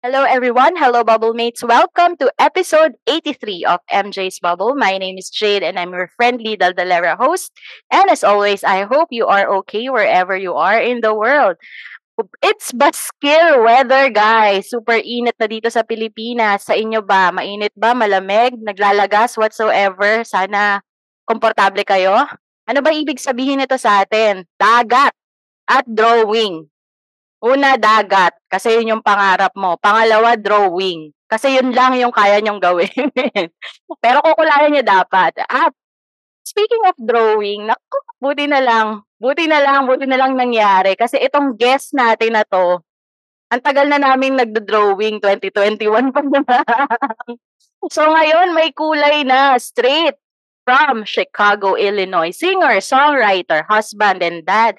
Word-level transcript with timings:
Hello, 0.00 0.24
everyone. 0.24 0.80
Hello, 0.80 1.04
Bubble 1.04 1.36
Mates. 1.36 1.60
Welcome 1.60 2.16
to 2.24 2.32
episode 2.40 2.96
83 3.04 3.68
of 3.68 3.84
MJ's 3.92 4.40
Bubble. 4.40 4.72
My 4.72 4.96
name 4.96 5.20
is 5.20 5.28
Jade, 5.28 5.60
and 5.60 5.76
I'm 5.76 5.92
your 5.92 6.08
friendly 6.16 6.56
Daldalera 6.56 7.20
host. 7.20 7.52
And 7.92 8.08
as 8.08 8.24
always, 8.24 8.64
I 8.64 8.88
hope 8.88 9.12
you 9.12 9.28
are 9.28 9.44
okay 9.60 9.92
wherever 9.92 10.32
you 10.32 10.56
are 10.56 10.80
in 10.80 11.04
the 11.04 11.12
world. 11.12 11.60
It's 12.40 12.72
baskil 12.72 13.60
weather, 13.60 14.08
guys. 14.08 14.72
Super 14.72 15.04
init 15.04 15.36
na 15.36 15.44
dito 15.44 15.68
sa 15.68 15.84
Pilipinas. 15.84 16.64
Sa 16.64 16.72
inyo 16.72 17.04
ba? 17.04 17.28
Mainit 17.28 17.76
ba? 17.76 17.92
Malamig? 17.92 18.56
Naglalagas? 18.56 19.36
Whatsoever? 19.36 20.24
Sana 20.24 20.80
komportable 21.28 21.84
kayo. 21.84 22.24
Ano 22.64 22.80
ba 22.80 22.88
ibig 22.96 23.20
sabihin 23.20 23.60
nito 23.60 23.76
sa 23.76 24.00
atin? 24.00 24.48
Dagat 24.56 25.12
at 25.68 25.84
drawing. 25.84 26.72
Una, 27.40 27.80
dagat. 27.80 28.36
Kasi 28.52 28.76
yun 28.76 28.96
yung 28.96 29.04
pangarap 29.04 29.56
mo. 29.56 29.80
Pangalawa, 29.80 30.36
drawing. 30.36 31.08
Kasi 31.24 31.56
yun 31.56 31.72
lang 31.72 31.96
yung 31.96 32.12
kaya 32.12 32.36
nyong 32.44 32.60
gawin. 32.60 32.92
Pero 34.04 34.20
kukulayan 34.20 34.76
niya 34.76 34.84
dapat. 34.84 35.40
At 35.48 35.72
speaking 36.44 36.84
of 36.84 36.96
drawing, 37.00 37.64
naku, 37.64 37.96
buti 38.20 38.44
na 38.44 38.60
lang. 38.60 38.88
Buti 39.16 39.48
na 39.48 39.60
lang, 39.64 39.88
buti 39.88 40.04
na 40.04 40.20
lang 40.20 40.36
nangyari. 40.36 40.92
Kasi 41.00 41.16
itong 41.16 41.56
guest 41.56 41.96
natin 41.96 42.36
na 42.36 42.44
to, 42.44 42.84
ang 43.50 43.62
tagal 43.64 43.88
na 43.88 43.96
namin 43.98 44.36
nagdo-drawing, 44.36 45.18
2021 45.24 46.12
pa 46.12 46.20
naman. 46.20 46.64
so 47.94 48.04
ngayon, 48.04 48.52
may 48.52 48.70
kulay 48.76 49.24
na, 49.24 49.56
straight 49.56 50.20
from 50.68 51.08
Chicago, 51.08 51.74
Illinois. 51.74 52.36
Singer, 52.36 52.78
songwriter, 52.84 53.64
husband, 53.66 54.20
and 54.20 54.44
dad. 54.44 54.76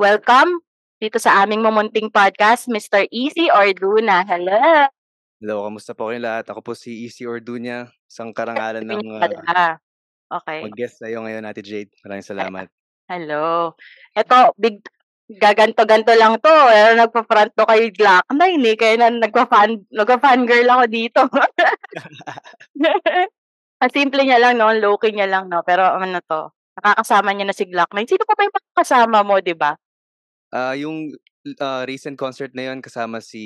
Welcome 0.00 0.64
dito 1.00 1.16
sa 1.16 1.40
aming 1.40 1.64
mamunting 1.64 2.12
podcast, 2.12 2.68
Mr. 2.68 3.08
Easy 3.08 3.48
Orduna. 3.48 4.20
Hello! 4.20 4.84
Hello, 5.40 5.64
kamusta 5.64 5.96
po 5.96 6.12
kayong 6.12 6.28
lahat? 6.28 6.52
Ako 6.52 6.60
po 6.60 6.76
si 6.76 7.08
Easy 7.08 7.24
Ordunya, 7.24 7.88
isang 8.04 8.36
karangalan 8.36 8.84
ng 8.84 9.16
uh, 9.16 9.80
okay. 10.28 10.60
mag-guest 10.60 11.00
sa'yo 11.00 11.24
ngayon, 11.24 11.48
Ate 11.48 11.64
Jade. 11.64 11.88
Maraming 12.04 12.28
salamat. 12.28 12.68
Hello. 13.08 13.72
Ito, 14.12 14.52
big 14.60 14.84
gaganto-ganto 15.40 16.12
lang 16.20 16.36
to. 16.36 16.52
Pero 16.52 16.92
nagpa-front 16.92 17.56
to 17.56 17.64
kay 17.64 17.88
Glock. 17.96 18.28
Hindi, 18.28 18.76
kaya 18.76 19.00
na 19.00 19.08
nagpa-fan, 19.24 19.88
nagpa-fangirl 19.88 20.68
ako 20.68 20.84
dito. 20.84 21.24
Ang 23.80 23.92
simple 23.96 24.28
niya 24.28 24.36
lang, 24.36 24.60
no? 24.60 24.68
Low-key 24.68 25.16
niya 25.16 25.32
lang, 25.32 25.48
no? 25.48 25.64
Pero 25.64 25.80
ano 25.96 26.20
to, 26.20 26.52
nakakasama 26.76 27.32
niya 27.32 27.48
na 27.48 27.56
si 27.56 27.64
Glock. 27.64 27.88
Sino 28.04 28.28
pa 28.28 28.36
ba 28.36 28.44
yung 28.44 28.52
kasama 28.76 29.24
mo, 29.24 29.40
di 29.40 29.56
ba? 29.56 29.72
Ah, 30.52 30.74
yung, 30.74 31.14
ah, 31.62 31.86
recent 31.86 32.18
concert 32.18 32.50
na 32.58 32.70
yun 32.74 32.82
kasama 32.82 33.22
si, 33.22 33.44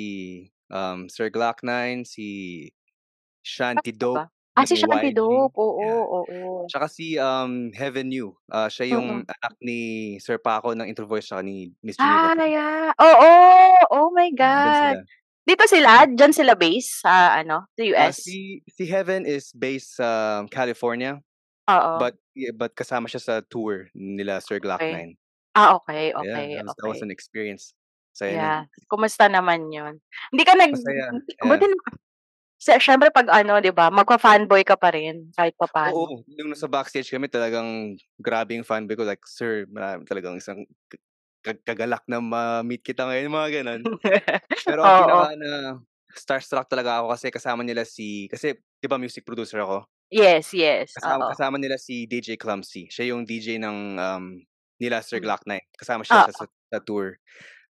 um, 0.73 1.05
Sir 1.09 1.29
Glock-9, 1.29 2.01
si 2.05 2.27
Shanty 3.43 3.91
Dope 3.93 4.27
Ah, 4.57 4.63
si 4.65 4.75
Shanty 4.79 5.11
YG, 5.11 5.11
Dope. 5.11 5.51
Oo, 5.59 5.83
yeah. 5.83 5.99
oo. 6.23 6.71
Tsaka 6.71 6.87
si, 6.89 7.17
um, 7.19 7.69
Heaven 7.75 8.09
Yu, 8.11 8.33
ah, 8.51 8.69
siya 8.71 8.97
yung 8.97 9.21
Mm. 9.21 9.27
anak 9.27 9.53
ni 9.61 10.15
Sir 10.23 10.37
Paco 10.41 10.73
ng 10.73 10.87
Intro 10.89 11.05
Voice 11.05 11.27
tsaka 11.29 11.43
ni 11.45 11.73
Miss 11.83 11.97
Ah, 11.99 12.33
Geneva. 12.33 12.33
yeah. 12.43 12.91
Oo, 12.99 13.31
oh 13.91 14.07
my 14.11 14.27
God. 14.35 14.99
sila. 14.99 15.05
Dito 15.47 15.63
sila, 15.69 16.03
diyan 16.09 16.33
sila 16.35 16.57
base 16.59 17.05
sa 17.05 17.37
ano, 17.39 17.69
sa 17.77 17.83
Ah, 17.95 18.11
US? 18.11 18.17
si 18.17 18.59
si 18.67 18.83
Heaven 18.91 19.23
is 19.23 19.55
based 19.55 19.95
sa 19.95 20.43
California, 20.51 21.23
Oo. 21.67 21.97
but 21.97 22.15
yeah, 22.35 22.51
but 22.55 22.75
kasama 22.75 23.07
siya 23.07 23.21
sa 23.23 23.35
tour 23.45 23.87
nila 23.95 24.39
Sir 24.43 24.59
Okay. 24.79 25.05
Glock-9. 25.05 25.15
Ah, 25.55 25.71
okay, 25.79 26.11
Yeah, 26.17 26.35
okay, 26.35 26.47
that 26.47 26.63
was 26.63 26.75
that 26.77 26.87
was 26.87 27.01
an 27.01 27.11
experience. 27.11 27.73
Saya 28.13 28.37
nun. 28.39 28.55
Yeah. 28.55 28.65
Kumusta 28.89 29.29
naman 29.29 29.69
yun? 29.69 30.01
Hindi 30.33 30.43
ka 30.45 30.53
nag 30.57 30.71
Masaya, 30.71 31.13
buti 31.45 31.65
yeah. 31.65 31.69
na 31.69 31.77
siyempre 32.79 33.09
'pag 33.13 33.29
ano, 33.31 33.59
'di 33.61 33.71
ba, 33.75 33.89
magfa-fanboy 33.93 34.63
ka 34.67 34.75
pa 34.79 34.91
rin 34.95 35.31
kahit 35.37 35.55
papaano. 35.59 36.09
Oo, 36.09 36.23
yung 36.25 36.49
nasa 36.49 36.65
backstage 36.71 37.11
kami 37.11 37.27
talagang 37.27 37.93
grabe 38.17 38.55
yung 38.55 38.65
fanboy 38.67 38.95
ko 38.95 39.03
like, 39.03 39.21
"Sir, 39.27 39.67
marami 39.67 40.01
talagang 40.07 40.33
isang 40.39 40.63
ka 40.89 40.97
ka 41.45 41.51
kagalak 41.73 42.01
na 42.09 42.17
ma-meet 42.23 42.81
kita 42.81 43.05
ngayon," 43.05 43.29
mga 43.33 43.49
gano'n. 43.61 43.83
Pero 44.67 44.81
ang 44.85 44.93
Oo. 44.93 44.95
pinaka 44.97 45.35
na 45.39 45.51
starstruck 46.15 46.67
talaga 46.69 47.01
ako 47.03 47.07
kasi 47.15 47.27
kasama 47.33 47.61
nila 47.65 47.83
si 47.87 48.27
kasi 48.31 48.55
'di 48.81 48.87
ba 48.89 48.97
music 49.01 49.23
producer 49.27 49.61
ako? 49.63 49.87
Yes, 50.11 50.53
yes. 50.53 50.93
Kasama 50.95 51.27
Oo. 51.27 51.35
kasama 51.35 51.59
nila 51.59 51.75
si 51.75 52.07
DJ 52.07 52.39
Clumsy. 52.39 52.87
Siya 52.87 53.11
yung 53.11 53.27
DJ 53.27 53.59
ng, 53.59 53.79
um, 53.99 54.25
nila 54.81 55.01
Sir 55.05 55.19
Hmm. 55.21 55.25
Glock-9. 55.25 55.61
Kasama 55.77 56.03
siya 56.07 56.23
Oo. 56.23 56.29
sa 56.33 56.45
sa 56.49 56.79
tour. 56.83 57.17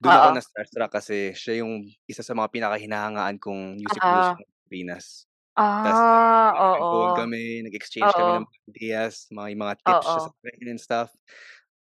Dun 0.02 0.14
ako 0.18 0.28
na-starstruck 0.34 0.92
kasi 0.94 1.32
siya 1.36 1.62
yung 1.64 1.84
isa 2.10 2.22
sa 2.26 2.34
mga 2.36 2.50
pinakahinahangaan 2.54 3.38
kong 3.42 3.78
music 3.80 4.04
Oo. 4.04 4.08
producer 4.08 4.36
ng 4.38 4.48
Pilipinas. 4.68 5.26
Ah, 5.56 6.52
nagkwentuhan 6.60 7.12
oo. 7.14 7.28
kami, 7.28 7.62
nag-exchange 7.66 8.12
kami 8.16 8.32
ng 8.36 8.46
ideas, 8.72 9.28
mga 9.32 9.48
mga 9.58 9.74
tips 9.86 10.06
siya 10.16 10.22
sa 10.28 10.32
akin 10.34 10.68
and 10.76 10.82
stuff. 10.82 11.10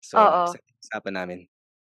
So, 0.03 0.35
sa 0.45 1.01
namin. 1.13 1.47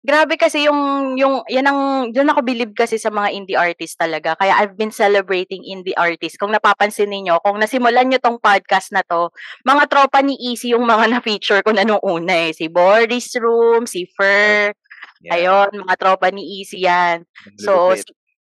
Grabe 0.04 0.37
kasi 0.37 0.69
yung 0.69 1.16
yung 1.16 1.41
yan 1.48 1.65
ang 1.65 1.81
dun 2.12 2.28
ako 2.28 2.44
bilib 2.44 2.76
kasi 2.76 3.00
sa 3.00 3.09
mga 3.09 3.32
indie 3.32 3.56
artist 3.56 3.97
talaga. 3.97 4.37
Kaya 4.37 4.53
I've 4.60 4.76
been 4.76 4.92
celebrating 4.92 5.65
indie 5.65 5.97
artists. 5.97 6.37
Kung 6.37 6.53
napapansin 6.53 7.09
ninyo, 7.09 7.41
kung 7.41 7.56
nasimulan 7.56 8.04
niyo 8.12 8.20
'tong 8.20 8.37
podcast 8.37 8.92
na 8.92 9.00
'to, 9.00 9.32
mga 9.65 9.88
tropa 9.88 10.20
ni 10.20 10.37
Easy 10.37 10.76
yung 10.76 10.84
mga 10.84 11.09
na-feature 11.25 11.65
ko 11.65 11.72
na 11.72 11.88
nung 11.88 12.04
una, 12.04 12.37
eh. 12.37 12.53
Si 12.53 12.69
Boris 12.69 13.32
Room, 13.41 13.88
si. 13.88 14.04
Fer, 14.12 14.76
Yeah. 15.25 15.41
ayun, 15.41 15.88
mga 15.88 15.97
tropa 15.97 16.28
ni 16.28 16.44
Easy 16.60 16.84
yan. 16.84 17.25
So. 17.56 17.97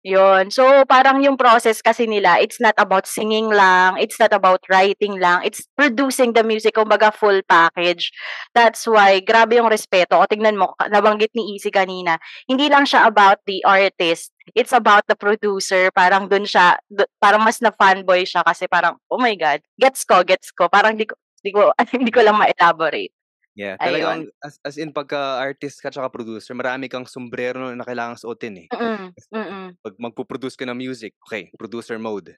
Yun. 0.06 0.54
So, 0.54 0.86
parang 0.86 1.18
yung 1.26 1.34
process 1.34 1.82
kasi 1.82 2.06
nila, 2.06 2.38
it's 2.38 2.62
not 2.62 2.78
about 2.78 3.10
singing 3.10 3.50
lang, 3.50 3.98
it's 3.98 4.22
not 4.22 4.30
about 4.38 4.62
writing 4.70 5.18
lang, 5.18 5.42
it's 5.42 5.66
producing 5.74 6.38
the 6.38 6.46
music, 6.46 6.78
kumbaga 6.78 7.10
full 7.10 7.42
package. 7.50 8.14
That's 8.54 8.86
why, 8.86 9.18
grabe 9.26 9.58
yung 9.58 9.66
respeto. 9.74 10.22
O 10.22 10.30
tignan 10.30 10.62
mo, 10.62 10.78
nabanggit 10.94 11.34
ni 11.34 11.58
Easy 11.58 11.74
kanina, 11.74 12.22
hindi 12.46 12.70
lang 12.70 12.86
siya 12.86 13.10
about 13.10 13.42
the 13.50 13.66
artist, 13.66 14.30
it's 14.54 14.78
about 14.78 15.10
the 15.10 15.18
producer. 15.18 15.90
Parang 15.90 16.30
dun 16.30 16.46
siya, 16.46 16.78
du- 16.86 17.10
parang 17.18 17.42
mas 17.42 17.58
na 17.66 17.74
fanboy 17.74 18.30
siya 18.30 18.46
kasi 18.46 18.70
parang, 18.70 19.02
oh 19.10 19.18
my 19.18 19.34
God, 19.34 19.66
gets 19.82 20.06
ko, 20.06 20.22
gets 20.22 20.54
ko. 20.54 20.70
Parang 20.70 20.94
di 20.94 21.10
ko, 21.10 21.18
di 21.42 21.50
ko, 21.50 21.74
hindi 21.98 22.14
ko 22.14 22.22
lang 22.22 22.38
ma-elaborate. 22.38 23.15
Yeah, 23.56 23.80
Ayun. 23.80 23.80
talagang 23.80 24.28
as 24.44 24.60
as 24.68 24.76
in 24.76 24.92
pagka-artist 24.92 25.80
ka 25.80 25.88
tsaka 25.88 26.12
producer, 26.12 26.52
marami 26.52 26.92
kang 26.92 27.08
sombrero 27.08 27.72
na 27.72 27.88
kailangang 27.88 28.20
suotin, 28.20 28.68
eh. 28.68 28.70
Mm, 28.72 29.16
Kasi 29.16 29.28
mm. 29.32 29.78
'pag 29.80 29.96
magpo-produce 29.96 30.60
ka 30.60 30.68
ng 30.68 30.76
music, 30.76 31.16
okey, 31.24 31.56
producer 31.56 31.96
mode. 31.96 32.36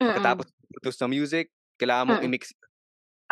Mm. 0.00 0.40
Pagkatapos 0.40 0.48
produce 0.72 0.98
ng 1.04 1.12
music, 1.16 1.46
kailangan 1.80 2.16
mong 2.16 2.22
Mm. 2.22 2.26
i-mix 2.26 2.52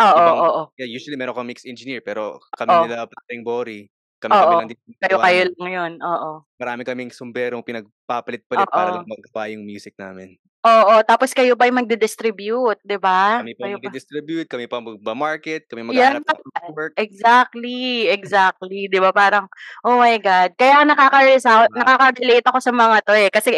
Oo, 0.00 0.21
ibang 0.21 0.44
oo. 0.47 0.72
yeah, 0.81 0.88
usually 0.88 1.17
meron 1.19 1.34
kang 1.37 1.49
mix 1.50 1.65
engineer, 1.69 2.00
pero 2.05 2.41
kami 2.56 2.77
Oo. 2.77 2.88
nila 2.88 3.09
Paring 3.09 3.43
Bori, 3.47 3.88
kami-kami 4.23 4.55
Oo. 4.55 4.59
lang 4.59 4.69
din 4.71 4.79
Kayo-kayo 5.01 5.43
lang 5.59 5.71
yun, 5.73 5.93
oo. 6.03 6.43
Marami 6.61 6.83
kaming 6.83 7.15
sombrerong 7.15 7.62
pinagpapalit-palit 7.62 8.67
para 8.75 8.91
lang 8.91 8.99
Oo. 8.99 9.06
magawa 9.06 9.47
yung 9.55 9.62
music 9.62 9.94
namin. 9.94 10.35
Oo, 10.67 10.94
tapos 11.06 11.31
kayo 11.31 11.55
pa 11.55 11.70
yung 11.70 11.79
magdi-distribute, 11.87 12.82
'di 12.82 12.99
ba? 12.99 13.47
Kami 13.47 13.55
pa 13.55 13.70
magdi-distribute, 13.70 14.50
kami 14.50 14.67
pa 14.67 14.82
magma-market, 14.82 15.70
kami 15.70 15.87
maghahanap 15.87 16.26
ng 16.26 16.75
work. 16.75 16.94
exactly, 16.99 18.09
exactly, 18.11 18.91
'di 18.91 18.99
ba 18.99 19.11
parang, 19.15 19.47
oh 19.87 19.99
my 20.03 20.19
God, 20.19 20.55
kaya 20.59 20.82
nakaka-resa 20.87 21.67
Diba? 21.69 21.73
nakaka-relate 21.73 22.47
ako 22.50 22.59
sa 22.62 22.73
mga 22.75 22.97
'to, 23.06 23.15
eh, 23.15 23.31
kasi 23.31 23.50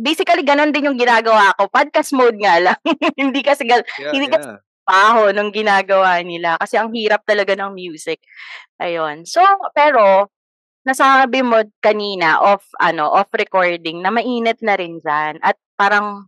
basically 0.00 0.44
gano'n 0.46 0.72
din 0.72 0.88
yung 0.92 0.98
ginagawa 1.00 1.52
ko, 1.60 1.68
podcast 1.68 2.12
mode 2.16 2.38
nga 2.40 2.56
lang, 2.60 2.78
hindi 3.20 3.40
kasi 3.44 3.68
Yeah, 3.98 4.14
hindi 4.14 4.28
kasi 4.32 4.46
yeah. 4.46 4.60
Trabaho 4.90 5.30
nung 5.30 5.54
ginagawa 5.54 6.18
nila 6.26 6.58
kasi 6.58 6.74
ang 6.74 6.90
hirap 6.90 7.22
talaga 7.22 7.54
ng 7.54 7.70
music, 7.70 8.18
ayun. 8.82 9.22
So, 9.22 9.38
pero 9.70 10.34
nasabi 10.82 11.46
mo 11.46 11.62
kanina 11.78 12.42
off 12.42 12.66
ano, 12.82 13.06
off 13.06 13.30
recording 13.38 14.02
na 14.02 14.10
mainit 14.10 14.58
na 14.66 14.74
rin 14.74 14.98
diyan 14.98 15.38
at 15.46 15.54
parang 15.78 16.26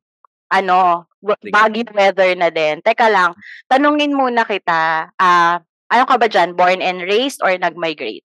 ano, 0.55 1.11
baggy 1.51 1.83
weather 1.91 2.39
na 2.39 2.55
din. 2.55 2.79
Teka 2.87 3.11
lang, 3.11 3.35
tanungin 3.67 4.15
muna 4.15 4.47
kita, 4.47 5.11
ah, 5.19 5.59
ano 5.91 6.05
ka 6.07 6.15
ba 6.21 6.31
diyan, 6.31 6.55
born 6.55 6.79
and 6.79 7.03
raised 7.03 7.43
or 7.43 7.51
nag-migrate? 7.59 8.23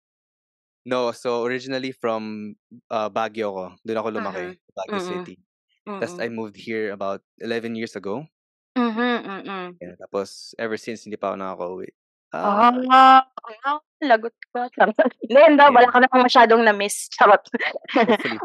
No, 0.85 1.11
so 1.11 1.43
originally 1.47 1.91
from, 1.91 2.53
uh, 2.91 3.09
Baguio 3.09 3.51
ako, 3.51 3.65
dun 3.83 3.97
ako 3.99 4.09
lumaki, 4.11 4.45
Mhm. 4.53 4.75
Baguio 4.75 4.99
Mm. 4.99 5.07
City. 5.07 5.35
Tas 5.87 6.13
Mm. 6.15 6.23
I 6.23 6.27
moved 6.27 6.59
here 6.59 6.91
about 6.91 7.23
11 7.39 7.73
years 7.73 7.95
ago. 7.95 8.27
Mhm, 8.77 9.17
mm. 9.43 9.67
Yeah, 9.81 9.95
tapos 9.97 10.53
ever 10.61 10.77
since 10.77 11.05
hindi 11.09 11.17
pa 11.17 11.33
ako 11.33 11.37
nakakauwi. 11.41 11.89
Ah, 12.29 12.69
Ah 12.69 13.23
ah, 13.65 13.79
lagot 14.03 14.35
ka, 14.53 14.69
charot. 14.75 14.93
Hindi, 15.25 15.41
hindi, 15.47 15.63
wala 15.73 15.87
ka 15.89 15.97
namang 16.03 16.27
masyadong 16.27 16.61
na-miss, 16.61 17.07
charot. 17.15 17.41
Hopefully. 17.95 18.37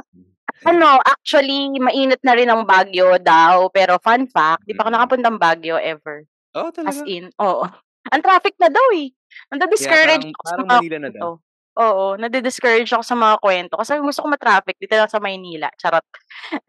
Ano, 0.64 1.02
actually 1.02 1.74
mainit 1.82 2.22
na 2.22 2.38
rin 2.38 2.46
ang 2.46 2.62
Baguio 2.62 3.18
daw, 3.18 3.66
pero 3.74 3.98
fun 3.98 4.30
fact, 4.30 4.62
'di 4.64 4.78
pa 4.78 4.86
ako 4.86 4.90
Mm. 4.90 4.96
nakapuntang 4.96 5.36
Baguio 5.42 5.76
ever. 5.76 6.22
Oh, 6.54 6.70
As 6.70 7.02
talaga? 7.02 7.10
in, 7.10 7.28
oo. 7.42 7.66
Ang 8.14 8.22
traffic 8.22 8.54
na 8.62 8.70
daw, 8.70 8.86
eh. 8.94 9.10
Yeah, 9.10 9.48
Nadi-discourage 9.58 10.24
parang 10.28 10.36
ako 10.38 10.42
sa 10.44 10.50
parang 10.54 10.62
mga 10.62 10.70
Manila 10.78 10.96
na 11.02 11.10
daw. 11.10 11.30
kuwento. 11.34 11.50
Oo, 11.72 12.04
nadi-discourage 12.20 12.90
ako 12.92 13.04
sa 13.04 13.16
mga 13.16 13.34
kuwento 13.40 13.74
kasi 13.80 13.90
gusto 13.98 14.20
ko 14.22 14.28
ma-traffic 14.28 14.76
dito 14.78 14.94
lang 14.94 15.08
sa 15.10 15.18
Maynila, 15.24 15.68
charot. 15.80 16.04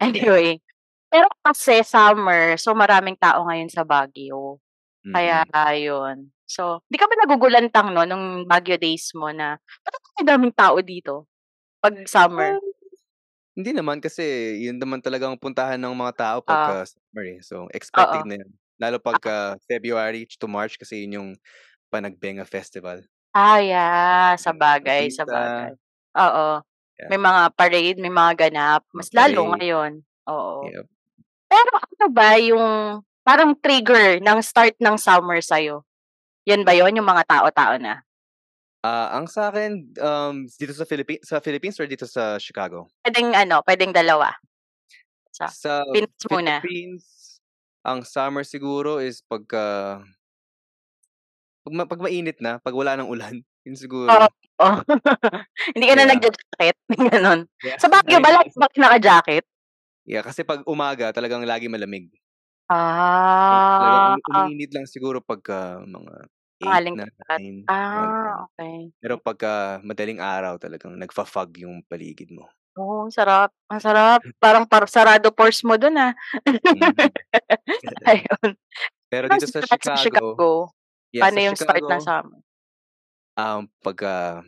Anyway, 0.00 0.63
pero 1.14 1.28
kasi 1.46 1.86
summer, 1.86 2.58
so 2.58 2.74
maraming 2.74 3.14
tao 3.20 3.46
ngayon 3.46 3.70
sa 3.70 3.86
Baguio. 3.86 4.58
Kaya 5.14 5.44
Mm. 5.44 5.54
ayun. 5.54 6.30
So, 6.48 6.82
'di 6.90 6.98
ka 7.00 7.06
ba 7.10 7.16
nagugulantang 7.24 7.94
'no, 7.94 8.04
nung 8.08 8.44
Baguio 8.50 8.76
days 8.80 9.12
mo 9.16 9.30
na, 9.34 9.56
ba't 9.84 9.94
ang 10.22 10.28
daming 10.28 10.54
tao 10.56 10.78
dito 10.82 11.26
'pag 11.82 11.96
summer? 12.10 12.56
Um, 12.56 12.64
hindi 13.58 13.72
naman 13.76 14.00
kasi 14.02 14.22
yun 14.64 14.78
naman 14.80 15.02
talagang 15.04 15.36
puntahan 15.40 15.78
ng 15.80 15.94
mga 15.96 16.14
tao 16.18 16.38
Ah. 16.46 16.74
pagka 16.74 16.86
summer, 16.88 17.24
eh. 17.38 17.40
So, 17.44 17.68
expected 17.74 18.24
na 18.26 18.38
yun. 18.40 18.50
Lalo 18.80 18.98
Ah. 19.12 19.18
pagka 19.20 19.58
February 19.68 20.26
to 20.38 20.46
March 20.50 20.78
kasi 20.80 21.04
yun 21.06 21.18
yung 21.20 21.30
Panagbenga 21.92 22.44
Festival. 22.48 23.06
Ah, 23.34 23.58
yeah, 23.58 24.38
Mm, 24.38 24.38
sabagay, 24.38 25.10
artista. 25.10 25.10
sabagay. 25.10 25.74
Oo, 26.14 26.62
Yeah. 26.98 27.10
may 27.10 27.18
mga 27.18 27.50
parade, 27.58 27.98
may 27.98 28.14
mga 28.14 28.46
ganap, 28.46 28.86
mas 28.94 29.10
lalo 29.10 29.50
parade. 29.50 29.58
ngayon, 29.58 30.06
oo. 30.30 30.70
Yep. 30.72 30.86
Pero 31.54 31.70
ano 31.78 32.06
ba 32.10 32.30
yung 32.42 32.66
parang 33.22 33.54
trigger 33.54 34.18
ng 34.18 34.38
start 34.42 34.74
ng 34.82 34.96
summer 34.98 35.38
sa'yo? 35.38 35.86
Yun 36.48 36.66
ba 36.66 36.74
yun, 36.74 36.94
yung 36.98 37.06
mga 37.08 37.24
tao-tao 37.28 37.78
na? 37.78 38.02
Ah, 38.84 39.16
ang 39.16 39.24
sa'kin, 39.24 39.96
um, 39.96 40.44
dito 40.60 40.76
sa 40.76 40.84
Philippi 40.84 41.16
sa 41.24 41.40
Philippines 41.40 41.80
or 41.80 41.88
dito 41.88 42.04
sa 42.04 42.36
Chicago? 42.36 42.90
Puwedeng 43.04 43.36
ano, 43.36 43.60
puwedeng 43.60 43.92
dalawa. 43.92 44.32
Sa 45.34 45.52
Sa 45.52 45.84
Pinas 45.92 46.24
muna. 46.32 46.64
Philippines, 46.64 47.04
ang 47.84 48.00
summer 48.04 48.44
siguro 48.48 48.96
is 48.96 49.20
pagka 49.20 50.00
'pag 51.66 51.74
ma 51.80 51.84
'pag 51.88 52.04
mainit 52.04 52.38
na, 52.44 52.60
'pag 52.60 52.76
wala 52.76 52.92
ng 53.00 53.08
ulan, 53.08 53.34
yun 53.66 53.76
Oo, 54.08 54.26
siguro. 54.28 54.28
oo. 54.60 54.78
Hindi 55.74 55.84
ka 55.88 55.94
na 55.96 56.04
Yeah. 56.04 56.12
nagja-jacket, 56.12 56.76
gano'n. 57.12 57.40
Yeah, 57.62 57.80
Sa 57.80 57.88
Baguio 57.88 58.20
ba 58.20 58.30
lagi 58.36 58.52
ba 58.56 58.68
naka-jacket? 58.76 59.44
Yeah, 60.06 60.20
kasi 60.20 60.44
'pag 60.44 60.60
umaga 60.68 61.08
talagang 61.16 61.48
laging 61.48 61.72
malamig. 61.72 62.14
So, 63.48 63.60
talagang 63.76 64.04
umi 64.08 64.20
Ah. 64.32 64.48
umiinit 64.54 64.72
lang 64.72 64.88
siguro 64.88 65.20
pagka 65.20 65.84
mga 65.84 66.14
8 66.64 66.84
Tanghaling 66.84 66.96
na, 66.96 67.04
sikat. 67.18 67.42
9, 67.44 67.68
mga 67.92 68.08
Ah, 68.16 68.46
okey. 68.46 68.94
Pero 69.02 69.14
pagka 69.20 69.80
madaling 69.84 70.20
araw 70.22 70.56
talagang 70.60 70.94
nagfa-fog 70.98 71.62
yung 71.64 71.84
paligid 71.86 72.30
mo. 72.34 72.48
Oh, 72.76 73.06
sarap, 73.06 73.54
ang 73.70 73.78
sarap. 73.78 74.26
Parang 74.42 74.66
par 74.66 74.90
sarado 74.90 75.30
pores 75.30 75.62
mo 75.62 75.78
dun, 75.78 75.94
ah. 75.94 76.10
Mm. 76.72 77.12
Ayun. 78.10 78.56
Pero 79.12 79.28
dito 79.28 79.46
sa 79.48 79.60
start 79.60 79.82
sa 79.84 79.96
Chicago 79.96 80.40
Chicago? 80.40 80.72
yeah, 81.14 81.24
Paano 81.24 81.36
sa 81.36 81.40
yung 81.40 81.56
start 81.58 81.84
ng 81.88 82.00
Chicago 82.00 82.04
summer? 82.04 82.42
um, 83.36 83.66
pagka 83.82 84.44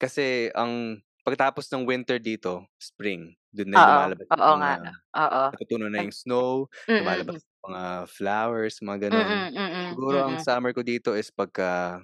kasi 0.00 0.48
ang 0.56 1.02
pagkatapos 1.26 1.68
ng 1.72 1.84
winter 1.88 2.18
dito, 2.22 2.64
spring, 2.80 3.34
dun 3.54 3.70
na 3.72 3.80
Oo, 3.80 3.84
lumalabas 3.84 4.28
yung 4.36 4.44
oo 4.44 4.52
mga 4.52 4.60
nga, 4.60 4.76
oo. 5.22 5.44
natutunaw 5.52 5.88
na 5.92 6.00
yung 6.04 6.14
snow, 6.14 6.66
mm, 6.88 6.94
lumalabas 7.00 7.36
mm. 7.36 7.42
yung 7.42 7.62
mga 7.72 7.84
flowers, 8.10 8.74
mga 8.84 9.00
gano'n. 9.10 9.34
Mm, 9.34 9.54
mm, 9.56 9.94
Siguro 9.94 10.18
ang 10.26 10.36
mm. 10.38 10.42
summer 10.42 10.72
ko 10.76 10.82
dito 10.86 11.14
is 11.18 11.30
pagka 11.32 12.00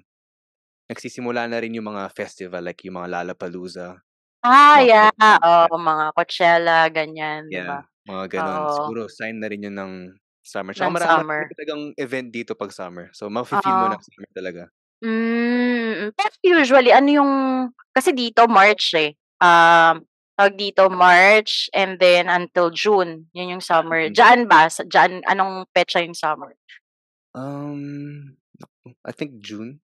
nagsisimula 0.91 1.47
na 1.51 1.59
rin 1.63 1.77
yung 1.79 1.89
mga 1.93 2.11
festival 2.15 2.63
like 2.67 2.81
yung 2.87 2.99
mga 3.01 3.11
Lollapalooza, 3.13 4.01
Ah, 4.43 4.79
mga 4.79 4.87
yeah, 4.87 5.11
Coachella. 5.27 5.43
oo, 5.43 5.75
mga 5.83 6.15
Coachella, 6.15 6.87
ganyan, 6.95 7.51
'di 7.51 7.59
ba? 7.67 7.79
Yeah, 7.79 7.89
mga 8.05 8.25
gano'n. 8.41 8.69
Oo. 8.69 8.69
Siguro 8.69 9.09
sign 9.09 9.41
na 9.41 9.49
rin 9.49 9.65
yun 9.65 9.73
ng 9.73 9.93
summer. 10.45 10.77
Tsaka 10.77 10.89
Ng 10.89 10.97
marami 11.01 11.17
summer. 11.17 11.41
marami 11.41 11.53
talagang 11.57 11.83
event 11.97 12.29
dito 12.29 12.53
'pag 12.53 12.73
summer. 12.77 13.09
So, 13.17 13.33
mafe-feel 13.33 13.81
mo 13.81 13.89
Ah. 13.89 13.89
na 13.89 13.97
summer 13.97 14.29
talaga. 14.37 14.69
Hmm, 15.03 16.11
mm. 16.11 16.13
Pero 16.19 16.35
usually 16.59 16.91
ano 16.91 17.09
yung 17.11 17.33
kasi 17.95 18.11
dito 18.15 18.47
March, 18.51 18.95
eh. 18.99 19.15
Um, 19.39 20.03
tawag 20.39 20.55
dito, 20.55 20.87
March 20.87 21.67
and 21.75 21.99
then 21.99 22.31
until 22.31 22.71
June, 22.71 23.27
yun 23.35 23.59
yung 23.59 23.65
summer. 23.65 24.07
Mm. 24.07 24.15
Diyaan 24.15 24.43
ba, 24.47 24.71
sa 24.71 24.87
diyaan 24.87 25.27
anong 25.27 25.67
petsa 25.75 25.99
yung 25.99 26.15
summer? 26.15 26.55
Um, 27.35 28.39
I 29.03 29.13
think 29.13 29.43
June. 29.43 29.83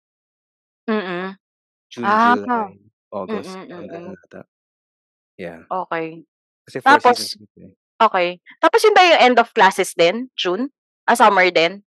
Mm. 0.90 1.38
June, 1.94 2.06
Ah. 2.06 2.34
July, 2.36 2.70
August, 3.14 3.54
Mm, 3.54 3.86
mm. 3.86 4.14
ata. 4.26 4.42
Yeah. 5.38 5.66
Okey. 5.70 6.26
Kasi 6.66 6.78
4 6.82 6.98
Tapos 6.98 7.18
seasons 7.22 7.46
dito, 7.46 7.58
eh. 7.70 7.74
okey. 8.02 8.28
Tapos 8.62 8.80
yun 8.82 8.96
ba 8.98 9.04
yung 9.06 9.22
end 9.22 9.38
of 9.40 9.54
classes 9.54 9.94
din, 9.94 10.30
June? 10.34 10.74
Ah, 11.06 11.14
summer 11.18 11.50
din? 11.54 11.82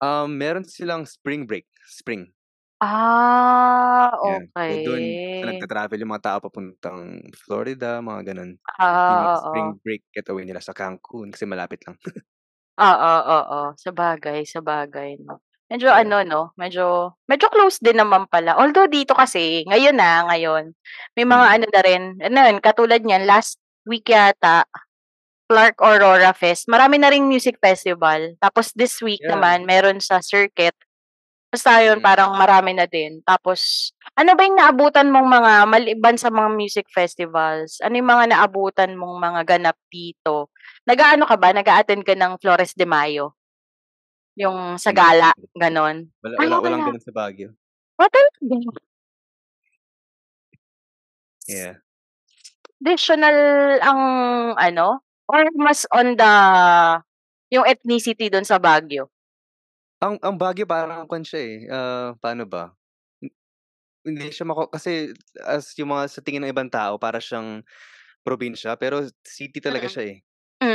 Um, 0.00 0.36
meron 0.36 0.64
silang 0.64 1.04
spring 1.08 1.44
break, 1.48 1.64
spring. 1.88 2.32
Ah, 2.84 4.10
Yeah. 4.22 4.46
So, 4.62 4.78
dun 4.78 5.18
so 5.34 5.42
okey. 5.42 5.50
nagta-travel 5.50 5.98
yung 5.98 6.12
mga 6.14 6.24
tao 6.30 6.38
papuntang 6.46 7.26
Florida, 7.34 7.98
mga 7.98 8.30
gano'n. 8.30 8.50
Yung 9.10 9.18
Ah, 9.18 9.26
mga 9.26 9.34
spring 9.34 9.68
oo. 9.74 9.82
break 9.82 10.02
getaway 10.14 10.46
nila 10.46 10.62
sa 10.62 10.70
Cancun 10.70 11.34
kasi 11.34 11.42
malapit 11.50 11.82
lang. 11.82 11.98
Oo, 12.80 13.12
oo. 13.36 13.60
Sabagay, 13.76 14.48
sabagay 14.48 15.20
'no. 15.20 15.44
Medyo 15.68 15.92
Yeah. 15.92 16.12
ano 16.12 16.24
'no, 16.24 16.40
medyo 16.56 17.12
medyo 17.28 17.52
close 17.52 17.76
din 17.84 18.00
naman 18.00 18.24
pala. 18.32 18.56
Although 18.56 18.88
dito 18.88 19.12
kasi 19.12 19.64
ngayon, 19.68 19.96
ah, 20.00 20.24
ngayon, 20.32 20.72
may 21.16 21.26
mga 21.28 21.46
Mm. 21.46 21.56
ano 21.60 21.66
na 21.68 21.80
rin, 21.84 22.02
ano 22.20 22.36
yun, 22.48 22.58
katulad 22.64 23.00
niyan 23.04 23.28
last 23.28 23.60
week 23.84 24.08
yata, 24.08 24.64
Clark 25.50 25.78
Aurora 25.82 26.32
Fest, 26.36 26.66
marami 26.72 26.98
na 27.02 27.10
ring 27.12 27.26
music 27.28 27.58
festival. 27.62 28.36
Tapos 28.42 28.72
this 28.76 29.00
week 29.04 29.20
Yeah. 29.20 29.30
naman 29.30 29.64
meron 29.68 30.00
sa 30.02 30.20
Circuit. 30.24 30.74
Basta 31.52 31.84
yun, 31.84 32.00
Mm. 32.00 32.04
parang 32.08 32.32
marami 32.32 32.72
na 32.72 32.88
din. 32.88 33.20
Tapos 33.28 33.92
ano 34.16 34.32
ba 34.32 34.40
yung 34.48 34.56
naabutan 34.56 35.12
mong 35.12 35.28
mga 35.28 35.52
maliban 35.68 36.16
sa 36.16 36.32
mga 36.32 36.48
music 36.56 36.88
festivals, 36.88 37.76
ano 37.84 37.92
yung 38.00 38.08
mga 38.08 38.24
naabutan 38.32 38.96
mong 38.96 39.20
mga 39.20 39.40
ganap 39.44 39.76
dito? 39.92 40.48
Nag-aano 40.88 41.28
ka 41.28 41.36
ba, 41.36 41.52
nag-a-attend 41.52 42.08
ka 42.08 42.16
ng 42.16 42.40
Flores 42.40 42.72
de 42.72 42.88
Mayo? 42.88 43.36
Yung 44.40 44.80
sa 44.80 44.96
gala, 44.96 45.28
gano'n? 45.52 46.08
Wala 46.24 46.34
Ay, 46.40 46.48
wala 46.48 46.56
walang 46.64 46.80
wala. 46.80 46.88
gano'n 46.88 47.04
sa 47.04 47.12
Baguio. 47.12 47.52
Ah, 48.00 48.08
talaga? 48.08 48.32
Yeah. 51.48 51.74
Traditional 52.80 53.36
ang 53.84 54.00
ano, 54.58 55.02
or 55.30 55.46
mas 55.54 55.86
on 55.94 56.16
the 56.18 56.32
yung 57.52 57.66
ethnicity 57.68 58.32
dun 58.32 58.46
sa 58.48 58.58
Baguio? 58.58 59.08
Ang 60.02 60.18
ang 60.18 60.34
Baguio 60.34 60.66
parang 60.66 61.06
kuwan 61.06 61.22
siya, 61.22 61.40
eh, 61.46 61.54
ah, 61.70 62.10
paano 62.18 62.42
ba? 62.42 62.74
Hin 63.22 63.30
hindi 64.06 64.30
siya 64.34 64.46
mako 64.48 64.70
kasi 64.72 65.12
as 65.46 65.74
yung 65.78 65.92
mga 65.94 66.04
sa 66.10 66.22
tingin 66.24 66.42
ng 66.46 66.52
ibang 66.54 66.70
tao 66.72 66.98
para 66.98 67.18
siyang 67.22 67.62
probinsya, 68.26 68.76
pero 68.80 69.04
city 69.26 69.60
talaga 69.62 69.86
Mm. 69.86 69.92
siya, 69.92 70.04
eh. 70.14 70.18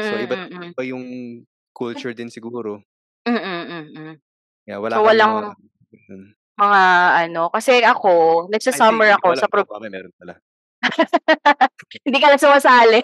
So, 0.04 0.18
Mm, 0.18 0.22
iba't 0.22 0.42
mm. 0.52 0.74
iba 0.76 0.84
yung 0.88 1.06
culture 1.76 2.14
din 2.16 2.30
siguro. 2.34 2.84
Mm, 3.26 3.34
mm. 3.98 4.22
Yeah, 4.68 4.84
wala 4.84 5.00
So, 5.00 5.04
kaming 5.04 5.24
mga 5.24 5.44
walang 5.44 5.56
gano'n. 6.10 6.36
mga 6.60 6.82
ano, 7.28 7.42
kasi 7.54 7.82
ako, 7.86 8.48
I 8.74 8.82
think 8.84 9.00
nagsa-summer 9.00 9.08
hindi 9.08 9.22
ako 9.22 9.28
ko 9.28 9.32
sa 9.40 9.48
alam, 9.48 9.48
prob 9.48 9.68
baka 9.68 9.88
meron 9.88 10.12
pala. 10.20 10.42
Hindi 12.06 12.18
ka 12.22 12.28
lang 12.32 12.42
sumasali. 12.42 13.02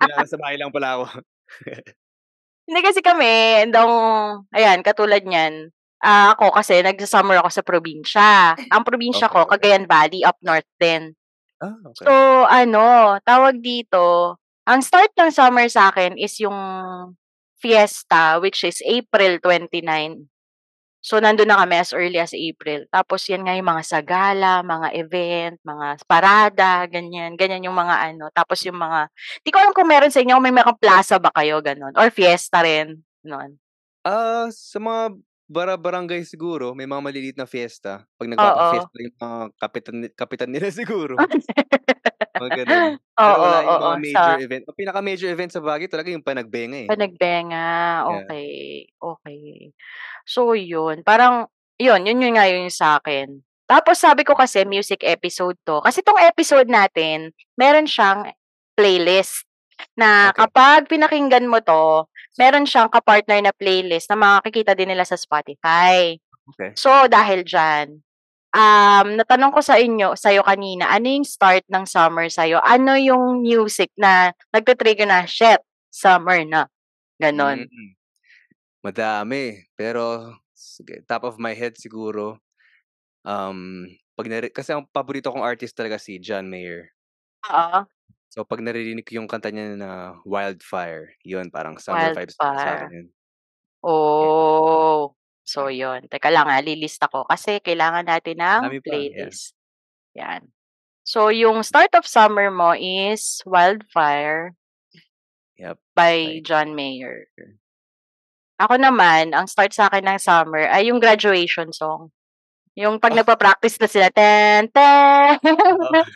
Nasa 0.00 0.36
bahay 0.36 0.56
lang 0.60 0.68
pala 0.72 0.88
ako. 1.00 1.04
Hindi 2.66 2.80
kasi 2.82 2.98
kami 2.98 3.62
nung 3.70 3.94
ayan, 4.50 4.82
katulad 4.82 5.22
niyan, 5.22 5.70
ah, 6.02 6.34
ako 6.34 6.50
kasi 6.58 6.82
nagsa-summer 6.82 7.38
ako 7.38 7.50
sa 7.54 7.62
probinsya. 7.62 8.58
Ang 8.74 8.82
probinsya 8.82 9.30
Okey, 9.30 9.34
ko. 9.38 9.46
Cagayan 9.46 9.86
Valley, 9.86 10.26
up 10.26 10.34
north 10.42 10.66
din. 10.82 11.14
Ah, 11.62 11.78
So, 11.94 12.10
okey. 12.12 12.50
ano, 12.50 13.16
tawag 13.22 13.62
dito, 13.62 14.36
ang 14.66 14.82
start 14.82 15.14
ng 15.14 15.30
summer 15.30 15.70
sa'kin 15.70 16.18
is 16.18 16.34
yung 16.42 16.58
fiesta, 17.62 18.42
which 18.42 18.66
is 18.66 18.82
April 18.82 19.38
29. 19.38 20.26
So, 21.06 21.22
nandun 21.22 21.46
na 21.46 21.62
kami 21.62 21.78
as 21.78 21.94
early 21.94 22.18
as 22.18 22.34
April. 22.34 22.82
Tapos 22.90 23.22
yan 23.30 23.46
nga 23.46 23.54
yung 23.54 23.70
mga 23.70 23.84
sagala, 23.86 24.66
mga 24.66 24.88
event, 24.98 25.56
mga 25.62 25.86
parada, 26.10 26.82
ganyan. 26.90 27.38
Ganyan 27.38 27.62
yung 27.70 27.78
mga 27.78 27.94
ano, 28.10 28.26
tapos 28.34 28.58
yung 28.66 28.74
mga 28.82 29.06
di 29.46 29.50
ko 29.54 29.62
alam 29.62 29.70
kung 29.70 29.86
meron 29.86 30.10
sa 30.10 30.18
inyo, 30.18 30.34
kung 30.34 30.46
may 30.50 30.54
merong 30.56 30.78
plaza 30.82 31.22
ba 31.22 31.30
kayo, 31.30 31.62
gano'n 31.62 31.94
or 31.94 32.10
fiesta 32.10 32.58
rin, 32.66 32.98
gano'n? 33.22 33.56
Ah, 34.04 34.50
sa 34.52 34.76
mga 34.82 35.16
bara-barangay 35.48 36.26
siguro, 36.26 36.74
may 36.74 36.84
mga 36.90 37.00
maliliit 37.06 37.36
na 37.38 37.46
fiesta. 37.48 38.04
'Pag 38.18 38.28
nagpapa-fiesta 38.34 38.96
yung 39.00 39.14
mga 39.16 39.38
kapitan 39.62 39.96
kapitan 40.18 40.50
nila 40.52 40.68
siguro. 40.74 41.22
Mga. 42.40 42.58
Pero 42.64 42.84
Oo, 43.16 43.48
yung 43.66 43.80
oo, 43.80 43.88
mga 43.88 43.96
major 43.98 44.34
sa 44.34 44.40
event. 44.40 44.62
Ang 44.68 44.76
pinaka-major 44.76 45.28
event 45.32 45.50
sa 45.52 45.62
Baguio 45.64 45.88
talaga 45.88 46.12
yung 46.12 46.24
Panagbenga, 46.26 46.76
eh. 46.78 46.90
Panagbenga, 46.90 48.06
Yeah. 48.06 48.30
okey, 48.30 48.86
okey. 49.02 49.74
So 50.26 50.58
yun, 50.58 51.06
parang 51.06 51.46
yun, 51.78 52.02
yun 52.10 52.18
yun 52.26 52.34
nga 52.34 52.50
yung 52.50 52.74
sa'kin. 52.74 53.46
Tapos 53.70 54.02
sabi 54.02 54.26
ko 54.26 54.34
kasi 54.34 54.66
music 54.66 55.06
episode 55.06 55.54
'to, 55.62 55.78
kasi 55.86 56.02
'tong 56.02 56.18
episode 56.18 56.66
natin 56.66 57.30
meron 57.54 57.86
siyang 57.86 58.34
playlist 58.74 59.46
na 59.94 60.30
Okey. 60.30 60.36
kapag 60.36 60.90
pinakinggan 60.90 61.46
mo 61.46 61.62
'to, 61.62 62.10
meron 62.38 62.66
siyang 62.66 62.90
ka-partner 62.90 63.38
na 63.46 63.54
playlist 63.54 64.10
na 64.10 64.18
makikita 64.18 64.74
din 64.74 64.90
nila 64.90 65.06
sa 65.06 65.14
Spotify. 65.18 66.18
Okey. 66.48 66.76
So 66.78 67.10
dahil 67.10 67.42
diyan, 67.48 68.05
um, 68.56 69.06
natanong 69.20 69.52
ko 69.52 69.60
sa 69.60 69.76
inyo 69.76 70.16
sa'yo 70.16 70.40
kanina, 70.42 70.88
ano 70.88 71.06
yung 71.12 71.28
start 71.28 71.68
ng 71.68 71.84
summer 71.84 72.32
sa'yo? 72.32 72.58
Ano 72.64 72.96
yung 72.96 73.44
music 73.44 73.92
na 74.00 74.32
nagti-trigger 74.56 75.04
na, 75.04 75.28
"Shit, 75.28 75.60
summer 75.92 76.40
na." 76.48 76.66
Gano'n? 77.20 77.68
Mm. 77.68 77.90
Madami, 78.84 79.66
pero 79.76 80.32
sige, 80.54 81.02
top 81.04 81.26
of 81.28 81.36
my 81.42 81.52
head 81.52 81.74
siguro, 81.76 82.38
um, 83.26 83.84
'pag 84.16 84.28
nari 84.30 84.48
kasi 84.52 84.72
ang 84.72 84.86
paborito 84.88 85.28
kong 85.32 85.44
artist 85.44 85.76
talaga 85.76 85.98
si 86.00 86.16
John 86.22 86.48
Mayer. 86.48 86.94
Oo. 87.50 87.84
So 88.30 88.44
'pag 88.44 88.60
naririnig 88.60 89.08
ko 89.08 89.16
yung 89.18 89.30
kanta 89.30 89.48
niya 89.48 89.74
na 89.80 90.20
Wildfire, 90.28 91.16
yun 91.24 91.48
parang 91.48 91.80
summer 91.80 92.12
vibes 92.12 92.36
Wildfire. 92.36 92.92
yun. 92.92 93.08
Yeah. 93.08 93.14
Oh, 93.86 95.15
so 95.46 95.70
yun. 95.72 96.06
Teka 96.10 96.28
lang, 96.34 96.46
ah, 96.50 96.60
lilista 96.62 97.06
ko 97.08 97.24
kasi 97.26 97.62
kailangan 97.64 98.06
natin 98.10 98.38
ng 98.42 98.62
Dami 98.62 98.80
pa, 98.82 98.98
yeah. 99.10 99.30
playlist. 99.30 99.54
Yan. 100.18 100.42
So 101.06 101.28
yung 101.32 101.62
start 101.64 101.94
of 101.96 102.06
summer 102.08 102.50
mo 102.50 102.74
is 102.76 103.42
Wildfire 103.46 104.54
Yep, 105.58 105.78
by 105.96 106.16
by 106.24 106.40
John 106.44 106.74
Mayer. 106.76 107.28
Ako 108.60 108.80
naman, 108.80 109.36
ang 109.36 109.44
start 109.44 109.76
sa'kin 109.76 110.00
ng 110.08 110.16
summer 110.16 110.64
ay 110.72 110.88
yung 110.88 110.96
graduation 111.00 111.68
song. 111.76 112.08
Yung 112.76 113.00
'pag 113.00 113.12
Oh. 113.12 113.18
nagpa-practice 113.18 113.76
na 113.80 113.88
sila, 113.90 114.08
"Ten, 114.12 114.68
ten." 114.72 115.38
Oo. 115.80 116.06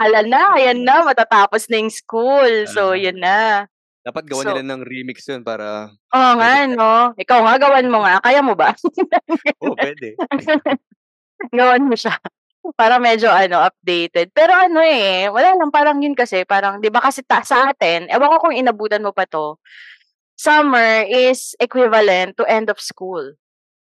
Hala 0.00 0.20
na, 0.26 0.58
ayan 0.58 0.82
na, 0.84 1.02
matatapos 1.08 1.70
na 1.70 1.78
yung 1.82 1.92
school. 1.94 2.66
So 2.70 2.94
yun 2.98 3.18
na. 3.22 3.68
Dapat 4.04 4.28
gawan 4.28 4.44
So 4.44 4.52
nila 4.52 4.60
ng 4.68 4.84
remix 4.84 5.24
yun 5.32 5.40
para 5.40 5.88
Oo 6.12 6.32
nga 6.36 6.52
pwede 6.52 6.60
'no? 6.68 7.16
Ikaw 7.16 7.38
nga, 7.48 7.54
gawan 7.62 7.88
mo 7.88 7.98
nga. 8.04 8.20
Kaya 8.20 8.40
mo 8.44 8.52
ba? 8.58 8.74
Oo, 9.60 9.76
pwede. 9.78 10.18
Gawan 11.58 11.86
mo 11.88 11.96
siya. 11.98 12.16
Para 12.78 12.98
medyo 13.02 13.28
ano, 13.32 13.60
updated. 13.64 14.32
Pero 14.36 14.52
ano, 14.54 14.80
eh, 14.84 15.28
wala 15.32 15.54
lang, 15.58 15.70
parang 15.74 15.98
yun 16.02 16.14
kasi, 16.18 16.44
parang 16.48 16.80
'di 16.82 16.90
ba 16.92 17.00
kasi 17.04 17.22
ta 17.26 17.42
sa 17.46 17.70
atin, 17.72 18.08
ewan 18.12 18.30
ko 18.36 18.38
kung 18.50 18.56
inabutan 18.56 19.04
mo 19.04 19.12
pa 19.14 19.24
'to, 19.28 19.58
summer 20.38 21.04
is 21.08 21.54
equivalent 21.62 22.36
to 22.38 22.44
end 22.48 22.68
of 22.72 22.80
school. 22.82 23.22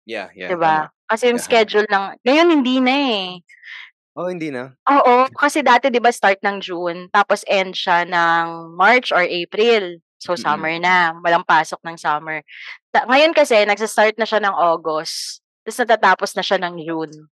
Yeah, 0.07 0.29
yeah, 0.35 0.53
'Di 0.53 0.55
ba? 0.59 0.87
tama. 0.87 0.91
Kasi 1.09 1.31
yung 1.33 1.41
Yeah. 1.41 1.43
schedule 1.43 1.87
ng 1.91 2.05
ngayon 2.25 2.49
hindi 2.51 2.75
na, 2.83 2.93
eh. 2.95 3.43
Oh, 4.15 4.27
hindi 4.29 4.51
na? 4.51 4.77
Oo, 4.85 5.27
kasi 5.35 5.65
dati 5.65 5.89
'di 5.91 5.99
ba 5.99 6.13
start 6.15 6.39
ng 6.45 6.61
June 6.61 7.09
tapos 7.09 7.41
end 7.49 7.73
siya 7.73 8.05
ng 8.05 8.71
March 8.77 9.09
or 9.11 9.25
April. 9.25 9.99
So 10.27 10.35
Mm. 10.35 10.43
summer 10.43 10.73
na, 10.83 11.15
walang 11.23 11.47
pasok 11.47 11.79
ng 11.87 11.95
summer. 11.95 12.43
Ta 12.91 13.07
ngayon 13.07 13.31
kasi 13.31 13.63
nagsa-start 13.63 14.19
na 14.19 14.27
siya 14.27 14.43
ng 14.43 14.51
August, 14.55 15.39
ta's 15.63 15.79
natatapos 15.79 16.35
na 16.35 16.43
siya 16.43 16.59
ng 16.59 16.75
June. 16.83 17.29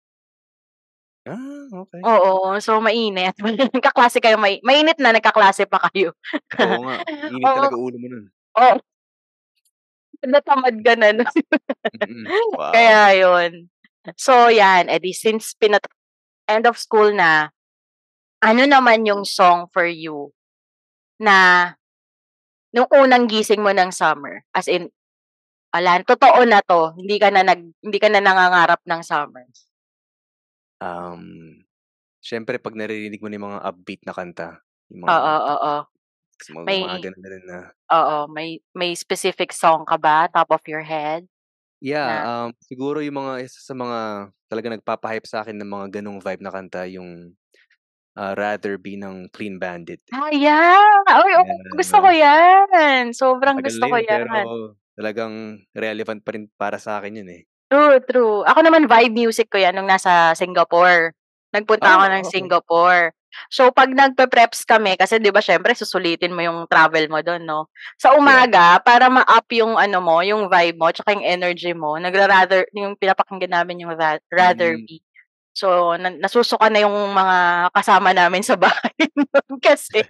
Ah, 1.27 1.69
okey. 1.73 2.03
Oo, 2.03 2.59
so 2.59 2.83
mainit. 2.83 3.39
Nagkaklase 3.75 4.19
kayo 4.19 4.35
mai 4.43 4.59
mainit 4.67 4.99
na 4.99 5.15
nagkaklase 5.15 5.71
pa 5.71 5.79
kayo. 5.87 6.19
Oo 6.59 6.83
nga, 6.83 6.97
init 7.31 7.47
Oo. 7.47 7.55
talaga 7.55 7.77
ulo 7.79 7.97
mo 8.03 8.07
nun. 8.11 8.25
Oo. 8.59 8.83
Natamad 10.23 10.77
ka 10.87 10.95
na 10.95 11.11
'no? 11.11 11.27
Mm, 11.95 12.31
wow. 12.59 12.73
Kaya 12.75 13.03
yun. 13.19 13.53
So 14.19 14.51
yan, 14.51 14.91
eh, 14.91 14.99
di 15.03 15.15
since 15.15 15.55
pinat 15.59 15.83
end 16.51 16.67
of 16.69 16.79
school 16.79 17.13
na, 17.15 17.51
ano 18.43 18.63
naman 18.69 19.05
yung 19.09 19.25
song 19.27 19.69
for 19.73 19.87
you 19.87 20.31
na 21.21 21.73
nung 22.75 22.89
unang 22.93 23.29
gising 23.31 23.61
mo 23.65 23.73
ng 23.73 23.93
summer? 23.95 24.45
As 24.57 24.69
in, 24.69 24.89
hala, 25.75 26.03
totoo 26.07 26.43
na 26.49 26.61
'to, 26.65 26.97
hindi 26.99 27.17
ka 27.23 27.31
na 27.33 27.43
nag 27.47 27.61
hindi 27.85 27.99
ka 28.03 28.09
na 28.13 28.21
nangangarap 28.25 28.83
ng 28.87 29.03
summer? 29.07 29.47
Um, 30.81 31.61
siyempre 32.23 32.59
'pag 32.63 32.77
naririnig 32.79 33.21
mo 33.23 33.29
na 33.31 33.37
yung 33.39 33.49
mga 33.53 33.63
upbeat 33.69 34.03
na 34.07 34.15
kanta, 34.17 34.49
yung 34.93 35.03
Oo, 35.11 35.35
oo. 35.59 35.75
Mo 36.51 36.61
May 36.67 36.81
mga 36.83 36.97
gano'n-gano'n 37.03 37.45
na 37.47 37.59
oo, 37.93 38.19
may 38.31 38.61
may 38.77 38.93
specific 38.99 39.53
song 39.55 39.85
ka 39.89 39.97
ba, 40.01 40.29
top 40.33 40.51
of 40.55 40.63
your 40.69 40.83
head? 40.87 41.29
Yeah, 41.83 42.07
Na 42.07 42.29
um, 42.47 42.55
siguro 42.63 43.03
yung 43.03 43.19
mga 43.19 43.43
isa 43.43 43.59
sa 43.59 43.75
mga 43.75 44.31
talagang 44.47 44.79
nagpapa-hype 44.79 45.27
sa'kin 45.27 45.59
ng 45.59 45.67
mga 45.67 45.87
gano'ng 45.99 46.23
vibe 46.23 46.43
na 46.47 46.55
kanta 46.55 46.87
yung, 46.87 47.35
ah, 48.17 48.35
Rather 48.37 48.79
Be 48.79 48.97
ng 48.99 49.29
Clean 49.33 49.57
Bandit. 49.59 50.03
Ah, 50.11 50.29
yeah! 50.29 50.77
Uy, 51.25 51.33
oo, 51.41 51.55
gusto 51.79 51.97
ko 52.03 52.09
yan. 52.13 53.17
Sobrang 53.17 53.57
Matagal 53.57 53.65
gusto 53.65 53.89
ko 53.89 53.97
yun, 53.97 54.05
pero 54.09 54.29
yan. 54.33 54.49
talagang 54.97 55.61
relevant 55.77 56.21
pa 56.25 56.31
rin 56.33 56.49
para 56.57 56.81
sa'kin 56.81 57.21
yun, 57.21 57.29
eh. 57.33 57.43
True, 57.71 58.01
true. 58.09 58.37
Ako 58.49 58.61
naman 58.67 58.89
vibe 58.91 59.15
music 59.15 59.53
ko 59.53 59.59
yan 59.61 59.77
nung 59.79 59.87
nasa 59.91 60.35
Singapore. 60.35 61.15
Nagpunta 61.55 62.01
ako 62.01 62.05
Ah, 62.05 62.23
ng. 62.23 62.25
Singapore. 62.27 63.13
So 63.49 63.73
'pag 63.73 63.89
nagpe-preps 63.97 64.69
kami 64.69 64.93
kasi 65.01 65.17
'di 65.17 65.33
ba 65.33 65.41
siyempre 65.41 65.73
susulitin 65.73 66.37
mo 66.37 66.45
yung 66.45 66.69
travel 66.69 67.09
mo 67.09 67.25
dun 67.25 67.49
'no. 67.49 67.73
Sa 67.97 68.13
Yeah. 68.25 68.45
umaga 68.45 68.77
para 68.85 69.09
ma-up 69.09 69.49
yung 69.57 69.81
ano 69.81 70.05
mo, 70.05 70.21
yung 70.21 70.53
vibe 70.53 70.77
mo 70.77 70.93
tsaka 70.93 71.17
yung 71.17 71.25
energy 71.25 71.73
mo, 71.73 71.97
nagra-rather 71.97 72.69
yung 72.77 72.93
pinapakinggan 73.01 73.53
namin 73.57 73.89
yung 73.89 73.97
ra 73.97 74.21
Rather 74.29 74.77
Mm. 74.77 74.85
Be. 74.85 75.01
So 75.57 75.97
na 76.01 76.09
nasusuka 76.13 76.69
na 76.73 76.81
yung 76.85 76.97
mga 77.13 77.69
kasama 77.77 78.13
namin 78.17 78.41
sa 78.45 78.57
bahay 78.57 78.93
nun 79.19 79.61
kasi 79.61 80.01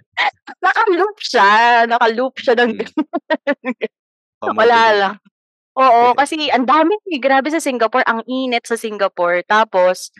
naka-loop 0.63 1.17
siya, 1.19 1.49
naka-loop 1.89 2.35
siya 2.39 2.55
ng 2.59 2.71
Mm. 2.71 2.87
Wala 4.59 4.81
Pa-motivate. 4.87 4.97
lang. 4.97 5.15
Oo, 5.79 6.13
kasi 6.17 6.49
ang 6.53 6.65
dami, 6.67 6.95
eh, 7.11 7.19
grabe 7.21 7.49
sa 7.53 7.63
Singapore, 7.63 8.03
ang 8.07 8.21
init 8.29 8.65
sa 8.67 8.75
Singapore 8.79 9.43
tapos 9.47 10.11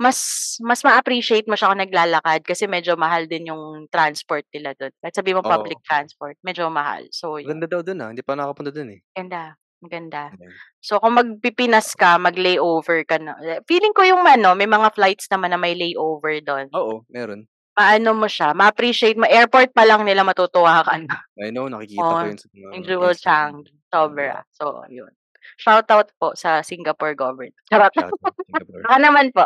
mas 0.00 0.18
mas 0.64 0.82
ma-appreciate 0.86 1.46
mo 1.48 1.54
siya 1.56 1.70
kung 1.72 1.82
naglalakad 1.84 2.42
kasi 2.46 2.66
medyo 2.70 2.96
mahal 2.98 3.26
din 3.30 3.50
yung 3.52 3.86
transport 3.92 4.44
nila 4.54 4.74
dun. 4.78 4.90
Kahit 5.02 5.14
sabihin 5.16 5.38
mo 5.40 5.44
public 5.46 5.78
Oo. 5.78 5.86
transport, 5.86 6.36
medyo 6.44 6.66
mahal. 6.72 7.06
So 7.14 7.38
yun. 7.38 7.48
Maganda 7.50 7.66
daw 7.70 7.80
dun, 7.86 7.98
ah, 8.02 8.10
hindi 8.14 8.22
pa 8.26 8.34
nakapunta 8.38 8.70
dun, 8.74 8.90
eh. 8.98 9.02
Ganda, 9.16 9.56
maganda. 9.82 10.30
Ayan. 10.30 10.50
So 10.78 10.96
kung 10.96 11.18
magpipinas 11.18 11.92
ka, 11.92 12.16
mag-layover 12.16 13.02
ka 13.02 13.18
na 13.18 13.34
eh, 13.42 13.58
feeling 13.66 13.92
ko 13.92 14.06
yung 14.06 14.22
ano, 14.22 14.54
may 14.54 14.66
mga 14.66 14.94
flights 14.94 15.26
naman 15.28 15.50
na 15.50 15.58
may 15.58 15.74
layover 15.74 16.38
dun. 16.40 16.70
Oo, 16.72 17.02
meron. 17.10 17.44
Maano 17.72 18.12
mo 18.12 18.28
siya, 18.28 18.52
ma-appreciate 18.52 19.16
mo, 19.16 19.24
airport 19.24 19.72
pa 19.72 19.82
lang 19.82 20.04
nila 20.04 20.22
matutuwa 20.22 20.84
ka 20.84 20.94
na. 21.02 21.18
I 21.40 21.50
know, 21.50 21.66
nakikita 21.66 21.98
ko 21.98 22.06
Oo, 22.06 22.24
yun 22.24 22.38
sa 22.38 22.46
mga 22.48 22.68
yung 22.72 22.84
Jewel 22.86 23.12
Instagram. 23.12 23.26
Changi, 23.26 23.70
Mm. 23.72 23.90
sobra. 23.92 24.36
So 24.56 24.64
yun. 24.88 25.12
Shoutout 25.60 26.08
po 26.16 26.32
sa 26.32 26.64
Singapore 26.64 27.12
government. 27.12 27.52
Charot. 27.68 27.92
Baka 28.88 28.96
naman 28.96 29.28
po. 29.34 29.44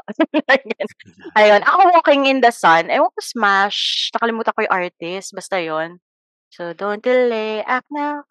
Ayun, 1.39 1.67
ako 1.67 1.81
Walking 1.95 2.31
in 2.31 2.39
the 2.41 2.53
Sun, 2.55 2.87
ewan 2.89 3.11
ko 3.11 3.21
Smash, 3.21 4.11
nakalimutan 4.15 4.55
ko 4.55 4.61
yung 4.63 4.75
artist, 4.77 5.35
basta 5.35 5.59
yun. 5.59 5.99
So, 6.51 6.73
don't 6.73 7.03
delay, 7.03 7.61
act 7.67 7.91
now. 7.91 8.25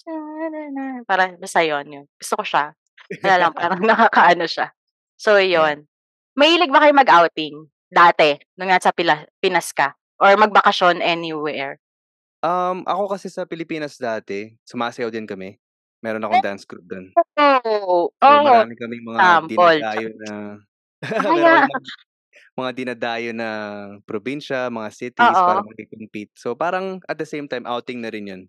Parang 1.06 1.38
basta 1.38 1.62
yun, 1.62 1.86
yun. 1.92 2.06
Gusto 2.18 2.42
ko 2.42 2.44
siya. 2.48 2.66
Wala 3.22 3.36
lang, 3.38 3.54
parang 3.60 3.82
nakakaano 3.90 4.46
siya. 4.50 4.72
So, 5.20 5.38
Yeah. 5.38 5.76
yun. 5.76 5.78
Mahilig 6.36 6.72
ba 6.74 6.84
kayo 6.84 6.94
mag-outing? 6.96 7.56
Dati, 7.88 8.36
nung 8.60 8.68
nasa 8.68 8.92
Pila 8.92 9.24
Pinas 9.40 9.72
ka? 9.72 9.96
Or 10.20 10.36
magbakasyon 10.36 11.00
anywhere? 11.00 11.80
Um, 12.44 12.84
ako 12.86 13.16
kasi 13.16 13.28
sa 13.32 13.48
Pilipinas 13.48 13.98
dati, 13.98 14.54
sumasayaw 14.68 15.10
din 15.10 15.26
kami. 15.26 15.58
Meron 16.04 16.22
akong 16.22 16.44
dance 16.46 16.64
group 16.68 16.86
dun. 16.86 17.10
Oh, 17.40 18.12
So, 18.22 18.30
oo. 18.30 18.46
marami 18.46 18.76
kaming 18.78 19.02
mga 19.02 19.20
Sample, 19.20 19.80
dinadayo 19.82 20.08
na 20.22 20.32
kaming 21.26 21.70
mga 22.58 22.72
dinadayo 22.76 23.32
na 23.36 23.50
probinsya, 24.08 24.72
mga 24.72 24.90
cities 24.96 25.44
para 25.44 25.60
Oo. 25.60 25.66
makipag-compete. 25.66 26.32
So, 26.40 26.56
parang 26.56 27.04
at 27.08 27.20
the 27.20 27.28
same 27.28 27.48
time 27.52 27.68
outing 27.68 28.00
na 28.04 28.10
rin 28.12 28.28
yun. 28.32 28.44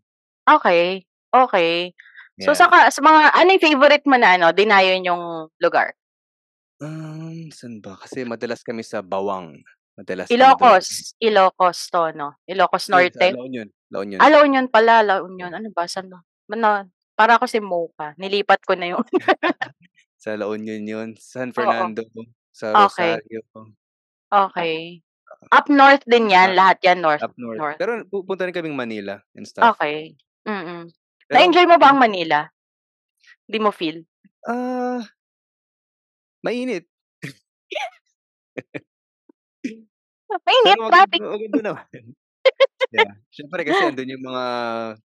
Okey, 0.46 1.02
okey. 1.34 1.90
So, 2.38 2.54
Yeah. 2.54 2.54
saka 2.54 2.86
sa 2.94 3.02
mga 3.02 3.34
ano 3.34 3.48
yung 3.50 3.64
favorite 3.66 4.06
mo 4.06 4.14
na 4.14 4.38
ano, 4.38 4.54
dinayo 4.54 4.94
niyong 5.02 5.50
lugar? 5.58 5.96
Um, 6.80 7.48
saan 7.56 7.80
ba? 7.80 7.96
Kasi 7.96 8.28
madalas 8.28 8.60
kami 8.60 8.84
sa 8.84 9.00
Bawang. 9.00 9.64
Madalas 9.96 10.36
kami. 10.36 10.52
Ilocos, 10.52 11.14
Ilocos 11.22 11.78
'to 11.90 12.10
'no? 12.10 12.34
Ilocos 12.50 12.90
Hindi, 12.90 13.10
sa 13.10 13.26
Norte? 13.26 13.34
La 13.34 13.42
Union, 13.42 13.66
La 13.90 13.98
Union. 14.00 14.22
Ah, 14.22 14.30
La 14.30 14.42
Union 14.44 14.68
pala, 14.70 15.02
La 15.02 15.22
Union. 15.22 15.52
Ano 15.54 15.70
ba, 15.75 15.86
saan 15.88 16.08
ba? 16.12 16.22
Ano, 16.52 16.90
para 17.18 17.36
ako 17.38 17.46
si 17.50 17.60
Mocha, 17.62 18.14
nilipat 18.18 18.62
ko 18.66 18.75
na 18.78 18.86
yung 18.96 19.04
Sa 20.22 20.36
La 20.36 20.46
Union 20.48 20.82
yun, 20.86 21.10
San 21.20 21.52
Oo. 21.60 21.86
Fernando, 21.92 22.02
sa 22.52 22.75
Okey. 22.75 23.20
Rosario. 23.20 23.42
Okey. 24.33 25.02
Up 25.54 25.71
north 25.71 26.02
din 26.11 26.26
yan, 26.35 26.50
Ah, 26.50 26.59
lahat 26.59 26.83
yan 26.83 26.99
north 26.99 27.23
up 27.23 27.33
north. 27.38 27.62
north. 27.62 27.78
Pero 27.78 28.04
pupunta 28.11 28.45
rin 28.47 28.54
kaming 28.56 28.76
Manila 28.76 29.23
and 29.37 29.47
stuff. 29.49 29.73
Okey, 29.73 30.16
mm. 30.45 30.92
Pero 31.30 31.40
Na-enjoy 31.40 31.64
mo 31.64 31.80
ba 31.80 31.88
ang 31.92 31.97
mm. 31.97 32.00
Manila? 32.00 32.45
Di 33.49 33.59
mo 33.62 33.73
feel? 33.73 34.06
Ah 34.49 35.09
mainit. 36.42 36.87
Mainit, 40.47 40.78
Pero 40.78 40.90
traffic. 40.90 41.23
maganda 41.33 41.61
naman. 41.62 41.87
Yeah, 42.95 43.12
siyempre 43.35 43.66
kasi 43.66 43.88
andun 43.90 44.12
yung 44.14 44.25
mga 44.26 44.45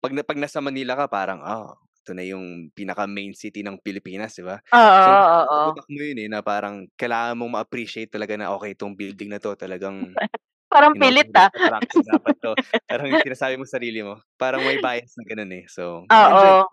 'pag 0.02 0.12
na 0.14 0.22
'pag 0.26 0.40
nasa 0.40 0.60
Manila 0.64 0.94
ka 0.98 1.06
parang, 1.08 1.40
ah, 1.44 1.76
ito 2.02 2.12
na 2.18 2.26
yung 2.26 2.68
pinaka-main 2.74 3.32
city 3.38 3.62
ng 3.62 3.78
Pilipinas, 3.80 4.34
'di 4.36 4.44
ba? 4.46 4.58
Oo, 4.70 4.80
So 4.98 5.22
oo. 5.38 5.62
utak 5.62 5.86
mo 5.90 5.98
yun, 6.02 6.18
eh, 6.22 6.28
na 6.30 6.42
parang 6.42 6.90
kailangan 6.98 7.38
mong 7.38 7.52
ma-appreciate 7.62 8.10
talaga 8.10 8.34
na, 8.36 8.50
okey 8.58 8.74
itong 8.76 8.98
building 8.98 9.30
na 9.32 9.38
'to 9.42 9.54
talagang, 9.58 10.18
Parang 10.72 10.94
you 10.94 11.00
know, 11.02 11.12
pilit, 11.12 11.30
ah. 11.36 11.50
attraction 11.56 12.02
dapat 12.06 12.34
'to. 12.42 12.52
Parang 12.90 13.10
sinasabi 13.20 13.56
mo 13.60 13.64
sa 13.68 13.78
sarili 13.80 14.02
mo. 14.06 14.20
Parang 14.40 14.64
may 14.66 14.78
bias 14.82 15.14
na 15.18 15.24
gano'n, 15.28 15.52
eh. 15.62 15.64
So, 15.70 16.06
Oo. 16.10 16.66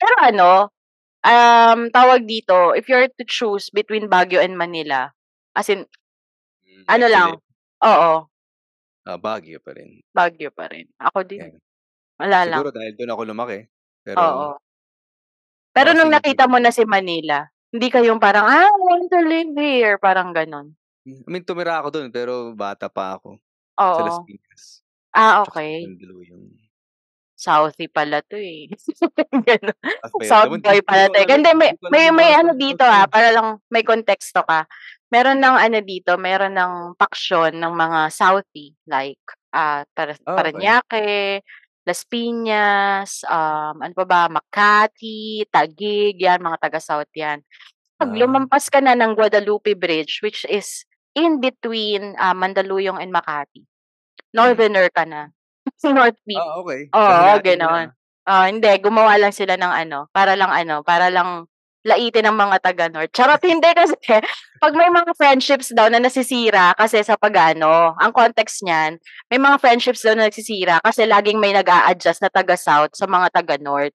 Pero 0.00 0.14
ano, 0.20 0.52
um, 1.26 1.80
tawag 1.92 2.24
dito, 2.28 2.74
if 2.76 2.88
you're 2.88 3.08
to 3.08 3.24
choose 3.28 3.70
between 3.74 4.08
Baguio 4.10 4.40
and 4.42 4.56
Manila, 4.58 5.12
as 5.56 5.68
in 5.70 5.86
Hmm, 6.66 6.82
ano 6.88 7.06
lang 7.08 7.30
oo. 7.84 8.28
Ah, 9.06 9.18
Baguio 9.18 9.58
pa 9.62 9.72
rin. 9.74 10.02
Baguio 10.16 10.50
pa 10.52 10.68
rin. 10.72 10.88
Ako 11.00 11.20
din. 11.28 11.44
Yeah. 11.44 11.52
Wala 12.20 12.40
lang. 12.48 12.66
Siguro 12.66 12.70
dahil 12.74 12.94
dun 12.98 13.12
ako 13.12 13.22
lumaki. 13.28 13.68
Pero 14.08 14.24
Oo. 14.24 14.58
Pero 15.76 15.92
baka 15.92 15.96
nung 15.96 16.12
nakita 16.12 16.48
mo 16.48 16.56
na 16.60 16.72
si 16.72 16.84
Manila, 16.88 17.44
hindi 17.72 17.88
kayong 17.92 18.20
parang, 18.20 18.46
"Ah, 18.48 18.68
I 18.68 18.78
want 18.80 19.06
to 19.12 19.20
live 19.20 19.52
here," 19.56 19.96
parang 20.00 20.32
gano'n? 20.32 20.72
Hmm, 21.06 21.22
I 21.26 21.28
mean 21.30 21.44
tumira 21.46 21.78
ako 21.78 21.88
dun 21.94 22.10
pero 22.10 22.50
bata 22.58 22.90
pa 22.90 23.14
ako. 23.18 23.38
Sa 23.94 24.02
Las 24.02 24.18
Oo. 24.18 24.26
Piñas. 24.26 24.82
Ah, 25.14 25.42
Tsaka 25.44 25.58
sa 25.62 25.62
okey. 25.62 25.74
Mandaluyong. 25.78 26.44
Southie 27.38 27.86
pala 27.86 28.18
'to, 28.26 28.34
eh. 28.34 28.66
Gano'n. 29.46 29.78
South 30.02 30.14
ba 30.18 30.24
yun? 30.26 30.38
South 30.42 30.50
Ewan 30.50 30.60
boy 30.66 30.80
pala 30.82 31.06
'to, 31.06 31.18
eh. 31.22 31.26
Hindi 31.30 31.50
may 31.54 31.70
di 31.70 31.76
ko 31.78 31.84
alam 31.86 31.94
may 31.94 32.06
yung 32.06 32.16
may 32.18 32.30
mga 32.34 32.34
ano 32.34 32.50
South 32.50 32.58
dito, 32.58 32.82
ah, 32.82 33.06
para 33.06 33.30
lang 33.30 33.62
may 33.70 33.86
konteksto 33.86 34.42
ka. 34.42 34.66
Meron 35.14 35.38
ng 35.38 35.56
ano 35.56 35.78
dito, 35.86 36.18
meron 36.18 36.58
ng 36.58 36.74
paksyon 36.98 37.54
ng 37.62 37.72
mga 37.78 38.00
Southie 38.10 38.74
like, 38.90 39.22
ah, 39.54 39.86
Para 39.94 40.18
Ah. 40.26 40.34
Parañaque, 40.34 41.46
Las 41.88 42.04
Piñas, 42.04 43.24
um, 43.28 43.80
ano 43.80 43.94
pa 43.96 44.04
ba, 44.04 44.22
Makati, 44.28 45.48
Taguig, 45.48 46.20
'yan 46.20 46.44
mga 46.44 46.60
taga-South 46.68 47.10
'yan. 47.16 47.40
'Pag 47.98 48.10
Ah. 48.12 48.18
lumampas 48.18 48.68
ka 48.72 48.80
na 48.84 48.94
ng 48.98 49.14
Guadalupe 49.18 49.74
Bridge 49.78 50.20
which 50.24 50.44
is 50.50 50.84
in 51.16 51.40
between, 51.42 52.14
ah, 52.20 52.34
Mandaluyong 52.36 53.00
and 53.02 53.10
Makati, 53.14 53.64
Hmm. 54.36 54.36
northerner 54.36 54.88
ka 54.92 55.04
na. 55.08 55.30
Northeast. 55.84 56.44
Ah, 56.44 56.60
okey. 56.60 56.92
Oo, 56.94 57.02
Kahinating 57.06 57.60
mo 57.64 57.68
gano'n. 57.68 57.86
na. 57.86 57.94
Ah, 58.28 58.46
hindi 58.50 58.68
gumawa 58.82 59.16
lang 59.20 59.32
sila 59.34 59.56
ng 59.60 59.72
ano, 59.86 59.98
para 60.14 60.34
lang 60.38 60.50
ano, 60.52 60.82
para 60.86 61.08
lang 61.12 61.46
laitin 61.88 62.28
ang 62.28 62.36
mga 62.36 62.56
taga-North. 62.62 63.10
Charot, 63.16 63.40
hindi 63.44 63.70
kasi 63.72 63.96
'pag 64.60 64.74
may 64.76 64.90
mga 64.92 65.12
friendships 65.16 65.70
daw 65.72 65.88
na 65.88 66.02
nasisira 66.02 66.74
kasi 66.76 67.00
sa 67.06 67.16
pag-aano, 67.16 67.96
ang 67.96 68.12
context 68.12 68.60
niyan, 68.66 68.98
may 69.32 69.40
mga 69.40 69.56
friendships 69.62 70.02
daw 70.04 70.12
na 70.18 70.28
nagsisira 70.28 70.82
kasi 70.84 71.06
laging 71.08 71.38
may 71.40 71.54
nag-a-adjust 71.56 72.20
na 72.22 72.30
taga-South 72.32 72.92
sa 72.98 73.06
mga 73.08 73.32
taga-North. 73.32 73.94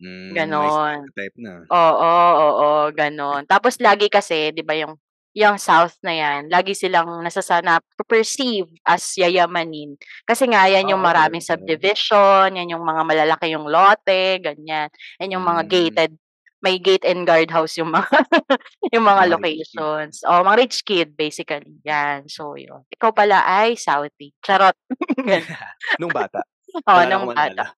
May 0.00 0.32
Gano'n. 0.36 0.70
stereotype 0.70 1.34
na. 1.44 1.54
Oo, 1.72 2.12
oo, 2.46 2.68
gano'n. 2.94 3.44
Tapos 3.50 3.78
lagi 3.82 4.08
kasi 4.12 4.52
'di 4.54 4.62
ba 4.66 4.74
yung 4.78 4.94
yang 5.36 5.56
South 5.60 5.94
na 6.02 6.12
'yan, 6.16 6.50
lagi 6.50 6.74
silang 6.74 7.08
nasasa 7.22 7.62
nape-perceive 7.62 8.66
as 8.86 9.04
yayamanin. 9.18 9.94
Kasi 10.26 10.46
nga 10.50 10.66
'yan 10.70 10.90
yung 10.94 11.02
okey, 11.02 11.04
maraming 11.04 11.42
subdivision, 11.44 12.54
'yan 12.56 12.72
yung 12.76 12.84
mga 12.86 13.02
malalaki 13.06 13.46
yung 13.54 13.66
lote, 13.70 14.42
ganyan. 14.42 14.88
'Yan 15.22 15.34
yung 15.38 15.46
mga 15.46 15.62
Hmm. 15.62 15.70
gated 15.70 16.12
may 16.60 16.76
gate 16.80 17.04
and 17.08 17.24
guard 17.26 17.50
house 17.50 17.76
yung 17.80 17.92
mga 17.92 18.08
yung 18.94 19.04
mga 19.04 19.24
Mga 19.26 19.32
locations. 19.36 20.14
Oo, 20.28 20.40
mga 20.44 20.58
rich 20.60 20.84
kid 20.84 21.16
basically, 21.16 21.80
'yan. 21.84 22.28
So 22.28 22.54
yun. 22.56 22.84
Ikaw 22.92 23.10
pala 23.16 23.44
ay 23.44 23.76
Southie. 23.80 24.32
Charot. 24.44 24.76
Nung 26.00 26.12
bata. 26.12 26.44
Oo, 26.88 27.02
na 27.04 27.16
nung 27.18 27.32
bata. 27.32 27.74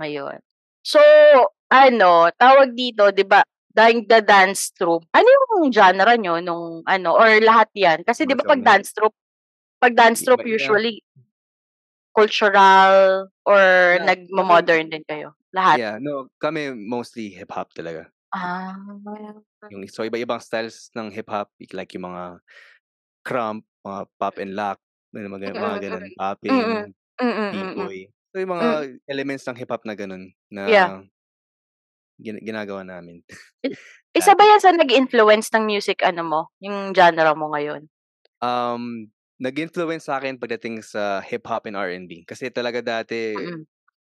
Ayun. 0.00 0.38
So, 0.84 0.98
ano, 1.72 2.28
tawag 2.36 2.74
dito 2.76 3.10
'di 3.12 3.24
ba, 3.28 3.42
dahil 3.72 4.04
the 4.08 4.20
dance 4.24 4.72
troupe, 4.76 5.06
ano 5.14 5.26
yung 5.26 5.72
genre 5.72 6.14
niyo 6.18 6.40
nung 6.44 6.82
ano 6.86 7.16
or 7.16 7.40
lahat 7.44 7.70
'yan? 7.76 8.00
Kasi 8.04 8.24
'di 8.28 8.34
ba 8.38 8.44
'pag 8.46 8.62
dance 8.64 8.92
troupe 8.96 9.16
'pag 9.82 9.94
dance 9.96 10.22
troupe 10.26 10.46
usually 10.48 11.02
cultural 12.16 13.28
or 13.46 13.62
Yeah, 13.98 14.08
nagmo-modern 14.08 14.92
din 14.92 15.04
kayo? 15.08 15.34
Lahat? 15.54 15.80
Yeah, 15.80 15.98
no, 16.00 16.28
kami 16.42 16.74
mostly 16.74 17.30
hip-hop 17.30 17.72
talaga. 17.74 18.12
Ah. 18.32 18.74
Yung 19.70 19.86
so 19.86 20.02
iba-ibang 20.02 20.42
styles 20.42 20.90
ng 20.96 21.12
hip-hop 21.14 21.52
like 21.74 21.92
yung 21.94 22.08
mga 22.10 22.24
krump, 23.26 23.64
mga 23.86 24.02
pop 24.20 24.36
and 24.40 24.54
lock, 24.56 24.78
mga 25.14 25.28
mga 25.30 25.54
Mm, 25.54 25.60
mga 25.60 25.76
gano'n, 25.90 26.06
mm. 26.08 26.16
popping, 26.16 26.62
Mm, 27.20 27.28
mm, 27.28 27.74
mm. 27.80 27.88
b-boy. 27.88 28.08
So 28.32 28.40
yung 28.42 28.54
mga 28.58 28.68
Hmm. 28.68 28.82
elements 29.10 29.44
ng 29.48 29.58
hip-hop 29.58 29.84
na 29.86 29.94
gano'n 29.98 30.24
na 30.52 30.64
Yeah. 30.66 30.92
gina 32.20 32.38
ginagawa 32.44 32.82
namin 32.84 33.24
isa 34.18 34.32
ba. 34.38 34.44
'yan 34.48 34.60
sa 34.62 34.74
nag-influence 34.74 35.48
ng 35.54 35.64
music 35.66 36.02
ano 36.04 36.22
mo, 36.26 36.40
yung 36.64 36.92
genre 36.96 37.32
mo 37.38 37.52
ngayon? 37.54 37.88
Um, 38.42 39.10
nag-influence 39.42 40.06
sa'kin 40.06 40.38
pagdating 40.38 40.80
sa 40.86 41.18
hip-hop 41.26 41.66
and 41.68 41.76
R&B. 41.78 42.22
Kasi 42.30 42.48
talaga 42.54 42.78
dati 42.84 43.18
Mm. 43.36 43.64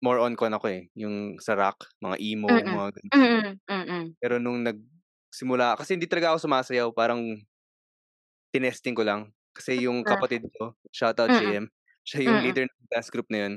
more 0.04 0.20
on 0.22 0.34
con 0.38 0.54
ako, 0.56 0.66
eh, 0.72 0.88
yung 0.98 1.38
sa 1.42 1.54
rock, 1.58 1.88
mga 2.04 2.16
emo, 2.22 2.64
Mm. 2.66 2.66
mga 2.68 2.88
gano'n. 2.98 3.12
Mm, 3.14 3.58
mm. 3.68 4.14
Pero 4.22 4.42
nung 4.42 4.60
nagsimula 4.66 5.78
kasi 5.78 5.94
hindi 5.94 6.10
talaga 6.10 6.34
ako 6.34 6.38
sumasayaw, 6.50 6.88
parang 6.94 7.22
tinesting 8.54 8.96
ko 8.96 9.04
lang. 9.04 9.32
Kasi 9.52 9.84
yung 9.84 10.04
Ah. 10.06 10.08
kapatid 10.08 10.48
ko, 10.56 10.72
shoutout 10.94 11.28
Mm. 11.28 11.36
JM, 11.36 11.68
siya 12.06 12.20
yung 12.32 12.40
Mm. 12.40 12.40
leader 12.40 12.64
ng 12.64 12.88
dance 12.88 13.10
group 13.12 13.28
na 13.28 13.48
yun. 13.48 13.54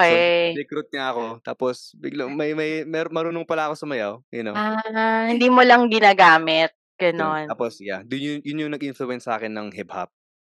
So, 0.00 0.14
Okey. 0.14 0.56
recruit 0.56 0.88
niya 0.92 1.12
ako 1.14 1.40
tapos 1.44 1.92
biglang 2.00 2.32
may 2.36 2.52
may 2.56 2.84
mer 2.88 3.08
marunong 3.12 3.44
pala 3.48 3.68
ako 3.70 3.74
sumayaw, 3.86 4.14
you 4.32 4.44
know? 4.44 4.60
Ah, 4.60 5.32
hindi 5.32 5.48
mo 5.48 5.64
lang 5.64 5.88
ginagamit, 5.88 6.76
gano'n. 7.00 7.48
tapos 7.48 7.78
yeah, 7.82 8.00
dun 8.06 8.20
yun 8.22 8.38
yun 8.46 8.60
yung 8.66 8.72
nag-influence 8.74 9.26
sa'kin 9.26 9.52
ng 9.52 9.68
hip-hop. 9.74 10.10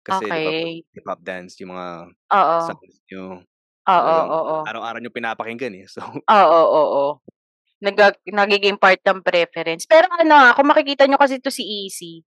Kasi 0.06 0.28
'di 0.36 0.40
ba 0.44 0.52
hip-hop 0.94 1.20
dance 1.24 1.56
yung 1.64 1.72
mga 1.74 2.12
Oo. 2.32 2.60
sounds 2.60 3.00
niyo 3.08 3.40
Oo, 3.88 3.92
talagang 4.04 4.30
oo. 4.38 4.60
araw-araw 4.66 5.00
niyong 5.00 5.16
pinapakinggan, 5.16 5.74
eh. 5.80 5.86
So 5.90 6.00
Oo, 6.30 6.60
oo. 6.80 7.04
Naga 7.84 8.14
nagiging 8.26 8.78
part 8.80 9.00
ng 9.04 9.20
preference. 9.24 9.84
Pero 9.88 10.08
ano, 10.16 10.34
ah, 10.34 10.52
kung 10.56 10.68
makikita 10.70 11.04
niyo 11.08 11.18
kasi 11.20 11.38
'to 11.42 11.52
si 11.52 11.64
Easy, 11.64 12.24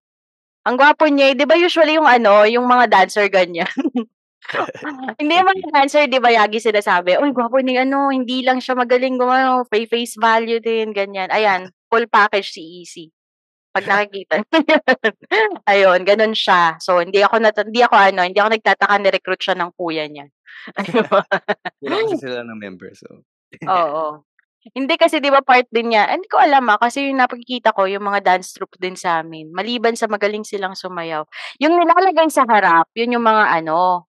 ang 0.68 0.76
gwapo 0.80 1.08
niya, 1.10 1.34
eh. 1.34 1.36
'Di 1.38 1.46
ba 1.50 1.56
usually 1.60 1.98
yung 2.00 2.08
ano, 2.10 2.46
yung 2.48 2.66
mga 2.70 2.88
dancer 2.92 3.28
ganyan? 3.32 3.68
Hindi 5.20 5.34
yung 5.42 5.50
Okey. 5.52 5.64
mga 5.64 5.68
dancer 5.74 6.04
'di 6.10 6.20
ba 6.22 6.30
lagi 6.34 6.60
sinasabi, 6.62 7.18
"Uy, 7.22 7.34
gwapo 7.34 7.60
ni 7.64 7.78
ano, 7.82 8.10
hindi 8.14 8.46
lang 8.46 8.62
siya 8.62 8.78
magaling 8.78 9.18
gumano, 9.20 9.66
may 9.74 9.86
face 9.90 10.16
value 10.22 10.62
din," 10.62 10.94
ganyan. 10.94 11.30
Ayan, 11.34 11.74
full 11.92 12.06
package 12.12 12.50
si 12.54 12.64
Easy. 12.86 13.12
'Pag 13.78 13.86
nakikita 13.90 14.36
niyo 14.42 14.62
yan. 14.66 14.82
Ayun, 15.72 16.02
gano'n 16.08 16.34
siya. 16.38 16.78
So, 16.82 17.00
hindi 17.04 17.22
ako 17.22 17.36
nata 17.44 17.62
hindi 17.68 17.82
ako 17.86 17.96
ano, 17.98 18.22
hindi 18.26 18.40
ako 18.42 18.50
nagtataka 18.58 18.96
ni-recruit 19.02 19.42
siya 19.44 19.56
ng 19.60 19.72
kuya 19.78 20.06
niya. 20.10 20.26
Kasi 21.86 22.14
sila 22.20 22.44
ng 22.46 22.60
member, 22.60 22.92
so 22.98 23.24
Oo. 23.66 24.24
Hindi 24.76 25.00
kasi 25.00 25.24
'di 25.24 25.32
ba 25.32 25.40
part 25.46 25.64
din 25.72 25.96
niya 25.96 26.12
hindi 26.12 26.28
ko 26.28 26.36
alam, 26.44 26.68
ah, 26.68 26.76
kasi 26.82 27.08
yung 27.08 27.24
nakikita 27.24 27.72
ko 27.72 27.88
yung 27.88 28.04
mga 28.04 28.20
dance 28.26 28.52
troupe 28.52 28.76
din 28.80 29.00
sa'min, 29.00 29.48
maliban 29.56 29.96
sa 29.96 30.12
magaling 30.12 30.44
silang 30.44 30.76
sumayaw, 30.76 31.24
yung 31.64 31.80
nilalagay 31.80 32.28
sa 32.28 32.44
harap, 32.44 32.92
yun 32.98 33.16
yung 33.16 33.24
mga 33.24 33.64
ano, 33.64 34.04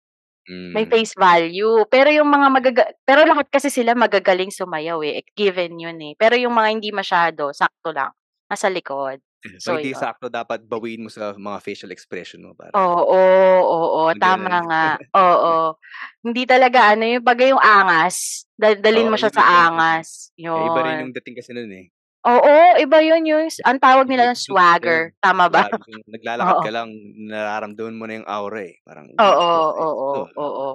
may 0.75 0.83
Hmm. 0.83 0.89
face 0.89 1.13
value. 1.17 1.85
Pero 1.91 2.09
yung 2.13 2.29
mga 2.31 2.47
magaga 2.53 2.83
pero 3.07 3.23
lahat 3.27 3.47
kasi 3.53 3.69
sila 3.73 3.93
magagaling 3.97 4.51
sumayaw, 4.53 5.01
eh, 5.07 5.23
given 5.37 5.77
yun, 5.81 5.97
eh. 6.03 6.13
Pero 6.19 6.35
yung 6.39 6.53
mga 6.55 6.69
hindi 6.75 6.89
masyado, 6.95 7.51
sakto 7.55 7.91
lang, 7.95 8.11
nasa 8.51 8.67
likod. 8.71 9.21
So, 9.61 9.77
hindi 9.77 9.93
sakto 9.93 10.29
dapat 10.33 10.65
bawiin 10.65 11.05
mo 11.05 11.09
sa 11.13 11.33
mga 11.37 11.57
facial 11.61 11.93
expression 11.93 12.41
mo 12.41 12.57
parang 12.57 12.73
Oo, 12.75 13.15
oo, 13.63 14.01
Mga 14.11 14.19
tama 14.19 14.59
gano'n. 14.59 14.59
nga. 14.67 14.85
Oo. 15.15 15.79
Hindi 16.19 16.43
talaga 16.43 16.91
ano, 16.91 17.07
yung 17.07 17.23
bagay 17.23 17.55
yung 17.55 17.63
angas, 17.63 18.43
daldalin 18.59 19.07
Oo, 19.07 19.11
mo 19.11 19.15
siya 19.15 19.31
sa 19.31 19.43
iba 19.43 19.55
yun. 19.55 19.71
angas, 19.71 20.35
Eh, 20.55 20.63
iba 20.69 20.79
rin 20.85 20.99
yun. 20.99 21.09
yung 21.09 21.13
dating 21.15 21.37
kasi 21.39 21.51
nun, 21.55 21.71
eh. 21.73 21.91
Oo, 22.25 22.81
iba 22.81 22.97
yun, 23.05 23.21
yung 23.29 23.45
ang 23.61 23.77
tawag 23.77 24.09
nila 24.09 24.33
dun 24.33 24.37
swagger, 24.37 25.13
tama 25.21 25.45
ba? 25.53 25.69
Naglalakad 26.13 26.57
Oo. 26.65 26.65
ka 26.65 26.71
lang 26.73 26.89
nararamdaman 27.29 27.97
mo 27.99 28.05
na 28.07 28.15
yung 28.21 28.29
aura, 28.29 28.61
eh. 28.67 28.77
Parang, 28.85 29.07
Oo, 29.19 29.49
"Wow, 29.73 29.73
oo, 29.81 30.29
ah." 30.29 30.37
oo. 30.37 30.67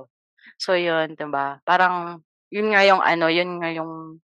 So 0.62 0.78
yun, 0.78 1.18
'di 1.18 1.26
ba? 1.34 1.58
Parang 1.66 2.22
yun 2.54 2.70
nga 2.70 2.82
yung 2.86 3.02
ano, 3.02 3.26
yun 3.28 3.58
nga 3.58 3.70
yung 3.74 4.22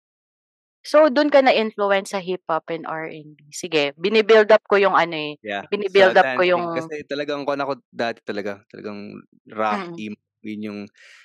So, 0.90 0.98
dun 1.14 1.28
ka 1.34 1.40
na-influence 1.44 2.08
sa 2.16 2.20
hip-hop 2.24 2.64
and 2.74 2.84
R&B. 2.88 3.38
Sige, 3.52 3.92
bini-build 4.00 4.48
up 4.56 4.64
ko 4.70 4.76
yung 4.84 4.96
ano, 4.96 5.14
eh, 5.16 5.34
Yeah, 5.42 5.70
bini-build 5.70 6.14
sa 6.18 6.18
up 6.18 6.30
ko 6.34 6.42
yung 6.52 6.64
kasi 6.74 7.06
talagang 7.06 7.46
kuwan 7.46 7.62
ako 7.62 7.78
dati 7.94 8.18
talaga, 8.26 8.58
talagang 8.66 9.22
rock, 9.54 9.86
Mm. 9.86 9.94
emo, 9.94 10.18
yun 10.42 10.60
yung 10.66 10.78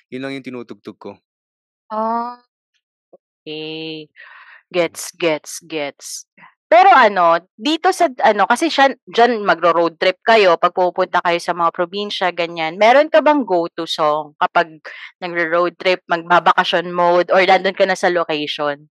yun 0.06 0.22
lang 0.22 0.38
yung 0.38 0.46
tinutugtog 0.46 0.98
ko. 1.02 1.18
Ah, 1.92 2.40
okey. 3.46 4.08
Hmm. 4.80 4.94
Gets, 4.94 5.12
gets, 5.18 5.60
gets. 5.66 6.26
Pero 6.70 6.90
ano, 6.90 7.38
dito 7.54 7.92
sa 7.94 8.08
ano, 8.26 8.48
kasi 8.50 8.68
siya 8.72 8.90
diyan 9.06 9.44
magro-road 9.46 10.00
trip 10.00 10.18
kayo 10.26 10.58
'pag 10.58 10.74
pumupunta 10.74 11.22
kayo 11.22 11.38
sa 11.38 11.54
mga 11.54 11.70
probinsya, 11.76 12.28
ganyan. 12.34 12.76
Meron 12.80 13.12
ka 13.12 13.22
bang 13.22 13.44
go-to 13.46 13.86
song 13.86 14.34
kapag 14.42 14.80
nagro-road 15.22 15.78
trip, 15.78 16.02
magbabakasyon 16.10 16.90
mode 16.90 17.30
or 17.30 17.44
nandun 17.46 17.76
ka 17.78 17.86
na 17.86 17.94
sa 17.98 18.10
location, 18.10 18.90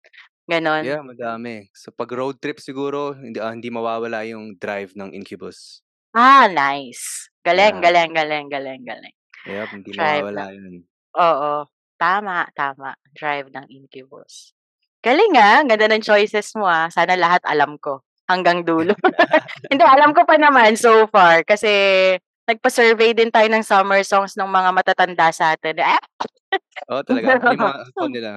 gano'n? 0.50 0.86
Yeah, 0.86 1.02
madami. 1.02 1.66
So 1.74 1.90
'pag 1.90 2.06
road 2.14 2.38
trip 2.38 2.62
siguro 2.62 3.10
hindi, 3.18 3.42
ah, 3.42 3.50
hindi 3.50 3.66
mawawala 3.66 4.22
yung 4.30 4.54
Drive 4.62 4.94
ng 4.94 5.10
Incubus. 5.10 5.82
Ah, 6.16 6.48
nice. 6.48 7.28
Galing, 7.44 7.80
Yeah. 7.80 7.84
galing, 7.84 8.12
galing, 8.16 8.46
galing, 8.48 8.80
galing. 8.84 9.14
Yep, 9.46 9.68
hindi 9.74 9.90
Drive 9.94 10.28
mawawala 10.28 10.34
ng 10.34 10.50
yun. 10.54 10.74
oo, 11.18 11.52
tama, 12.00 12.48
tama. 12.56 12.94
Drive 13.16 13.48
ng 13.52 13.66
Incubus. 13.70 14.54
Galing, 15.04 15.34
ah, 15.38 15.62
ang 15.64 15.68
ganda 15.70 15.88
ng 15.90 16.04
choices 16.04 16.52
mo, 16.58 16.66
ah. 16.68 16.88
Sana 16.92 17.14
lahat 17.18 17.42
alam 17.48 17.76
ko 17.80 18.02
hanggang 18.30 18.64
dulo. 18.66 18.94
Hindi, 19.72 19.84
alam 19.84 20.12
ko 20.16 20.24
pa 20.28 20.36
naman 20.40 20.76
so 20.78 21.06
far 21.10 21.44
kasi 21.46 21.70
nagpa-survey 22.48 23.12
din 23.16 23.30
tayo 23.32 23.48
ng 23.52 23.64
summer 23.66 24.00
songs 24.06 24.34
nung 24.38 24.50
mga 24.52 24.70
matatanda 24.74 25.28
sa'tin. 25.32 25.78
Ah! 25.82 26.00
Oo, 26.88 27.02
talaga. 27.04 27.36
Yung 27.44 27.60
mga 27.60 27.74
phone 27.96 28.12
nila, 28.16 28.30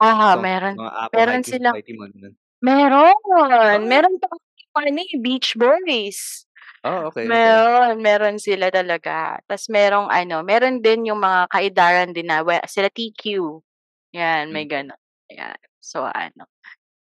Ah, 0.00 0.34
songs, 0.34 0.46
meron 0.46 0.78
mga 0.78 0.90
Apple 1.06 1.24
meron 1.26 1.42
High 1.42 1.42
silang 1.42 1.74
Society, 1.74 1.92
mga 1.98 2.12
gano'n. 2.14 2.34
meron, 2.62 3.16
Ah! 3.70 3.88
meron 3.90 4.16
pa 4.22 4.28
ano, 4.78 5.00
eh, 5.02 5.18
Beach 5.22 5.54
Boys. 5.58 6.46
Ah, 6.84 7.06
okey, 7.06 7.30
okey. 7.34 7.68
Meron, 7.68 8.00
meron 8.02 8.38
sila 8.42 8.70
talaga. 8.74 9.38
Tas 9.50 9.66
merong 9.72 10.08
ano, 10.12 10.42
meron 10.46 10.80
din 10.84 11.10
yung 11.12 11.20
mga 11.22 11.48
ka-edaran 11.52 12.10
din 12.16 12.28
na 12.30 12.42
we 12.46 12.58
sila 12.70 12.88
TQ, 12.92 13.22
'yan, 14.14 14.50
may 14.54 14.64
Hmm. 14.64 14.68
gano'n, 14.68 14.98
'yan. 15.32 15.58
So 15.82 16.04
ano, 16.08 16.46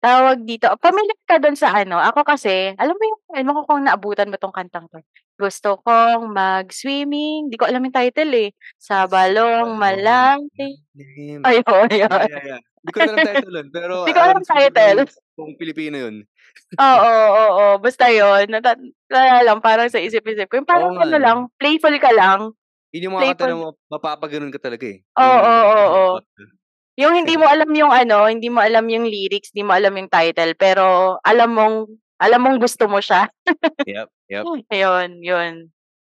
tawag 0.02 0.42
dito, 0.44 0.66
pamilyar 0.82 1.18
ka 1.30 1.36
dun 1.38 1.54
sa 1.56 1.70
ano, 1.78 1.96
ako 2.02 2.26
kasi 2.26 2.74
alam 2.76 2.94
mo 2.98 3.04
yung 3.06 3.20
ewan 3.38 3.54
ko 3.56 3.62
kung 3.70 3.82
naabutan 3.86 4.28
mo 4.30 4.36
'tong 4.40 4.54
kantang 4.54 4.86
'to, 4.90 5.00
Gusto 5.38 5.78
kong 5.86 6.30
mag-swimming, 6.34 7.48
di 7.50 7.56
ko 7.58 7.66
alam 7.70 7.82
yung 7.86 7.94
title, 7.96 8.32
eh, 8.36 8.50
sa 8.78 9.06
balong 9.06 9.78
balong 9.78 9.78
malalim. 9.78 10.72
malalim. 10.94 11.42
Ayun, 11.46 11.90
Yeah, 12.10 12.22
yun. 12.22 12.28
yeah, 12.30 12.42
yeah. 12.48 12.60
Di 12.84 12.90
ko 12.94 13.00
alam 13.02 13.22
title 13.22 13.52
nun, 13.54 13.68
pero 13.74 13.94
Di 14.06 14.10
ko 14.14 14.20
alam 14.22 14.38
alam 14.38 14.42
siguro 14.42 14.70
title. 14.74 15.06
kung 15.38 15.54
Pilipino 15.60 15.96
yun. 15.98 16.26
Oo, 16.80 17.12
oo, 17.36 17.64
basta 17.84 18.08
yun 18.08 18.48
nata 18.48 18.72
wala 19.12 19.44
lang 19.44 19.60
parang 19.60 19.92
sa 19.92 20.00
isip-isip 20.00 20.48
ko 20.48 20.56
yung 20.56 20.68
Oo 20.70 20.88
parang 20.88 20.88
nga, 20.96 21.04
ano 21.04 21.16
'no? 21.20 21.20
lang, 21.20 21.38
playful 21.60 21.92
ka 22.00 22.08
lang. 22.16 22.56
Yun 22.92 23.08
yung 23.08 23.16
mga 23.16 23.28
kanta 23.32 23.44
na 23.48 23.56
Playful. 23.56 23.56
ma 23.56 23.68
mapapagano'n 23.96 24.52
ka 24.52 24.60
talaga, 24.60 24.84
eh. 24.84 25.00
Oo, 25.18 25.24
Yung 25.24 25.40
oo. 25.72 26.22
Yung 27.00 27.16
hindi 27.16 27.40
mo 27.40 27.48
alam 27.48 27.72
yung 27.72 27.88
ano, 27.88 28.28
hindi 28.28 28.52
mo 28.52 28.60
alam 28.60 28.84
yung 28.92 29.08
lyrics, 29.08 29.48
di 29.56 29.64
mo 29.64 29.72
alam 29.72 29.96
yung 29.96 30.12
title, 30.12 30.52
pero 30.60 31.16
alam 31.24 31.48
mong 31.56 31.76
alam 32.20 32.40
mong 32.44 32.58
gusto 32.60 32.84
mo 32.86 33.00
siya. 33.00 33.32
Yep, 33.88 34.08
yep. 34.30 34.44
Yun, 34.70 35.10
yun. 35.24 35.54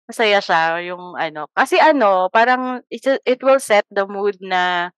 Masaya 0.09 0.41
siya 0.43 0.81
yung 0.87 1.17
ano, 1.19 1.49
kasi 1.57 1.79
ano, 1.81 2.29
parang 2.33 2.83
it's 2.93 3.07
a 3.09 3.19
it 3.29 3.41
will 3.45 3.61
set 3.63 3.85
the 3.93 4.07
mood 4.09 4.37
na 4.43 4.91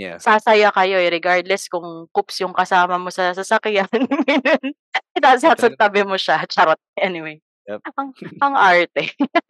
Yeah. 0.00 0.18
sasaya 0.18 0.72
kayo, 0.74 0.98
eh, 0.98 1.12
regardless 1.12 1.68
kung 1.70 2.08
coops 2.16 2.40
yung 2.42 2.56
kasama 2.56 2.98
mo 2.98 3.12
sa 3.14 3.30
sasakyan, 3.36 3.86
nasa 5.22 5.54
tabi 5.78 6.02
mo 6.08 6.16
siya, 6.18 6.42
charot. 6.50 6.80
Anyway, 6.98 7.38
Yep. 7.70 7.80
ang 7.96 8.10
ang 8.42 8.54
arte. 8.58 9.12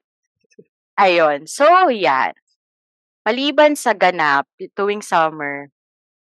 Ayun, 1.00 1.46
so 1.50 1.66
'yan. 1.90 2.34
Maliban 3.24 3.72
sa 3.72 3.96
ganap 3.96 4.44
tuwing 4.76 5.00
summer, 5.00 5.72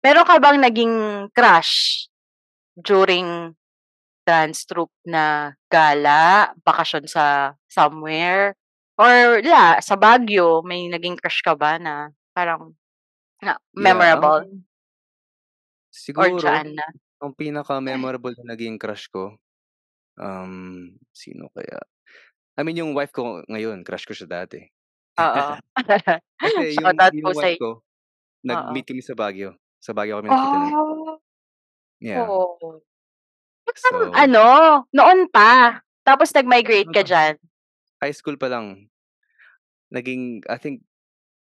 meron 0.01 0.25
ka 0.25 0.41
bang 0.41 0.59
naging 0.65 0.95
crush 1.37 2.07
during 2.81 3.53
dance 4.25 4.65
troupe 4.65 4.93
na 5.05 5.53
gala, 5.73 6.53
bakasyon 6.65 7.05
sa 7.09 7.53
somewhere, 7.69 8.57
or 8.97 9.41
la 9.45 9.81
sa 9.85 9.97
Baguio 10.01 10.65
may 10.65 10.89
naging 10.89 11.21
crush 11.21 11.45
ka 11.45 11.53
ba 11.53 11.77
na 11.77 12.11
parang 12.33 12.73
na 13.45 13.57
Yeah, 13.77 13.93
memorable? 13.93 14.41
ang 14.43 14.65
Or 16.17 16.29
siguro 16.29 16.41
diyaan 16.41 16.75
na? 16.77 16.87
ang 17.23 17.33
pinaka-memorable 17.37 18.37
na 18.41 18.53
naging 18.57 18.77
crush 18.81 19.09
ko, 19.09 19.37
um, 20.21 20.93
sino 21.15 21.49
kaya? 21.57 21.81
I 22.59 22.63
mean 22.65 22.79
yung 22.81 22.93
wife 22.97 23.13
ko 23.15 23.43
ngayon, 23.49 23.85
crush 23.87 24.05
ko 24.09 24.15
siya 24.17 24.29
dati. 24.45 24.61
Oo. 25.17 25.45
Kasi 26.41 26.65
yung 26.81 26.85
Shoutout 26.85 27.13
po 27.13 27.17
yung 27.17 27.29
sa 27.33 27.41
wife 27.41 27.61
ko, 27.61 27.71
nag-meet 28.45 28.87
kami 28.87 29.03
sa 29.03 29.15
Baguio. 29.17 29.51
Sa 29.81 29.93
Baguio 29.97 30.21
kami 30.21 30.29
nagkita 30.33 30.57
nun. 30.57 30.73
Ah, 30.73 31.17
Yeah. 31.97 32.29
oo. 32.29 32.85
So 33.73 34.13
ano, 34.13 34.45
noon 34.93 35.33
pa, 35.33 35.81
tapos 36.05 36.29
nag-migrate 36.37 36.93
ka 36.93 37.01
diyan? 37.01 37.35
High 38.05 38.13
school 38.13 38.37
pa 38.37 38.53
lang. 38.53 38.93
Naging 39.89 40.45
I 40.45 40.61
think 40.61 40.85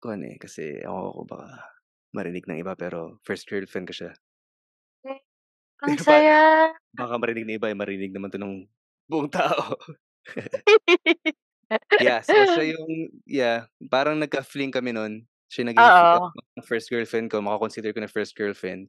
kuwan, 0.01 0.25
eh, 0.25 0.41
kasi 0.41 0.81
ewan 0.81 1.13
ko 1.13 1.21
baka 1.29 1.69
marinig 2.17 2.49
ng 2.49 2.65
iba 2.65 2.73
pero 2.73 3.21
first 3.21 3.45
girlfriend 3.45 3.85
ko 3.87 3.93
siya. 3.93 4.11
Eh, 5.05 5.21
ang 5.85 5.95
pa 6.01 6.03
saya. 6.03 6.39
baka 6.97 7.15
marinig 7.21 7.45
ng 7.45 7.55
iba, 7.61 7.69
eh, 7.69 7.77
marinig 7.77 8.09
naman 8.09 8.33
'to 8.33 8.41
ng 8.41 8.65
buong 9.05 9.29
tao. 9.29 9.77
Yeah, 11.99 12.23
so 12.23 12.47
siya 12.47 12.71
yung 12.75 13.11
yeah, 13.27 13.67
parang 13.91 14.23
nagka-fling 14.23 14.71
kami 14.71 14.95
nun. 14.95 15.27
Siya 15.51 15.67
naging 15.67 15.89
Oo. 15.89 16.31
first 16.63 16.87
girlfriend 16.87 17.27
ko, 17.33 17.41
mako-consider 17.43 17.91
ko 17.91 17.99
na 17.99 18.07
first 18.11 18.37
girlfriend. 18.39 18.87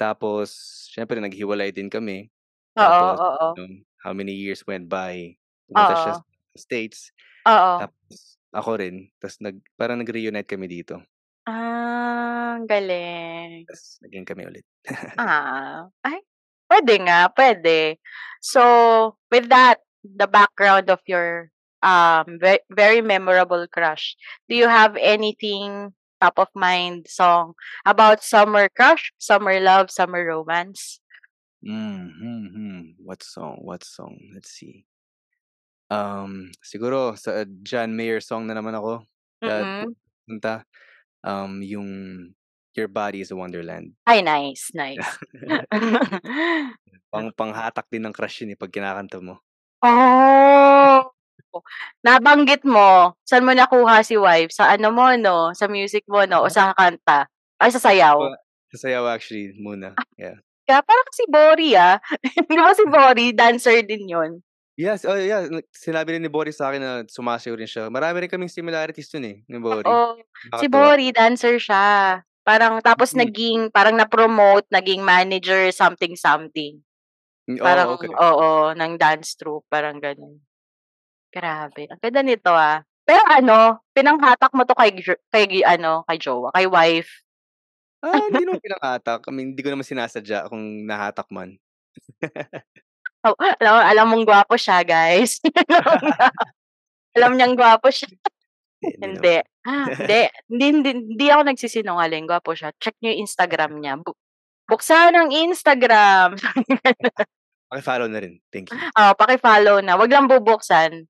Tapos 0.00 0.52
siyempre 0.92 1.18
naghiwalay 1.22 1.70
din 1.74 1.88
kami. 1.92 2.30
Oo, 2.76 3.08
Tapos 3.14 3.20
oo. 3.24 3.58
nung 3.58 3.84
how 4.02 4.12
many 4.16 4.34
years 4.34 4.64
went 4.66 4.88
by, 4.90 5.36
pumunta 5.70 5.94
siya 5.94 6.14
Oo. 6.14 6.18
sa 6.18 6.24
States. 6.58 7.12
Oo. 7.46 7.84
Tapos 7.84 8.38
ako 8.54 8.70
rin, 8.80 9.10
tas 9.22 9.38
nag 9.42 9.58
parang 9.78 10.00
nag-reunite 10.02 10.48
kami 10.50 10.66
dito. 10.70 11.02
Ah, 11.46 12.56
ang 12.56 12.64
galing. 12.64 13.68
Tas 13.68 13.96
naging 14.04 14.24
kami 14.28 14.42
ulit. 14.44 14.66
Ah, 15.18 15.86
ay 16.02 16.26
puwede 16.66 16.98
nga, 17.06 17.30
puwede. 17.30 18.02
So, 18.42 18.60
with 19.30 19.46
that, 19.54 19.86
the 20.02 20.26
background 20.26 20.90
of 20.90 20.98
your, 21.06 21.53
um, 21.84 22.40
ve 22.40 22.58
very 22.72 23.04
memorable 23.04 23.68
crush, 23.68 24.16
do 24.48 24.56
you 24.56 24.68
have 24.68 24.96
anything 24.96 25.92
top 26.20 26.40
of 26.40 26.48
mind 26.56 27.04
song 27.08 27.52
about 27.84 28.24
summer 28.24 28.68
crush, 28.72 29.12
summer 29.20 29.60
love, 29.60 29.92
summer 29.92 30.24
romance? 30.24 31.00
Hmm, 31.64 32.08
hmm, 32.20 32.44
hmm. 32.52 32.80
What 33.00 33.22
song, 33.22 33.60
what 33.64 33.84
song? 33.84 34.16
Let's 34.34 34.50
see. 34.52 34.84
Um, 35.92 36.50
siguro 36.64 37.14
sa 37.20 37.44
John 37.62 37.92
Mayer 37.92 38.20
song 38.24 38.48
na 38.48 38.56
naman 38.56 38.74
ako, 38.74 39.04
ah, 39.44 39.84
Mm. 39.84 39.92
punta, 40.24 40.64
um, 41.22 41.60
yung 41.62 41.88
Your 42.74 42.90
Body 42.90 43.22
Is 43.22 43.30
a 43.30 43.38
Wonderland. 43.38 43.94
Ay, 44.04 44.20
nice, 44.20 44.74
nice. 44.74 44.98
Pang 47.14 47.30
panghatak 47.30 47.86
din 47.88 48.02
ng 48.04 48.14
crush 48.14 48.42
yun, 48.42 48.52
eh, 48.52 48.58
'pag 48.58 48.74
kinakanta 48.74 49.22
mo. 49.22 49.38
Oh, 49.84 51.13
nabanggit 52.02 52.64
mo, 52.66 53.14
saan 53.28 53.44
mo 53.46 53.52
nakuha 53.54 54.02
si 54.02 54.16
wife, 54.18 54.50
sa 54.54 54.72
ano 54.74 54.90
mo 54.90 55.12
'no, 55.14 55.52
sa 55.54 55.68
music 55.70 56.02
mo 56.10 56.24
'no 56.26 56.42
o 56.46 56.48
Ah. 56.48 56.52
sa 56.52 56.72
kanta? 56.74 57.28
Ay 57.60 57.70
sa 57.74 57.78
sayaw? 57.82 58.18
Sa 58.74 58.76
sayaw 58.88 59.06
actually 59.06 59.54
muna, 59.60 59.94
yeah. 60.18 60.34
Kaya 60.66 60.80
parang 60.80 61.08
si 61.12 61.24
Bori, 61.28 61.76
ah. 61.76 62.00
'Di 62.48 62.56
ba 62.56 62.72
si 62.72 62.84
Bori 62.88 63.26
dancer 63.36 63.84
din 63.84 64.08
yun? 64.08 64.40
Yes, 64.78 65.06
oh 65.06 65.14
yeah, 65.14 65.46
sinabi 65.70 66.18
rin 66.18 66.22
ni 66.26 66.30
Bori 66.32 66.50
sa'kin 66.50 66.82
na 66.82 66.92
sumasayaw 67.06 67.54
rin 67.54 67.70
siya. 67.70 67.86
Marami 67.94 68.26
rin 68.26 68.30
kaming 68.32 68.50
similarities 68.50 69.06
dun, 69.06 69.22
eh, 69.22 69.36
ni 69.46 69.58
Bori. 69.62 69.94
Oo, 69.94 70.18
si. 70.58 70.66
Bori 70.68 71.08
dancer 71.14 71.56
siya. 71.62 72.20
Parang 72.44 72.76
tapos 72.84 73.16
Mm. 73.16 73.20
naging 73.24 73.58
parang 73.72 73.96
na-promote, 73.96 74.68
naging 74.68 75.00
manager 75.00 75.72
something 75.72 76.12
something. 76.18 76.84
Hmm, 77.48 77.56
Parang 77.60 77.88
oh, 77.90 77.94
okey. 78.00 78.08
oo, 78.16 78.72
ng 78.76 78.92
dance 79.00 79.36
troupe, 79.38 79.66
parang 79.72 79.98
gano'n. 80.02 80.40
Grabe, 81.34 81.90
ang 81.90 81.98
ganda 81.98 82.22
nito, 82.22 82.54
ah. 82.54 82.86
Pero 83.02 83.20
ano, 83.26 83.82
pinanghatak 83.90 84.54
mo 84.54 84.62
'to 84.62 84.78
kay 84.78 84.94
kay 85.28 85.66
ano, 85.66 86.06
kay 86.06 86.16
jowa, 86.16 86.54
kay 86.54 86.70
wife? 86.70 87.10
Ah, 88.04 88.20
hindi 88.30 88.46
naman 88.46 88.62
pinanghatak. 88.62 89.26
I 89.26 89.30
mean, 89.32 89.46
hindi 89.52 89.62
ko 89.64 89.72
naman 89.72 89.84
sinasadya 89.84 90.46
kung 90.46 90.86
nahatak 90.86 91.26
man. 91.32 91.56
Oh, 93.24 93.32
alam 93.40 93.74
alam 93.80 94.06
mong 94.12 94.24
gwapo 94.28 94.54
siya, 94.60 94.84
guys. 94.84 95.40
Alam 97.16 97.38
niyang 97.38 97.54
gwapo 97.54 97.88
siya. 97.88 98.10
Hindi, 98.84 99.40
hindi 99.40 99.40
Hindi. 99.96 100.22
Hindi, 100.50 100.64
hindi 100.68 100.90
hindi 100.92 101.26
ako 101.32 101.42
nagsisinungaling, 101.48 102.28
gwapo 102.28 102.52
siya. 102.52 102.74
Check 102.76 103.00
niyo 103.00 103.16
yung 103.16 103.22
Instagram 103.24 103.72
niya, 103.80 103.96
bu 103.96 104.12
Buksan 104.68 105.16
ang 105.16 105.32
Instagram. 105.32 106.36
Paki-follow 107.72 108.08
na 108.12 108.20
rin. 108.20 108.44
Thank 108.52 108.72
you. 108.72 108.76
Oo, 108.76 109.12
paki-follow 109.16 109.80
na. 109.80 109.96
Wag 109.96 110.12
lang 110.12 110.28
bubuksan. 110.28 111.08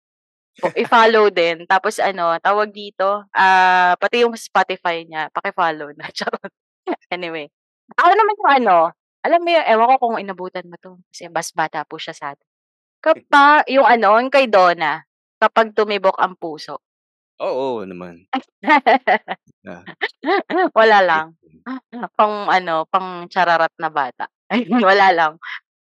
I-follow 0.79 1.31
din. 1.35 1.67
Tapos 1.67 1.99
ano, 1.99 2.39
tawag 2.39 2.71
dito, 2.71 3.27
ah, 3.35 3.95
pati 3.99 4.23
yung 4.23 4.35
Spotify 4.39 5.03
niya, 5.07 5.29
paki-follow 5.35 5.91
na. 5.99 6.07
Charot. 6.17 6.53
Anyway. 7.13 7.49
Ako 7.99 8.11
naman 8.15 8.37
yung 8.41 8.53
ano, 8.65 8.77
alam 9.25 9.41
mo 9.45 9.49
yung 9.53 9.67
ewan 9.69 9.89
ko 9.93 9.97
kung 10.01 10.17
inabutan 10.21 10.67
mo 10.69 10.77
'to, 10.81 11.01
kasi 11.13 11.29
mas 11.33 11.51
bata 11.53 11.85
po 11.89 11.97
siya 12.01 12.13
sa'tin. 12.17 12.49
Kapa 13.05 13.65
yung 13.71 13.87
ano, 13.89 14.19
yung 14.21 14.33
kay 14.33 14.49
Donna, 14.51 15.03
Kapag 15.43 15.77
Tumibok 15.77 16.17
ang 16.23 16.39
Puso. 16.41 16.81
Oo, 17.43 17.83
oo 17.83 17.85
naman. 17.85 18.25
Yeah. 19.65 19.83
Wala 20.79 20.99
lang. 21.05 21.27
Pang 22.17 22.49
ano, 22.49 22.85
pang 22.89 23.27
chararat 23.29 23.73
na 23.81 23.89
bata. 23.93 24.29
Wala 24.89 25.09
lang. 25.13 25.35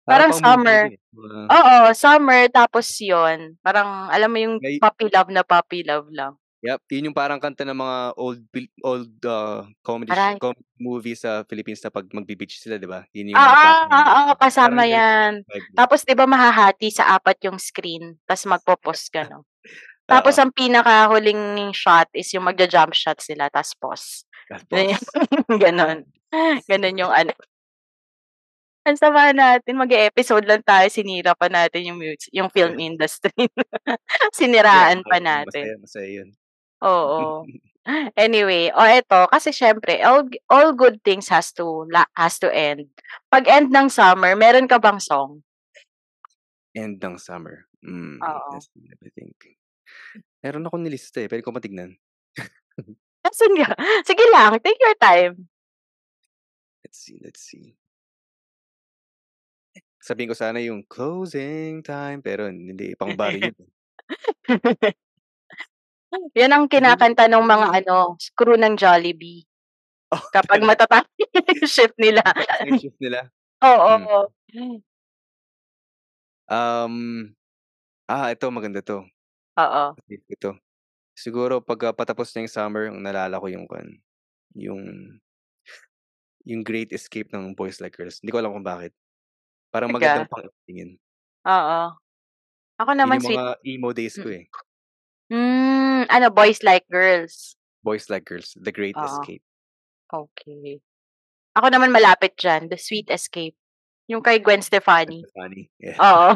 Parang 0.07 0.31
summer. 0.31 0.87
mga 1.11 1.51
Oo, 1.51 1.75
summer 1.95 2.47
tapos 2.51 2.87
yun, 3.03 3.55
parang 3.63 4.07
alam 4.11 4.29
mo 4.31 4.39
yung 4.39 4.55
May 4.61 4.79
puppy 4.79 5.11
love 5.11 5.31
na 5.31 5.43
puppy 5.43 5.83
love 5.83 6.07
lang. 6.15 6.39
Yep, 6.65 6.79
yun 6.89 7.07
yung 7.13 7.17
parang 7.17 7.37
kanta 7.37 7.61
ng 7.61 7.77
mga 7.77 7.97
old 8.17 8.41
old, 8.81 9.11
ah, 9.29 9.61
comedy 9.85 10.17
Aray. 10.17 10.41
comedy 10.41 10.65
movies 10.81 11.21
sa 11.21 11.45
Philippines 11.45 11.77
na 11.85 11.93
'pag 11.93 12.09
magbe-beach 12.09 12.57
sila, 12.57 12.81
'di 12.81 12.89
ba? 12.89 13.05
Yun 13.13 13.37
yung 13.37 13.43
oo, 13.45 13.45
music. 13.45 13.77
Parang 13.85 14.37
kasama 14.41 14.83
yan. 14.87 15.45
Tapos 15.77 16.01
'di 16.03 16.15
ba 16.17 16.25
mahahati 16.25 16.89
sa 16.89 17.13
4 17.19 17.37
yung 17.45 17.59
screen, 17.61 18.17
tas 18.25 18.43
magpo-pause 18.49 19.07
ka 19.13 19.21
'no? 19.27 19.45
Tapos 20.11 20.35
ang 20.39 20.51
pinakahuling 20.53 21.71
shot 21.75 22.09
is 22.15 22.29
yung 22.35 22.45
magja-jump 22.47 22.93
shot 22.95 23.19
sila 23.23 23.49
tas 23.51 23.73
pause. 23.79 24.25
Tapos 24.51 24.99
gano'n. 25.49 26.03
Gano'n 26.69 26.97
yung 26.99 27.13
ano. 27.13 27.33
Ang 28.87 28.95
sama 28.95 29.35
natin, 29.35 29.75
mag-e-episode 29.75 30.47
lang 30.47 30.63
tayo 30.63 30.87
sinira 30.87 31.35
pa 31.35 31.51
natin 31.51 31.91
yung 31.91 31.99
mus 31.99 32.31
yung 32.31 32.47
film 32.47 32.79
industry. 32.79 33.35
Yeah, 33.35 33.99
Siniraan 34.39 35.03
pa 35.03 35.19
masaya, 35.19 35.43
natin. 35.43 35.65
masaya 35.83 36.07
yun. 36.07 36.29
Oo. 36.79 37.43
Anyway, 38.19 38.67
oh 38.75 38.83
eto, 38.83 39.31
kasi 39.31 39.55
siyempre 39.55 40.03
all 40.03 40.27
all 40.51 40.75
good 40.75 40.99
things 41.07 41.31
has 41.31 41.55
to 41.55 41.87
la 41.87 42.03
has 42.19 42.35
to 42.35 42.51
end. 42.51 42.83
'Pag 43.31 43.47
end 43.47 43.71
ng 43.71 43.87
summer, 43.87 44.35
meron 44.35 44.67
ka 44.67 44.75
bang 44.75 44.99
song? 44.99 45.39
End 46.75 46.99
ng 46.99 47.15
summer. 47.15 47.63
Hmm, 47.79 48.19
Oo. 48.19 48.59
let 48.59 48.99
me 48.99 49.07
think. 49.15 49.39
Meron 50.43 50.67
akong 50.67 50.83
nilista, 50.83 51.23
eh, 51.23 51.31
puwede 51.31 51.47
ko 51.47 51.55
matignan? 51.55 51.95
Asan 53.27 53.55
ka? 53.55 53.71
Sige 54.03 54.23
lang, 54.35 54.59
take 54.59 54.83
your 54.83 54.97
time. 54.99 55.47
Let's 56.83 56.99
see, 56.99 57.15
let's 57.23 57.39
see. 57.39 57.71
Sabihin 60.07 60.31
ko 60.31 60.35
sana 60.39 60.63
yung 60.63 60.87
closing 60.87 61.83
time, 61.83 62.23
pero 62.23 62.47
hindi, 62.47 62.95
pang-bar 62.95 63.35
yun, 63.43 63.51
eh. 63.51 63.71
Yan 66.39 66.55
ang 66.55 66.71
kinakanta 66.71 67.27
nung 67.27 67.43
mga 67.43 67.83
ano, 67.83 68.15
crew 68.31 68.55
ng 68.55 68.79
Jollibee. 68.79 69.43
Oh, 70.15 70.23
Kapag 70.35 70.63
matatapos 70.63 71.11
yung 71.59 71.67
shift 71.67 71.97
nila. 71.99 72.23
Yung 72.63 72.79
shift 72.79 72.99
nila? 73.03 73.27
Hmm. 73.59 74.07
Oo. 74.07 74.31
Um, 76.47 76.95
ah, 78.07 78.31
ito 78.31 78.47
maganda 78.47 78.79
'to. 78.79 79.03
Oo. 79.59 79.83
Save 80.07 80.23
ko 80.31 80.35
'to. 80.39 80.51
Siguro 81.17 81.59
pagka 81.59 81.91
patapos 81.91 82.31
na 82.31 82.47
yung 82.47 82.53
summer, 82.53 82.87
ang 82.87 83.03
naalala 83.03 83.41
ko 83.41 83.51
yung 83.51 83.67
yung 84.55 84.83
yung 86.47 86.61
Great 86.63 86.95
Escape 86.95 87.27
ng 87.35 87.51
Boys 87.51 87.83
Like 87.83 87.99
Girls. 87.99 88.23
Hindi 88.23 88.31
ko 88.31 88.39
alam 88.39 88.55
kung 88.55 88.63
bakit. 88.63 88.95
Parang 89.71 89.89
Talaga? 89.91 90.23
magandang 90.23 90.31
pakinggan. 90.31 90.91
Oo. 91.47 91.81
Ako 92.77 92.91
Yun 92.93 92.99
naman 93.01 93.17
yung 93.19 93.27
sweet 93.27 93.41
mga 93.41 93.55
emo 93.65 93.89
days 93.93 94.15
ko, 94.15 94.29
mm. 94.29 94.37
eh. 94.37 94.45
Hmm, 95.27 96.01
ano, 96.07 96.27
Boys 96.31 96.61
Like 96.63 96.87
Girls? 96.87 97.57
Boys 97.83 98.07
Like 98.07 98.23
Girls, 98.23 98.55
The 98.55 98.71
Great 98.71 98.95
Oo. 98.95 99.03
Escape. 99.03 99.43
Okey. 100.13 100.79
Ako 101.57 101.67
naman 101.73 101.91
malapit 101.91 102.37
diyan, 102.37 102.71
The 102.71 102.79
Sweet 102.79 103.11
Escape. 103.11 103.57
Yung 104.07 104.23
kay 104.23 104.39
Gwen 104.39 104.59
Gwen 104.59 104.63
Stefani. 104.63 105.25
Stefani, 105.27 105.67
yeah. 105.83 105.97
Oo. 105.99 106.27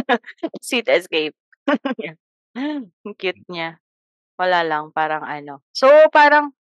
Sweet 0.68 0.90
Escape. 0.92 1.36
Ang 2.56 3.16
cute 3.16 3.40
niya. 3.48 3.80
Wala 4.36 4.60
lang, 4.60 4.92
parang 4.92 5.24
ano 5.24 5.64
so 5.72 5.88
parang 6.12 6.52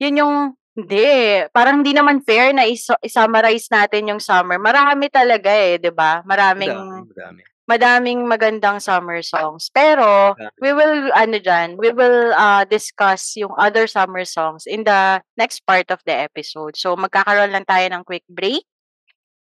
yun 0.00 0.16
yung 0.16 0.34
hindi, 0.78 1.42
parang 1.50 1.82
hindi 1.82 1.90
naman 1.90 2.22
fair 2.22 2.54
na 2.54 2.62
isu 2.62 2.94
i-summarize 3.02 3.66
natin 3.66 4.14
yung 4.14 4.22
summer. 4.22 4.62
Marami 4.62 5.10
talaga, 5.10 5.50
eh, 5.50 5.74
'di 5.82 5.90
ba? 5.90 6.22
Madami, 6.22 6.70
Maraming 6.70 7.10
madami. 7.10 7.40
madaming 7.68 8.20
magandang 8.30 8.78
summer 8.78 9.18
songs. 9.26 9.68
Pero 9.74 10.38
Madami. 10.38 10.54
we 10.62 10.70
will 10.72 10.96
ano 11.12 11.36
diyan, 11.42 11.68
we 11.82 11.90
will, 11.90 12.30
ah, 12.38 12.62
discuss 12.64 13.34
yung 13.36 13.52
other 13.58 13.90
summer 13.90 14.22
songs 14.24 14.64
in 14.70 14.86
the 14.86 15.18
next 15.36 15.66
part 15.66 15.90
of 15.90 15.98
the 16.06 16.14
episode. 16.14 16.78
So 16.78 16.94
magkakaroon 16.94 17.50
lang 17.52 17.66
tayo 17.66 17.84
ng 17.90 18.06
quick 18.06 18.24
break. 18.30 18.62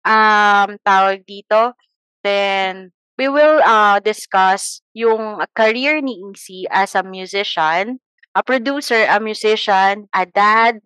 Um, 0.06 0.78
tawag 0.86 1.26
dito, 1.28 1.74
then 2.24 2.94
we 3.20 3.28
will, 3.30 3.60
ah, 3.66 4.00
discuss 4.00 4.82
yung 4.96 5.42
career 5.58 6.00
ni 6.02 6.18
Easy 6.32 6.66
as 6.72 6.96
a 6.96 7.04
musician, 7.04 8.00
a 8.38 8.42
producer, 8.44 9.06
a 9.10 9.20
musician, 9.20 10.08
a 10.14 10.26
dad, 10.30 10.80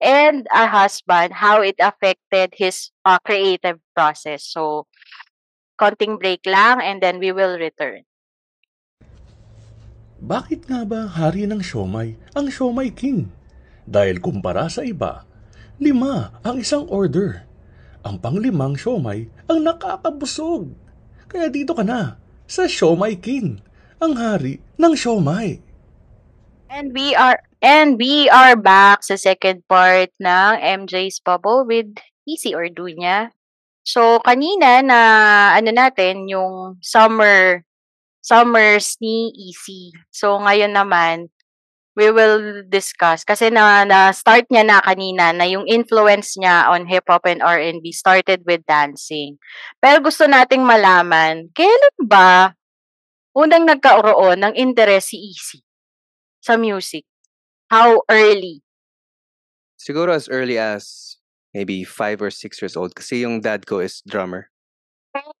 and 0.00 0.46
a 0.52 0.68
husband, 0.68 1.40
how 1.40 1.60
it 1.64 1.76
affected 1.80 2.54
his, 2.56 2.90
ah, 3.04 3.20
creative 3.22 3.80
process. 3.96 4.44
So, 4.44 4.86
konting 5.80 6.20
break 6.20 6.44
lang 6.44 6.80
and 6.80 7.00
then 7.00 7.20
we 7.20 7.32
will 7.32 7.56
return. 7.56 8.04
Bakit 10.16 10.66
nga 10.72 10.88
ba 10.88 11.04
hari 11.06 11.44
ng 11.44 11.60
siomai 11.60 12.16
ang 12.32 12.48
Siomai 12.48 12.88
King? 12.88 13.28
Dahil 13.84 14.18
kumpara 14.18 14.66
sa 14.66 14.82
iba, 14.82 15.28
lima 15.76 16.40
ang 16.40 16.56
isang 16.58 16.88
order. 16.88 17.44
Ang 18.02 18.18
panglimang 18.18 18.80
siomai 18.80 19.28
ang 19.44 19.60
nakakabusog. 19.60 20.72
Kaya 21.28 21.52
dito 21.52 21.76
ka 21.76 21.84
na 21.84 22.16
sa 22.46 22.64
Siomai 22.70 23.18
King, 23.18 23.58
ang 23.98 24.14
hari 24.14 24.62
ng 24.78 24.94
siomai. 24.94 25.58
And 26.66 26.90
we 26.90 27.14
are 27.14 27.38
and 27.62 27.94
we 27.94 28.26
are 28.28 28.58
back 28.58 29.06
sa 29.06 29.14
second 29.14 29.62
part 29.70 30.10
ng 30.18 30.52
MJ's 30.58 31.22
Bubble 31.22 31.62
with 31.62 31.94
Easy 32.26 32.52
or 32.58 32.66
Dunya. 32.66 33.30
So 33.86 34.18
kanina 34.26 34.82
na 34.82 35.00
ano 35.54 35.70
natin 35.70 36.26
yung 36.26 36.82
summer 36.82 37.62
summers 38.18 38.98
ni 38.98 39.30
Easy. 39.38 39.94
So 40.10 40.42
ngayon 40.42 40.74
naman 40.74 41.30
we 41.96 42.10
will 42.12 42.66
discuss 42.66 43.24
kasi 43.24 43.48
na 43.48 43.86
na-start 43.88 44.50
niya 44.52 44.68
na 44.68 44.78
kanina 44.84 45.32
na 45.32 45.48
yung 45.48 45.64
influence 45.64 46.36
niya 46.36 46.68
on 46.68 46.84
hip-hop 46.84 47.24
and 47.24 47.40
R&B 47.40 47.88
started 47.88 48.44
with 48.44 48.60
dancing. 48.68 49.40
Pero 49.80 50.04
gusto 50.04 50.28
nating 50.28 50.60
malaman, 50.60 51.48
kailan 51.56 51.96
ba 52.04 52.52
unang 53.32 53.64
nagkaroon 53.64 54.44
ng 54.44 54.54
interes 54.60 55.08
si 55.08 55.16
Easy 55.32 55.65
sa 56.46 56.54
music? 56.56 57.02
How 57.70 58.02
early? 58.10 58.62
Siguro 59.80 60.12
as 60.12 60.28
early 60.28 60.56
as 60.58 61.16
maybe 61.52 61.84
5 61.84 62.20
or 62.22 62.30
6 62.30 62.60
years 62.60 62.76
old 62.76 62.94
kasi 62.96 63.20
yung 63.24 63.40
dad 63.40 63.66
ko 63.68 63.80
is 63.80 64.00
drummer. 64.08 64.48
Oh, 65.14 65.32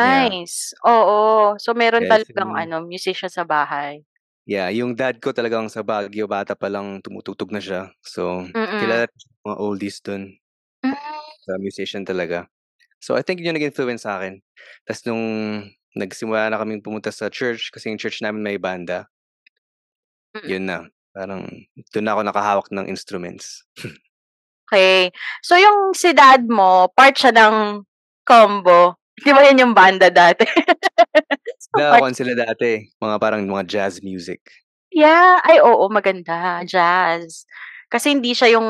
Yeah. 0.00 0.30
nice. 0.30 0.74
Oo. 0.86 1.54
So 1.62 1.70
meron 1.74 2.02
Yes, 2.02 2.10
talagang 2.10 2.50
yung 2.50 2.58
ano, 2.58 2.82
musician 2.82 3.30
sa 3.30 3.46
bahay. 3.46 4.02
Yeah, 4.46 4.70
yung 4.70 4.94
dad 4.94 5.18
ko 5.18 5.34
talagang 5.34 5.66
sa 5.72 5.82
Baguio, 5.82 6.28
bata 6.30 6.54
pa 6.54 6.70
lang 6.70 7.02
tumutugtog 7.02 7.50
na 7.50 7.58
siya. 7.60 7.90
So, 8.04 8.46
Mm. 8.54 8.68
kilala 8.78 9.08
siya 9.10 9.18
sa 9.26 9.30
mga 9.50 9.56
oldies 9.58 9.98
dun. 10.04 10.38
Hmm. 10.84 10.92
Sa 11.46 11.56
musician 11.60 12.04
talaga. 12.06 12.46
So, 13.00 13.16
I 13.18 13.22
think 13.26 13.40
yun 13.42 13.52
yung 13.54 13.58
nag-influence 13.60 14.04
sa'kin. 14.06 14.40
Tas 14.86 15.02
nung 15.06 15.22
nagsimula 15.96 16.50
na 16.52 16.60
kaming 16.62 16.82
pumunta 16.84 17.10
sa 17.14 17.28
church 17.32 17.70
kasi 17.74 17.90
yung 17.92 18.00
church 18.00 18.22
namin 18.22 18.42
may 18.44 18.58
banda. 18.60 19.08
Mm. 20.44 20.48
Yun 20.50 20.64
na, 20.70 20.78
parang 21.14 21.42
dun 21.92 22.04
na 22.06 22.12
ako 22.14 22.22
nakahawak 22.22 22.68
ng 22.70 22.86
instruments. 22.88 23.64
Okey. 24.68 25.08
So 25.40 25.56
yung 25.56 25.96
si 25.96 26.12
dad 26.12 26.44
mo, 26.44 26.92
part 26.92 27.16
siya 27.16 27.32
ng 27.32 27.80
Combo. 28.28 29.00
'Di 29.24 29.32
ba 29.32 29.40
yun 29.48 29.64
yung 29.64 29.74
banda 29.74 30.12
dati? 30.12 30.44
So 31.58 31.80
part 31.84 32.04
Nakakuan 32.04 32.14
sila 32.16 32.32
dati, 32.38 32.88
mga 33.02 33.16
parang 33.20 33.42
mga 33.44 33.64
jazz 33.68 34.00
music. 34.00 34.40
Yeah. 34.92 35.40
Ay 35.44 35.60
oo, 35.60 35.88
maganda, 35.92 36.64
jazz. 36.64 37.44
Kasi 37.92 38.12
hindi 38.16 38.32
siya 38.32 38.56
yung 38.56 38.68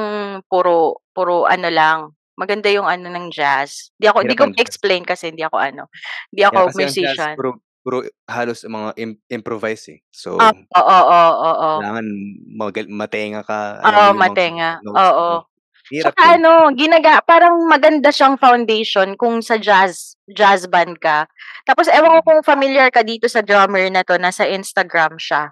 puro 0.50 1.02
puro 1.14 1.46
ano 1.46 1.68
lang, 1.70 1.98
maganda 2.38 2.70
yung 2.70 2.87
ano 2.87 3.07
ng 3.11 3.31
jazz. 3.31 3.90
'Di 3.98 4.07
ako 4.11 4.26
'di 4.26 4.35
Hirap 4.35 4.38
ko 4.38 4.44
ang 4.46 4.54
jazz. 4.54 4.59
ma-explain 4.59 5.02
kasi 5.07 5.31
hindi 5.35 5.42
ako 5.46 5.57
ano, 5.59 5.83
hindi 6.31 6.42
Yeah, 6.50 6.50
ako 6.50 6.70
kasi 6.70 6.83
ang 6.85 6.96
jazz 6.98 7.22
musician. 7.22 7.37
puro 7.37 7.50
puro 7.88 8.05
halos 8.29 8.68
mga 8.68 8.92
im 9.01 9.16
improvise, 9.33 9.96
eh. 9.96 9.98
So, 10.12 10.37
Ah, 10.37 10.53
oo, 10.53 10.98
oo, 11.09 11.33
oo. 11.40 11.70
kailangan 11.81 12.07
magal 12.53 12.87
matenga 12.92 13.40
ka, 13.48 13.81
Oo, 13.81 14.12
matenga. 14.12 14.77
Oo. 14.85 15.48
Tsaka 15.88 16.37
yun. 16.37 16.44
ano, 16.44 16.53
ginaga 16.77 17.24
parang 17.24 17.64
maganda 17.64 18.12
siyang 18.12 18.37
foundation 18.37 19.16
kung 19.16 19.40
sa 19.40 19.57
jazz 19.57 20.20
jazz 20.29 20.68
band 20.68 21.01
ka. 21.01 21.24
Tapos 21.64 21.88
ewan 21.88 22.20
ko 22.20 22.29
kung 22.29 22.40
familiar 22.44 22.92
ka 22.92 23.01
dito 23.01 23.24
sa 23.24 23.40
drummer 23.40 23.88
na 23.88 24.05
'to, 24.05 24.20
nasa 24.20 24.44
Instagram 24.44 25.16
siya. 25.16 25.48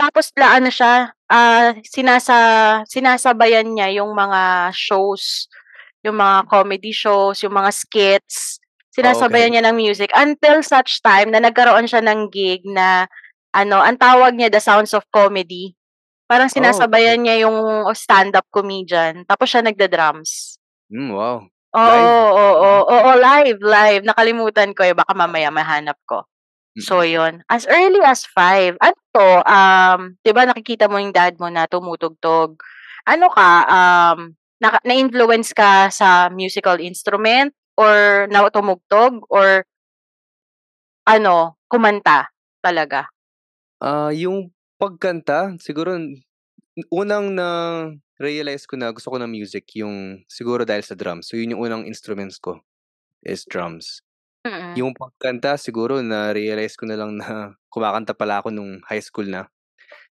Tapos 0.00 0.32
la 0.40 0.56
ano 0.56 0.72
siya, 0.72 1.12
ah, 1.28 1.76
sinasa 1.84 2.38
sinasabayan 2.88 3.68
niya 3.76 4.00
yung 4.00 4.16
mga 4.16 4.72
shows, 4.72 5.52
yung 6.06 6.16
mga 6.16 6.48
comedy 6.48 6.92
shows, 6.96 7.44
yung 7.44 7.52
mga 7.52 7.68
skits, 7.74 8.56
sinasabayan 8.98 9.50
okey. 9.50 9.54
niya 9.54 9.64
ng 9.70 9.78
music 9.78 10.10
until 10.18 10.60
such 10.66 10.98
time 11.06 11.30
na 11.30 11.38
nagkaroon 11.42 11.86
siya 11.86 12.02
ng 12.02 12.28
gig 12.34 12.66
na 12.66 13.06
ano, 13.54 13.78
ang 13.80 13.96
tawag 13.98 14.34
niya 14.36 14.50
The 14.52 14.60
Sounds 14.62 14.92
of 14.98 15.06
Comedy. 15.14 15.74
Parang 16.30 16.50
Oh, 16.54 16.82
okey. 16.84 16.88
sinasabayan 16.88 17.22
niya 17.24 17.46
yung 17.48 17.86
stand-up 17.96 18.46
comedian 18.52 19.24
tapos 19.28 19.50
siya 19.52 19.62
nagda-drums. 19.66 20.58
Hmm, 20.90 21.10
wow. 21.12 21.50
Oo, 21.76 21.84
Live? 21.84 22.18
oo, 22.32 22.70
oo, 22.88 23.10
live, 23.20 23.60
live. 23.60 24.00
Nakalimutan 24.08 24.72
ko, 24.72 24.80
eh, 24.88 24.96
baka 24.96 25.12
mamaya 25.12 25.52
mahanap 25.52 26.00
ko. 26.08 26.24
So 26.80 27.00
Mm. 27.00 27.04
yun, 27.04 27.42
as 27.52 27.66
early 27.68 28.00
as 28.04 28.24
5. 28.24 28.76
Ano 28.80 28.96
'to, 29.12 29.28
um, 29.44 30.00
'di 30.24 30.30
ba 30.32 30.48
nakikita 30.48 30.86
mo 30.88 30.96
yung 31.02 31.12
dad 31.14 31.36
mo 31.42 31.48
na 31.52 31.66
tumutugtog. 31.68 32.56
Ano 33.08 33.28
ka, 33.32 33.50
um, 33.68 34.32
naka 34.62 34.78
na-influence 34.86 35.52
ka 35.56 35.90
sa 35.92 36.28
musical 36.32 36.78
instrument 36.80 37.52
or 37.78 38.26
na 38.26 38.42
tumugtog 38.50 39.22
or 39.30 39.62
ano, 41.06 41.54
kumanta 41.70 42.26
talaga? 42.58 43.06
Ah, 43.78 44.10
yung 44.10 44.50
pagkanta 44.78 45.54
siguro 45.62 45.94
unang 46.90 47.34
na-realize 47.34 48.66
ko 48.66 48.74
na 48.78 48.90
gusto 48.94 49.10
ko 49.10 49.18
ng 49.18 49.30
music 49.30 49.66
yung 49.78 50.22
siguro 50.30 50.62
dahil 50.66 50.82
sa 50.86 50.94
drums. 50.98 51.30
So 51.30 51.38
yun 51.38 51.54
yung 51.54 51.62
unang 51.66 51.84
instruments 51.86 52.38
ko, 52.42 52.60
is 53.26 53.44
drums. 53.48 54.02
Mm. 54.46 54.78
Yung 54.80 54.92
pagkanta 54.94 55.58
siguro 55.58 56.00
na-realize 56.02 56.74
ko 56.78 56.86
na 56.86 56.96
lang 56.98 57.18
na 57.18 57.54
kumakanta 57.74 58.14
pala 58.16 58.42
ako 58.42 58.50
nung 58.54 58.80
high 58.86 59.02
school 59.02 59.26
na. 59.28 59.46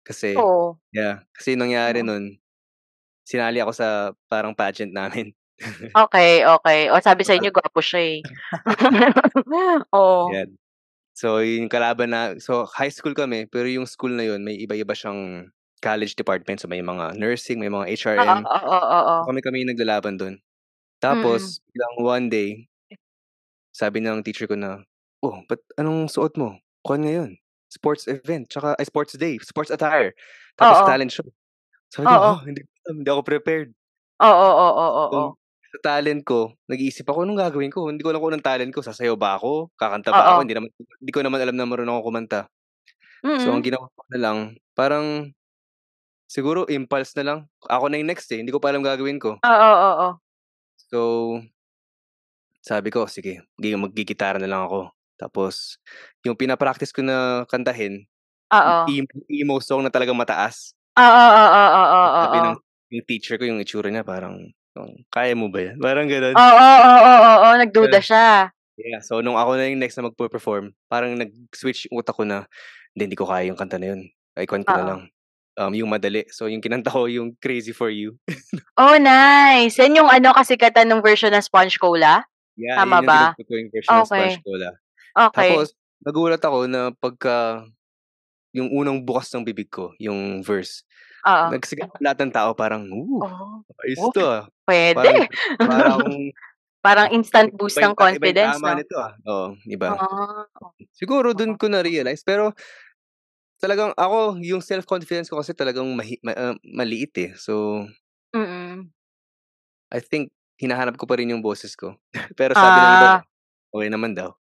Kasi 0.05 0.35
Oo. 0.39 0.77
yeah, 0.95 1.23
kasi 1.35 1.55
nangyari 1.59 2.03
Mm. 2.03 2.07
nun, 2.09 2.25
sinali 3.27 3.59
ako 3.63 3.71
sa 3.75 3.87
parang 4.31 4.55
pageant 4.55 4.91
namin. 4.93 5.33
Okey, 5.95 6.43
okey. 6.43 6.79
Oh, 6.91 6.99
sabi 6.99 7.23
sa 7.23 7.35
inyo 7.37 7.49
gwapo 7.53 7.79
siya, 7.79 7.99
eh. 8.03 8.17
Oo. 9.95 10.37
Yan. 10.37 10.57
So 11.15 11.39
yun 11.43 11.67
yung 11.69 11.73
kalaban 11.73 12.11
na 12.15 12.37
so 12.41 12.65
high 12.77 12.89
school 12.93 13.13
kami 13.17 13.45
pero 13.49 13.67
yung 13.69 13.85
school 13.89 14.13
na 14.15 14.25
yun 14.27 14.41
may 14.45 14.55
iba-iba 14.59 14.93
siyang 14.95 15.51
college 15.83 16.15
department. 16.17 16.61
So 16.63 16.69
may 16.71 16.81
mga 16.83 17.17
nursing, 17.19 17.59
may 17.61 17.69
mga 17.71 17.89
Oo, 18.15 18.33
HRM. 18.33 18.47
oo, 18.55 18.77
oo. 18.97 19.27
Kami-kami 19.27 19.63
yung 19.65 19.71
naglalaban 19.75 20.15
dun. 20.19 20.35
Mm. 21.09 21.57
Tapos 21.57 21.61
biglang 21.71 21.95
one 22.03 22.27
day, 22.31 22.49
sabi 23.73 24.01
ng 24.03 24.21
teacher 24.25 24.47
ko 24.49 24.55
na, 24.59 24.83
"Oh, 25.23 25.41
ba't 25.49 25.61
anong 25.79 26.09
suot 26.11 26.35
mo? 26.39 26.57
Kuwan 26.85 27.05
ngayon, 27.07 27.31
sports 27.71 28.07
event 28.09 28.47
tsaka 28.51 28.75
ay 28.79 28.85
sports 28.87 29.15
day, 29.19 29.37
sports 29.43 29.71
attire, 29.73 30.13
tapos 30.59 30.79
Oo. 30.79 30.85
talent 30.85 31.11
show." 31.13 31.27
Sabi 31.93 32.09
ko, 32.11 32.17
Oo. 32.17 32.37
"Ha, 32.37 32.45
hindi 32.47 32.63
ko 32.65 32.69
alam, 32.89 32.95
hindi 33.03 33.09
ako 33.13 33.23
prepared." 33.27 33.69
Oo, 34.19 34.47
oo, 34.65 34.85
oo. 35.01 35.37
Sa 35.73 35.79
talent 35.83 36.23
ko, 36.23 36.55
nag-iisip 36.71 37.03
ako, 37.11 37.27
"Anong 37.27 37.39
gagawin 37.43 37.71
ko? 37.73 37.91
Hindi 37.91 37.99
ko 37.99 38.09
alam 38.15 38.23
kung 38.23 38.31
anong 38.31 38.47
talent 38.47 38.71
ko, 38.71 38.79
sasayaw 38.79 39.19
ba 39.19 39.35
ako, 39.35 39.67
kakanta 39.75 40.15
ba 40.15 40.31
ako?" 40.31 40.37
Oo. 40.37 40.47
Hindi 40.47 40.55
naman 40.55 40.71
hindi 41.03 41.11
ko 41.11 41.19
naman 41.19 41.43
alam 41.43 41.55
na 41.59 41.67
marunong 41.67 41.99
akong 41.99 42.07
kumanta. 42.07 42.39
So 43.37 43.51
ang 43.53 43.61
Mm. 43.61 43.67
ginawa 43.67 43.87
ko 43.93 44.03
na 44.13 44.19
lang, 44.21 44.37
parang 44.77 45.31
siguro 46.29 46.65
impulse 46.71 47.13
na 47.19 47.25
lang. 47.25 47.39
Ako 47.67 47.87
na 47.91 47.99
yung 48.01 48.09
next, 48.11 48.29
eh, 48.33 48.39
hindi 48.43 48.51
ko 48.55 48.59
pa 48.63 48.71
alam 48.73 48.83
gagawin 48.85 49.19
ko. 49.21 49.41
Oo, 49.45 49.71
oo. 49.89 50.19
So 50.91 51.47
sabi 52.65 52.89
ko, 52.93 53.05
"Sige, 53.09 53.45
gi 53.61 53.75
maggigitara 53.77 54.39
na 54.41 54.49
lang 54.49 54.61
ako." 54.65 54.89
Tapos 55.17 55.77
yung 56.25 56.37
pina-practice 56.37 56.93
ko 56.93 57.01
na 57.05 57.43
kantahin, 57.49 58.05
Oo. 58.51 58.87
emo 58.87 59.07
emo 59.29 59.57
song 59.63 59.85
na 59.85 59.91
talagang 59.93 60.17
mataas. 60.17 60.71
Oo, 60.95 61.25
oo, 61.41 61.63
oo, 61.83 62.09
Sabi 62.21 62.41
ng 62.41 62.55
oo. 62.55 62.61
yung 62.87 63.05
teacher 63.05 63.35
ko 63.37 63.43
yung 63.45 63.59
itsura 63.61 63.91
niya 63.93 64.01
parang, 64.07 64.47
"Oh, 64.77 64.93
kaya 65.11 65.33
mo 65.35 65.49
ba 65.49 65.59
'yan?" 65.65 65.77
Parang 65.81 66.07
gano'n. 66.07 66.35
Oo, 66.37 66.69
oo, 66.85 67.13
oo, 67.33 67.47
nagduda 67.57 67.99
Gano'n. 67.99 68.05
siya. 68.05 68.27
Yeah, 68.77 69.01
so 69.01 69.19
nung 69.25 69.37
ako 69.41 69.57
na 69.57 69.65
yung 69.73 69.81
next 69.81 69.97
na 69.97 70.05
magpe-perform, 70.09 70.69
parang 70.85 71.17
nag-switch 71.17 71.89
yung 71.89 71.99
utak 72.05 72.13
ko 72.13 72.23
na, 72.23 72.45
"Hindi, 72.93 73.03
hindi 73.13 73.17
ko 73.19 73.25
kaya 73.29 73.49
yung 73.49 73.57
kanta 73.57 73.81
na 73.81 73.93
yun. 73.97 74.01
Ay 74.37 74.45
kuwan 74.45 74.61
ko 74.65 74.71
na 74.77 74.85
Oo. 74.85 74.89
lang, 74.93 75.01
um, 75.57 75.73
yung 75.73 75.89
madali." 75.89 76.25
So 76.29 76.45
yung 76.49 76.61
kinanta 76.61 76.93
ko 76.93 77.09
yung 77.09 77.33
Crazy 77.41 77.73
for 77.73 77.89
You. 77.89 78.17
Oh, 78.77 78.93
nice. 79.01 79.81
Yan 79.81 79.97
yung 79.97 80.05
ano 80.05 80.29
kasikatan 80.37 80.85
nung 80.85 81.01
version 81.01 81.33
ng 81.33 81.41
Sponge 81.41 81.81
Cola? 81.81 82.21
Yeah, 82.53 82.77
Tama 82.77 83.01
yun 83.01 83.09
yung 83.09 83.09
ba? 83.09 83.33
ko 83.33 83.53
yung 83.57 83.69
version 83.73 83.97
ng 83.97 84.05
Okey. 84.05 84.29
Sponge 84.37 84.37
Cola. 84.45 84.69
Okey. 85.17 85.33
Tapos 85.33 85.67
nagulat 86.05 86.41
ako 86.45 86.59
na 86.69 86.81
pagka 86.97 87.65
yung 88.53 88.69
unang 88.73 89.01
bukas 89.05 89.29
ng 89.33 89.45
bibig 89.45 89.69
ko, 89.69 89.93
yung 90.01 90.41
verse, 90.45 90.83
Oo. 91.27 91.45
nagsigaw 91.51 91.87
lahat 92.01 92.17
ng 92.23 92.33
tao 92.33 92.49
parang, 92.55 92.83
"Ooh, 92.89 93.21
Oh. 93.23 93.61
ayos 93.83 93.99
Oh, 94.01 94.11
'to, 94.15 94.23
ah." 94.25 94.43
puwede. 94.67 94.95
Parang 94.95 95.17
para 95.67 95.89
akong 95.95 96.19
Parang 96.85 97.09
instant 97.11 97.51
iba 97.51 97.57
boost 97.59 97.77
ng 97.83 97.91
iba 97.91 97.97
confidence, 97.99 98.57
tama 98.63 98.69
'no? 98.71 98.77
nito, 98.79 98.95
ah. 99.01 99.13
Oo, 99.27 99.47
'di 99.67 99.75
ba? 99.79 99.91
Ah, 99.99 100.45
Siguro 100.95 101.33
dun 101.35 101.57
ko 101.59 101.67
na-realize 101.67 102.23
pero 102.23 102.53
talagang 103.61 103.89
ako 103.97 104.37
yung 104.45 104.61
self-confidence 104.61 105.29
ko 105.33 105.41
kasi 105.41 105.53
talagang 105.57 105.85
mahi 105.97 106.21
ma 106.21 106.33
ah, 106.37 106.55
maliit, 106.63 107.13
eh. 107.17 107.31
So 107.37 107.83
Mm. 108.35 108.91
I 109.91 109.99
think 110.03 110.31
hinahanap 110.59 110.97
ko 110.99 111.07
pa 111.07 111.15
rin 111.19 111.31
yung 111.31 111.43
boses 111.45 111.73
ko. 111.77 111.95
Pero 112.39 112.53
sabi 112.57 112.83
ng 112.83 112.91
iba, 112.97 113.23
okey 113.73 113.89
naman 113.91 114.13
daw. 114.17 114.35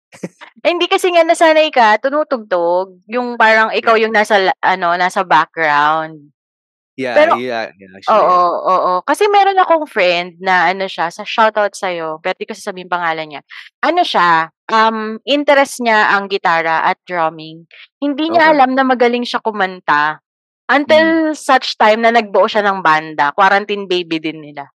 Eh, 0.63 0.71
hindi 0.71 0.87
kasi 0.87 1.11
nga 1.11 1.27
nasanay 1.27 1.69
ka 1.75 1.99
tumutugtog, 1.99 3.03
yung 3.11 3.35
parang 3.35 3.73
ikaw 3.75 3.99
yung 3.99 4.15
nasa 4.15 4.51
ano, 4.63 4.95
nasa 4.95 5.21
background. 5.27 6.31
Yeah, 6.93 7.17
Pero 7.17 7.41
yeah, 7.41 7.73
yeah, 7.73 7.89
actually, 7.97 8.21
oo, 8.21 8.29
yeah. 8.29 8.69
oo. 8.69 8.93
Kasi 9.01 9.25
meron 9.25 9.57
akong 9.57 9.89
friend 9.89 10.37
na 10.37 10.69
ano 10.69 10.85
siya, 10.85 11.09
sa 11.09 11.25
shoutout 11.25 11.73
sa'yo, 11.73 12.21
pero 12.21 12.37
di 12.37 12.45
ko 12.45 12.53
sasabihin 12.53 12.85
pangalan 12.85 13.33
niya. 13.33 13.41
Ano 13.81 14.05
siya, 14.05 14.53
um, 14.69 15.17
interest 15.25 15.81
niya 15.81 16.13
ang 16.13 16.29
gitara 16.29 16.85
at 16.85 17.01
drumming. 17.09 17.65
Hindi 17.97 18.29
niya 18.29 18.45
Okey. 18.45 18.53
alam 18.53 18.69
na 18.77 18.85
magaling 18.85 19.25
siya 19.25 19.41
kumanta 19.41 20.21
until 20.69 21.33
such 21.33 21.75
time 21.81 22.05
na 22.05 22.13
nagbuo 22.13 22.45
siya 22.45 22.61
ng 22.61 22.85
banda, 22.85 23.33
Quarantine 23.33 23.89
Baby 23.89 24.21
din 24.21 24.39
nila. 24.45 24.69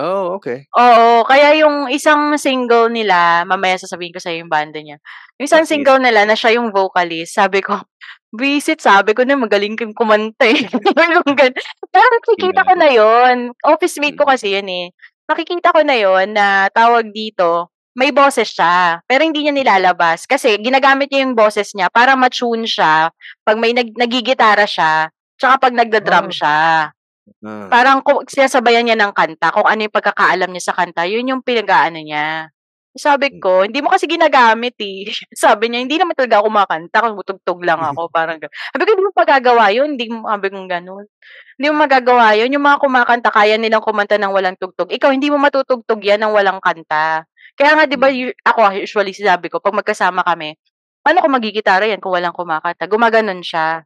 Oh, 0.00 0.40
okey. 0.40 0.72
Oo, 0.72 1.28
kaya 1.28 1.52
yung 1.60 1.92
isang 1.92 2.32
single 2.40 2.88
nila, 2.88 3.44
mamaya 3.44 3.76
sasabihin 3.76 4.16
ko 4.16 4.24
sa'yo 4.24 4.40
yung 4.40 4.48
banda 4.48 4.80
niya. 4.80 4.96
Yung 5.36 5.46
isang 5.46 5.68
sige, 5.68 5.84
single 5.84 6.00
nila 6.00 6.24
na 6.24 6.32
siya 6.32 6.56
yung 6.56 6.72
vocalist, 6.72 7.36
sabi 7.36 7.60
ko, 7.60 7.76
"Visit, 8.32 8.80
sabi 8.80 9.12
ko 9.12 9.22
na 9.28 9.36
magaling 9.36 9.76
kang 9.76 9.92
kumanta, 9.92 10.48
eh." 10.48 10.64
Pero 11.92 12.06
nakikita 12.16 12.64
ko 12.64 12.72
na 12.80 12.88
yun, 12.88 13.52
office 13.64 14.00
mate 14.00 14.16
ko 14.16 14.24
Mm. 14.24 14.30
kasi 14.32 14.46
yun, 14.56 14.68
eh. 14.72 14.86
Nakikita 15.28 15.72
ko 15.76 15.80
na 15.84 15.96
yun 15.96 16.32
na 16.32 16.68
tawag 16.72 17.12
dito, 17.12 17.68
may 17.92 18.08
boses 18.08 18.48
siya, 18.48 19.04
pero 19.04 19.20
hindi 19.20 19.44
niya 19.44 19.52
nilalabas 19.52 20.24
kasi 20.24 20.56
ginagamit 20.64 21.12
niya 21.12 21.28
yung 21.28 21.36
boses 21.36 21.76
niya 21.76 21.92
para 21.92 22.16
ma-tune 22.16 22.64
siya 22.64 23.12
'pag 23.44 23.60
may 23.60 23.76
nag 23.76 23.92
naggigitara 24.00 24.64
siya, 24.64 25.12
tsaka 25.36 25.60
'pag 25.68 25.76
nagda-drum 25.76 26.32
Oh. 26.32 26.32
siya. 26.32 26.88
Ah. 27.44 27.68
Parang 27.70 28.00
ku 28.04 28.24
sinasabayan 28.28 28.86
niya 28.88 28.96
ng 29.00 29.12
kanta, 29.16 29.52
kung 29.54 29.66
ano 29.68 29.80
yung 29.88 29.94
pagkakaalam 29.94 30.50
niya 30.52 30.64
sa 30.72 30.76
kanta, 30.76 31.04
yun 31.08 31.28
yung 31.28 31.42
pinag-aano 31.44 32.00
niya. 32.00 32.52
Sabi 32.96 33.32
ko, 33.40 33.64
"Hindi 33.64 33.80
mo 33.80 33.88
kasi 33.88 34.04
ginagamit, 34.04 34.76
eh." 34.76 35.08
Sabi 35.32 35.72
niya, 35.72 35.80
"Hindi 35.80 35.96
naman 35.96 36.12
talaga 36.12 36.44
ako 36.44 36.52
kumakanta, 36.52 36.96
tumutugtog 37.08 37.60
lang 37.64 37.80
ako." 37.80 38.12
Parang 38.12 38.36
gano'n. 38.36 38.52
Sabi 38.52 38.82
ko, 38.84 38.90
"Hindi 38.92 39.04
mo 39.08 39.12
magagawa 39.16 39.64
yun, 39.72 39.88
hindi 39.96 40.06
mo" 40.12 40.18
sabi 40.28 40.46
kong 40.52 40.68
gano'n. 40.68 41.04
"Hindi 41.56 41.66
mo 41.72 41.76
magagawa 41.84 42.26
yun, 42.40 42.50
yung 42.56 42.64
mga 42.64 42.78
kumakanta 42.84 43.30
kaya 43.32 43.56
nilang 43.60 43.84
kumanta 43.84 44.16
ng 44.20 44.32
walang 44.32 44.56
tugtog. 44.60 44.88
Ikaw 44.92 45.10
hindi 45.12 45.28
mo 45.32 45.36
matutugtog 45.40 46.00
yan 46.04 46.20
ng 46.24 46.32
walang 46.36 46.60
kanta." 46.64 47.24
Kaya 47.56 47.76
nga 47.80 47.84
'di 47.88 47.96
ba 48.00 48.08
Mm. 48.12 48.32
ako 48.48 48.60
usually 48.84 49.12
sinabi 49.16 49.48
ko 49.52 49.60
'pag 49.60 49.76
magkasama 49.76 50.24
kami, 50.24 50.56
"Paano 51.04 51.20
kung 51.24 51.32
maggigitara 51.36 51.84
yan 51.88 52.00
kung 52.00 52.12
walang 52.16 52.32
kumakanta?" 52.36 52.88
Gumaganon 52.88 53.40
siya. 53.44 53.84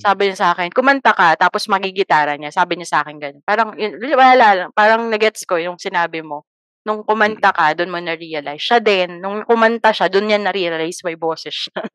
Sabi 0.00 0.30
niya 0.32 0.38
sa'kin, 0.52 0.70
"Kumanta 0.74 1.12
ka 1.16 1.34
tapos 1.40 1.66
magigitara 1.70 2.36
niya." 2.40 2.52
Sabi 2.54 2.78
niya 2.80 2.88
sa'kin 3.00 3.18
gano'n. 3.22 3.42
Parang 3.46 3.74
yun 3.78 3.96
wala 4.16 4.34
lang, 4.56 4.70
parang 4.76 5.08
na-gets 5.12 5.44
ko 5.48 5.56
yung 5.60 5.76
sinabi 5.80 6.22
mo. 6.24 6.44
Nung 6.88 7.04
kumanta 7.04 7.52
ka, 7.52 7.76
dun 7.76 7.92
mo 7.92 8.00
na-realize. 8.00 8.64
Siya 8.64 8.80
din, 8.80 9.20
nung 9.20 9.44
kumanta 9.44 9.92
siya, 9.92 10.08
dun 10.08 10.24
niya 10.24 10.40
na-realize 10.40 11.04
may 11.04 11.20
boses 11.20 11.52
siya. 11.52 11.84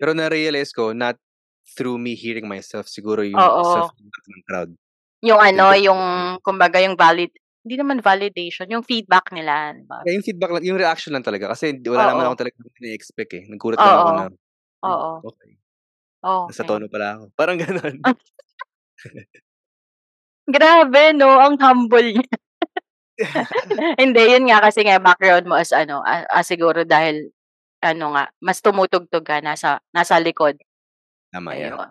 Pero 0.00 0.12
na-realize 0.12 0.72
ko 0.76 0.92
not 0.92 1.16
through 1.76 1.96
me 1.96 2.12
hearing 2.14 2.44
myself, 2.48 2.84
siguro 2.88 3.24
yung 3.24 3.48
Oo. 3.48 3.64
self-feedback 3.64 4.24
ng 4.28 4.42
crowd. 4.44 4.70
Yung 5.24 5.40
ano, 5.40 5.72
yung 5.72 6.00
kumbaga 6.44 6.76
yung 6.84 6.92
valid 6.98 7.32
hindi 7.66 7.74
naman 7.82 7.98
validation, 8.04 8.68
yung 8.70 8.84
feedback 8.86 9.32
nila, 9.34 9.74
'di 9.74 9.84
ba? 9.90 10.06
Yeah, 10.06 10.14
yung 10.20 10.26
feedback 10.26 10.50
lang, 10.52 10.64
yung 10.66 10.78
reaction 10.78 11.10
lang 11.16 11.24
talaga 11.24 11.48
kasi 11.50 11.72
wala 11.88 12.04
naman 12.12 12.28
Oo. 12.28 12.30
ako 12.30 12.36
talagang 12.44 12.62
ine-expect, 12.78 13.30
eh. 13.32 13.44
Nagulat 13.48 13.80
lang 13.82 13.96
ako 13.96 14.08
Oo. 14.08 14.14
na, 14.14 14.24
"Hmm, 14.84 15.00
Oo. 15.00 15.12
okey. 15.24 15.50
Nasa 16.48 16.62
Okey. 16.62 16.68
tono 16.68 16.86
pala 16.90 17.18
ako." 17.20 17.24
Parang 17.36 17.58
gano'n. 17.60 17.96
Grabe 20.48 21.10
'no, 21.10 21.42
ang 21.42 21.58
humble 21.58 22.14
niya. 22.14 22.36
Hindi, 24.02 24.22
yun 24.36 24.48
nga 24.48 24.60
kasi 24.60 24.84
nga 24.84 25.00
background 25.00 25.48
mo 25.48 25.56
as 25.56 25.72
ano, 25.72 26.04
ah, 26.04 26.24
ah, 26.28 26.44
siguro 26.44 26.84
dahil 26.84 27.32
ano 27.80 28.12
nga, 28.16 28.28
mas 28.40 28.60
tumutugtog 28.60 29.24
ka 29.24 29.40
nasa 29.40 29.80
nasa 29.92 30.20
likod. 30.20 30.56
Tama. 31.32 31.56
Ayun. 31.56 31.90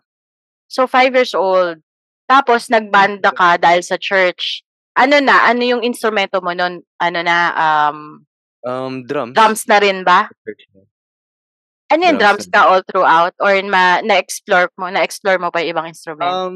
So, 0.69 0.89
5 0.89 1.13
years 1.13 1.33
old, 1.37 1.81
tapos 2.25 2.69
nagbanda 2.69 3.29
ka 3.33 3.57
dahil 3.65 3.81
sa 3.85 3.97
church. 3.97 4.65
Ano 4.95 5.19
na, 5.19 5.45
ano 5.45 5.61
yung 5.61 5.83
instrumento 5.83 6.39
mo 6.39 6.55
nun? 6.55 6.81
Ano 7.01 7.19
na, 7.21 7.37
um, 7.53 7.99
Um, 8.65 9.05
drums. 9.05 9.37
drums 9.37 9.61
na 9.69 9.77
rin 9.77 10.01
ba? 10.01 10.25
Ano 11.85 12.01
yung 12.01 12.17
Drums 12.17 12.49
drums 12.49 12.49
ka 12.49 12.65
all 12.65 12.81
throughout 12.81 13.37
or 13.37 13.53
ma 13.69 14.01
na-explore 14.01 14.73
mo 14.73 14.89
na-explore 14.89 15.37
mo 15.37 15.53
pa 15.53 15.61
yung 15.61 15.77
ibang 15.77 15.87
instrument? 15.93 16.25
Um, 16.25 16.55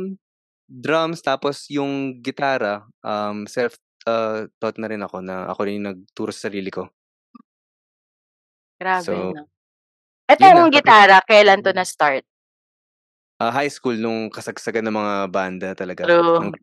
drums 0.65 1.21
tapos 1.21 1.69
yung 1.69 2.17
gitara, 2.25 2.81
um, 3.05 3.45
self 3.45 3.77
uh, 4.07 4.47
taught 4.61 4.77
na 4.79 4.87
rin 4.91 5.01
ako 5.03 5.17
na 5.25 5.49
ako 5.51 5.59
rin 5.67 5.81
yung 5.83 5.87
nagturo 5.95 6.31
sa 6.31 6.47
sarili 6.51 6.71
ko. 6.71 6.89
Grabe 8.79 9.03
So, 9.05 9.35
'no. 9.35 9.43
yun 10.39 10.55
na. 10.55 10.63
Etong 10.63 10.71
Tapos 10.71 10.71
gitara, 10.75 11.19
kailan 11.27 11.61
'to 11.63 11.71
na-start? 11.75 12.23
ah, 13.39 13.55
high 13.55 13.71
school 13.71 13.95
nung 13.95 14.27
kasagsagan 14.27 14.83
ng 14.83 14.95
mga 14.99 15.13
banda 15.31 15.69
talaga. 15.71 16.11
True. 16.11 16.43
Ng 16.43 16.59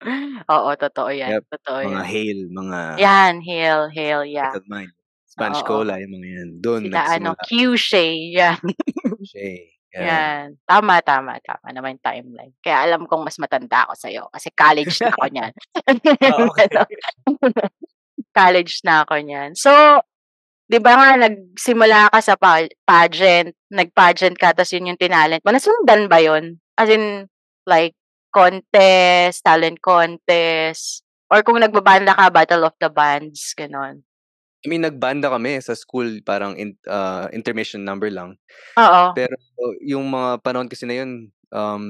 Oo, 0.52 0.70
totoo 0.78 1.10
yan, 1.10 1.32
Yep, 1.32 1.44
totoo 1.50 1.80
mga 1.82 2.00
yan. 2.04 2.06
Hail, 2.06 2.38
mga 2.54 2.78
Yan, 2.98 3.34
Hail, 3.42 3.90
Hail, 3.94 4.22
yeah. 4.28 4.56
Spanish 5.28 5.62
Oo. 5.62 5.66
Cola, 5.66 6.00
yung 6.02 6.12
mga 6.18 6.28
yan. 6.36 6.48
Dun 6.62 6.82
Sila 6.82 7.00
ano, 7.16 7.30
nagsimula. 7.32 7.44
Q-Shay, 7.46 8.34
yan. 8.36 8.60
Shay, 9.22 9.77
yan. 9.94 10.04
Yan. 10.04 10.46
Tama, 10.68 11.00
tama, 11.00 11.40
tama 11.40 11.66
naman 11.72 11.96
yung 11.96 12.04
timeline. 12.04 12.54
Kaya 12.60 12.84
alam 12.88 13.08
kong 13.08 13.24
mas 13.24 13.40
matanda 13.40 13.88
ako 13.88 13.94
sa'yo 13.96 14.22
kasi 14.32 14.48
college 14.52 14.94
na 15.00 15.08
ako 15.12 15.24
niyan. 15.32 15.52
Ah, 16.24 16.38
okay. 16.48 16.66
college 18.38 18.74
na 18.84 19.02
ako 19.04 19.14
niyan. 19.24 19.50
So, 19.56 19.72
'di 20.68 20.78
ba 20.84 20.92
nga 20.96 21.10
nagsimula 21.28 22.12
ka 22.12 22.20
sa 22.20 22.34
pa- 22.36 22.70
pageant, 22.84 23.52
nag-pageant 23.72 24.36
ka 24.36 24.52
tapos 24.56 24.72
yun 24.76 24.92
yung 24.94 25.00
tinalent 25.00 25.40
mo. 25.44 25.50
Nasundan 25.52 26.06
ba 26.12 26.20
yun? 26.20 26.60
As 26.76 26.88
in, 26.92 27.26
like, 27.68 27.96
contest, 28.32 29.42
talent 29.44 29.80
contest, 29.80 31.02
or 31.32 31.40
kung 31.42 31.60
nagbabanda 31.60 32.12
ka, 32.16 32.28
Battle 32.32 32.68
of 32.68 32.76
the 32.80 32.92
Bands, 32.92 33.52
ganon. 33.56 34.04
I 34.64 34.66
mean, 34.66 34.82
nagbanda 34.82 35.30
kami 35.30 35.62
sa 35.62 35.74
school, 35.78 36.18
parang 36.26 36.58
in, 36.58 36.74
ah, 36.90 37.30
intermission 37.30 37.82
number 37.86 38.10
lang. 38.10 38.34
Oo. 38.78 39.14
Pero 39.14 39.34
yung 39.82 40.10
mga 40.10 40.42
panahon 40.42 40.66
kasi 40.66 40.82
na 40.86 40.98
yun, 40.98 41.30
um, 41.54 41.84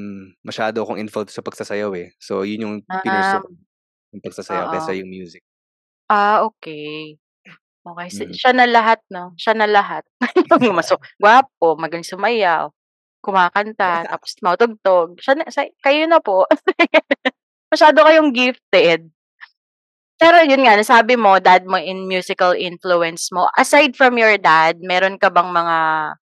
masyado 0.44 0.84
akong 0.84 1.00
involved 1.00 1.32
sa 1.32 1.40
pagsasayaw 1.44 1.90
eh. 1.96 2.12
So, 2.20 2.44
yun 2.44 2.64
yung 2.68 2.74
pinursu 2.84 3.40
ko, 3.40 3.48
yung 4.16 4.22
pagsasayaw 4.24 4.66
kaysa 4.72 4.92
oo. 4.94 5.00
yung 5.00 5.10
music. 5.10 5.42
Ah, 6.08 6.44
okay. 6.44 7.16
Okay, 7.88 8.08
Mm. 8.12 8.32
siya 8.36 8.52
na 8.52 8.66
lahat 8.68 9.00
'no, 9.08 9.32
siya 9.40 9.56
na 9.56 9.64
lahat. 9.64 10.04
Maso 10.76 11.00
gwapo, 11.22 11.74
magaling 11.80 12.04
sumayaw, 12.04 12.68
kumakanta, 13.24 14.04
tapos 14.12 14.36
tumutugtog. 14.36 15.16
Siya 15.24 15.40
na 15.40 15.48
sa 15.48 15.64
kayo 15.80 16.04
na 16.04 16.20
po. 16.20 16.44
Masyado 17.72 18.04
kayong 18.04 18.32
gifted. 18.36 19.08
Pero 20.18 20.42
yun 20.42 20.66
nga, 20.66 20.74
nasabi 20.74 21.14
mo 21.14 21.38
dad 21.38 21.62
mo 21.62 21.78
in 21.78 22.10
musical 22.10 22.50
influence 22.58 23.30
mo. 23.30 23.46
Aside 23.54 23.94
from 23.94 24.18
your 24.18 24.34
dad, 24.34 24.82
meron 24.82 25.14
ka 25.14 25.30
bang 25.30 25.54
mga 25.54 25.76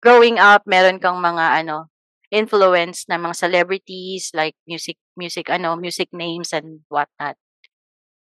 growing 0.05 0.37
up, 0.37 0.61
meron 0.69 1.01
kang 1.01 1.17
mga 1.17 1.65
ano, 1.65 1.89
influence 2.29 3.09
na 3.09 3.17
mga 3.17 3.35
celebrities 3.35 4.31
like 4.37 4.53
music 4.69 5.01
music 5.17 5.49
ano, 5.49 5.73
music 5.75 6.13
names 6.13 6.53
and 6.53 6.85
whatnot? 6.93 7.35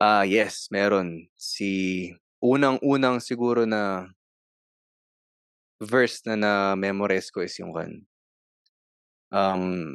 Ah, 0.02 0.26
yes, 0.26 0.68
meron. 0.68 1.30
Si 1.38 2.10
unang-unang 2.42 3.22
siguro 3.22 3.64
na 3.64 4.10
verse 5.80 6.26
na 6.26 6.36
na-memorize 6.36 7.30
ko 7.30 7.44
is 7.44 7.56
yung 7.60 7.72
kan 7.72 7.92
um, 9.32 9.94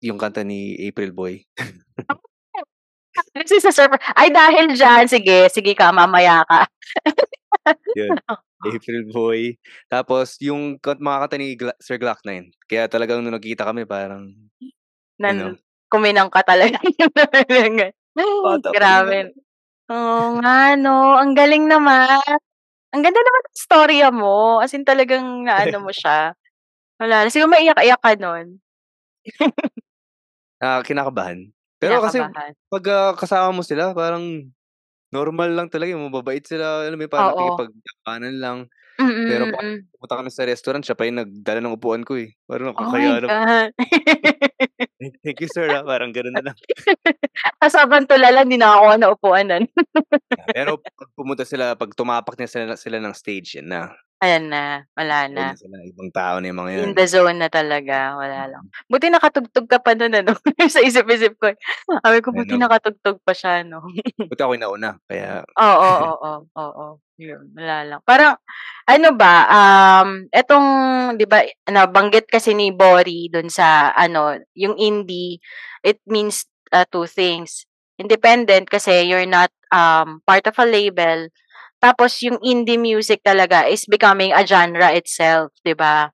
yung 0.00 0.18
kanta 0.18 0.42
ni 0.44 0.76
April 0.80 1.12
Boy. 1.12 1.44
This 3.34 3.62
is 3.62 3.64
a 3.64 3.72
surprise. 3.72 4.02
Ay, 4.18 4.34
dahil 4.34 4.74
diyan, 4.74 5.06
sige, 5.06 5.46
sige 5.54 5.72
ka, 5.78 5.94
mamaya 5.94 6.42
ka. 6.50 6.66
Yun, 7.98 8.18
April 8.66 9.02
Boy. 9.10 9.40
Tapos 9.90 10.38
yung 10.42 10.78
kat 10.82 10.98
mga 11.02 11.18
kanta 11.26 11.36
ni 11.38 11.54
Gla 11.58 11.74
Sir 11.82 11.98
Glock-9. 11.98 12.50
Kaya 12.70 12.86
talagang 12.90 13.22
nung 13.22 13.34
nagkita 13.34 13.66
kami 13.66 13.86
parang, 13.86 14.34
you 15.26 15.36
know, 15.36 15.52
Nan 15.52 15.58
kuminang 15.90 16.30
ka 16.30 16.42
talaga. 16.46 16.78
Grabe. 18.74 19.34
Oo 19.90 20.38
nga 20.42 20.74
'no, 20.78 21.18
ang 21.18 21.34
galing 21.34 21.66
naman. 21.66 22.22
Ang 22.94 23.02
ganda 23.04 23.20
naman 23.22 23.42
ng 23.46 23.56
istorya 23.58 24.08
mo, 24.14 24.60
as 24.62 24.72
in 24.74 24.84
talagang 24.86 25.44
naano 25.46 25.82
mo 25.82 25.92
siya. 25.94 26.34
Wala, 27.00 27.28
siguro 27.30 27.50
maiyak-iyak 27.52 28.00
ka 28.02 28.14
nun. 28.18 28.60
Ah, 30.60 30.80
kinakabahan. 30.84 31.52
Pero 31.80 32.04
kasi 32.04 32.28
pag, 32.68 32.84
ah, 32.92 33.12
kasama 33.16 33.56
mo 33.56 33.62
sila 33.64 33.96
parang 33.96 34.52
normal 35.14 35.50
lang 35.56 35.68
talaga, 35.72 35.94
mababait 35.96 36.42
sila, 36.44 36.84
alam 36.86 36.96
mo 37.00 37.04
yun, 37.06 37.12
parang 37.12 37.28
Oo. 37.28 37.30
nakikipagkapakanan 37.32 38.36
lang. 38.40 38.58
Mm, 39.00 39.28
Pero 39.32 39.44
pag 39.48 39.64
mm. 39.64 39.78
pumunta 39.96 40.18
kami 40.20 40.28
sa 40.28 40.44
restaurant, 40.44 40.84
siya 40.84 40.92
pa 40.92 41.08
yung 41.08 41.24
nagdala 41.24 41.64
ng 41.64 41.76
upuan 41.80 42.04
ko 42.04 42.20
eh. 42.20 42.36
Parang 42.44 42.76
Oh 42.76 42.92
naman. 42.92 43.24
God. 43.24 43.72
Thank 45.24 45.40
you 45.40 45.48
sir 45.48 45.64
ah, 45.72 45.80
parang 45.80 46.12
gano'n 46.12 46.36
na 46.36 46.52
lang. 46.52 46.56
Tas 47.60 47.72
habang 47.72 48.04
tulala 48.04 48.44
hindi 48.44 48.60
nakakuha 48.60 49.00
ng 49.00 49.12
upuan 49.16 49.46
nun. 49.48 49.64
Pero 50.52 50.76
pag 50.76 51.10
pumunta 51.16 51.48
sila, 51.48 51.72
pag 51.72 51.96
tumapak 51.96 52.36
na 52.36 52.44
sila, 52.44 52.76
sila 52.76 53.00
ng 53.00 53.16
stage, 53.16 53.56
yan 53.56 53.72
na. 53.72 53.96
Ayan 54.20 54.52
na, 54.52 54.84
wala 54.92 55.32
na. 55.32 55.56
na 55.56 55.56
sila, 55.56 55.80
ibang 55.80 56.12
tao 56.12 56.36
na 56.36 56.52
yung 56.52 56.60
mga 56.60 56.70
yan. 56.76 56.84
In 56.92 56.96
the 57.00 57.08
zone 57.08 57.40
na 57.40 57.48
talaga, 57.48 58.20
wala 58.20 58.52
lang. 58.52 58.64
Mm. 58.68 58.88
Buti 58.92 59.06
nakatugtog 59.08 59.64
ka 59.64 59.80
pa 59.80 59.96
nun 59.96 60.12
ano, 60.12 60.36
sa 60.76 60.84
isip-isip 60.84 61.40
ko. 61.40 61.48
Sabi 62.04 62.20
ko, 62.20 62.28
I 62.36 62.44
buti 62.44 62.60
know. 62.60 62.68
nakatugtog 62.68 63.16
pa 63.24 63.32
siya 63.32 63.64
'no. 63.64 63.80
Buti 64.28 64.44
ako 64.44 64.52
yung 64.52 64.64
nauna, 64.68 65.00
kaya 65.08 65.40
Oo, 65.56 65.88
oo, 66.20 66.32
oo. 66.52 66.86
Yun, 67.20 67.52
wala 67.52 67.76
lang. 67.84 68.00
Parang 68.08 68.32
ano 68.88 69.08
ba, 69.12 69.34
um, 69.52 70.24
etong 70.32 70.68
'di 71.20 71.26
ba 71.28 71.44
nabanggit 71.68 72.24
kasi 72.32 72.56
ni 72.56 72.72
Bori 72.72 73.28
dun 73.28 73.52
sa 73.52 73.92
ano, 73.92 74.40
yung 74.56 74.80
indie, 74.80 75.36
it 75.84 76.00
means, 76.08 76.48
uh, 76.72 76.88
two 76.88 77.04
things. 77.04 77.68
Independent 78.00 78.72
kasi 78.72 79.04
you're 79.04 79.28
not, 79.28 79.52
um, 79.68 80.24
part 80.24 80.48
of 80.48 80.56
a 80.56 80.64
label, 80.64 81.28
tapos 81.84 82.24
yung 82.24 82.40
indie 82.40 82.80
music 82.80 83.20
talaga 83.20 83.68
is 83.68 83.84
becoming 83.84 84.32
a 84.32 84.40
genre 84.48 84.88
itself, 84.96 85.52
'di 85.60 85.76
ba? 85.76 86.08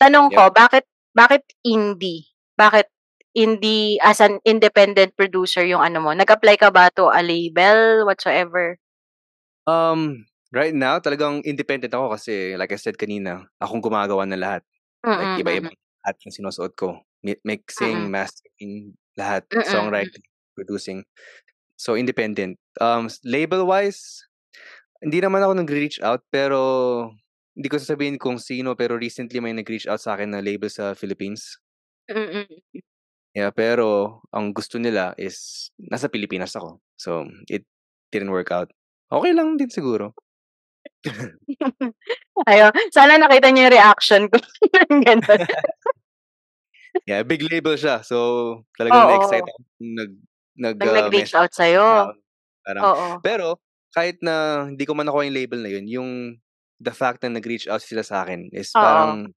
Tanong 0.00 0.30
ko, 0.34 0.50
Yep. 0.50 0.54
bakit 0.54 0.84
bakit 1.14 1.42
indie? 1.66 2.30
Bakit 2.58 2.86
indie 3.36 3.98
as 4.02 4.20
an 4.22 4.38
independent 4.46 5.14
producer 5.18 5.62
yung 5.66 5.82
ano 5.82 5.98
mo, 6.02 6.10
nag-apply 6.14 6.56
ka 6.60 6.70
ba 6.74 6.90
to 6.94 7.10
a 7.10 7.22
label 7.22 8.04
whatsoever? 8.08 8.78
Um, 9.68 10.24
right 10.52 10.74
now 10.74 10.98
talagang 10.98 11.44
independent 11.44 11.92
ako 11.92 12.16
kasi 12.16 12.56
like 12.56 12.72
I 12.72 12.80
said 12.80 12.96
kanina, 12.96 13.46
akong 13.60 13.82
gumagawa 13.84 14.24
ng 14.28 14.40
lahat. 14.40 14.62
Like 15.16 15.32
Mm, 15.32 15.42
mm. 15.42 15.42
iba-ibang 15.42 15.74
lahat 16.04 16.16
ng 16.26 16.34
sinusuot 16.34 16.72
ko. 16.76 17.00
Mi 17.24 17.36
mixing, 17.44 18.08
Mm. 18.08 18.12
mastering, 18.12 18.96
lahat, 19.20 19.44
Mm, 19.52 19.60
mm. 19.60 19.66
songwriting, 19.68 20.24
producing. 20.56 21.04
So 21.76 21.96
independent. 21.96 22.58
Um, 22.80 23.08
label-wise, 23.24 24.24
hindi 25.04 25.20
naman 25.20 25.42
ako 25.44 25.52
nagre-reach 25.60 26.00
out 26.04 26.24
pero 26.32 26.60
hindi 27.56 27.68
ko 27.68 27.76
sasabihin 27.80 28.16
kung 28.20 28.38
sino 28.40 28.74
pero 28.78 28.96
recently 29.00 29.40
may 29.40 29.52
nag-reach 29.56 29.88
out 29.90 30.00
sa'kin 30.00 30.32
na 30.32 30.40
label 30.44 30.68
sa 30.72 30.94
Philippines. 30.96 31.60
Mm, 32.08 32.16
mm. 32.50 32.82
Yeah, 33.34 33.54
pero 33.54 34.18
ang 34.34 34.50
gusto 34.50 34.82
nila 34.82 35.14
is 35.14 35.70
nasa 35.78 36.10
Pilipinas 36.10 36.50
ako. 36.58 36.82
So, 36.98 37.30
it 37.46 37.62
didn't 38.10 38.34
work 38.34 38.50
out. 38.50 38.74
Okey 39.10 39.34
lang 39.34 39.58
din 39.58 39.66
siguro. 39.70 40.14
Ayun, 42.50 42.72
sana 42.94 43.18
nakita 43.20 43.48
niyo 43.50 43.68
yung 43.68 43.74
reaction 43.76 44.22
ko, 44.30 44.38
gano'n. 45.06 45.40
Yeah, 47.08 47.22
big 47.24 47.40
label 47.48 47.76
siya. 47.80 48.04
So, 48.04 48.16
talagang 48.76 49.08
na-excite 49.08 49.46
Oo. 49.46 49.48
ako 49.48 49.58
nung 49.80 49.94
nag 49.96 50.10
nag, 50.60 50.78
ah, 50.84 51.08
nag-reach 51.08 51.32
message 51.32 51.38
out 51.38 51.52
sa'yo. 51.56 51.80
tao. 51.88 52.12
Parang 52.66 52.88
Oo. 52.88 53.24
pero 53.24 53.56
kahit 53.96 54.20
na 54.22 54.66
hindi 54.68 54.84
ko 54.84 54.92
man 54.96 55.08
nakuha 55.08 55.24
yung 55.28 55.36
label 55.38 55.60
na 55.64 55.70
yun, 55.72 55.86
yung 55.88 56.10
the 56.80 56.92
fact 56.92 57.24
na 57.24 57.32
nag-reach 57.40 57.68
out 57.70 57.80
sila 57.84 58.04
sa'kin 58.04 58.52
is 58.52 58.76
Oo. 58.76 58.80
parang 58.80 59.32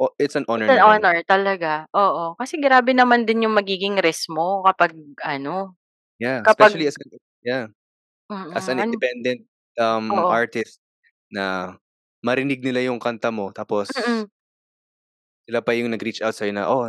o 0.00 0.10
it's 0.20 0.36
an 0.38 0.46
honor 0.48 0.68
It's 0.68 0.72
an 0.72 0.78
na 0.78 0.84
rin. 0.86 1.04
honor 1.04 1.16
talaga, 1.26 1.90
oo. 1.92 2.38
Kasi 2.38 2.62
grabe 2.62 2.94
naman 2.94 3.26
din 3.26 3.42
yung 3.44 3.58
magiging 3.58 3.98
risk 3.98 4.30
mo 4.30 4.62
kapag 4.62 4.94
ano, 5.26 5.74
Yeah, 6.20 6.44
kapag 6.46 6.72
especially 6.72 6.86
as 6.86 6.96
yeah, 7.42 7.66
as 8.56 8.68
an 8.68 8.78
Mm, 8.78 8.82
an 8.82 8.84
independent, 8.84 9.42
um, 9.80 10.06
Oo. 10.12 10.32
artist 10.32 10.80
na 11.32 11.76
marinig 12.24 12.60
nila 12.64 12.86
yung 12.90 13.00
kanta 13.02 13.30
mo 13.32 13.50
tapos 13.54 13.90
Mm. 13.92 14.26
sila 15.48 15.60
pa 15.60 15.76
yung 15.76 15.92
nag-reach 15.92 16.24
out 16.24 16.32
sa'yo 16.32 16.56
na, 16.56 16.64
"Oh, 16.64 16.88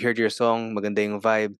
heard 0.00 0.16
your 0.16 0.32
song, 0.32 0.72
maganda 0.72 1.04
yung 1.04 1.20
vibe." 1.20 1.52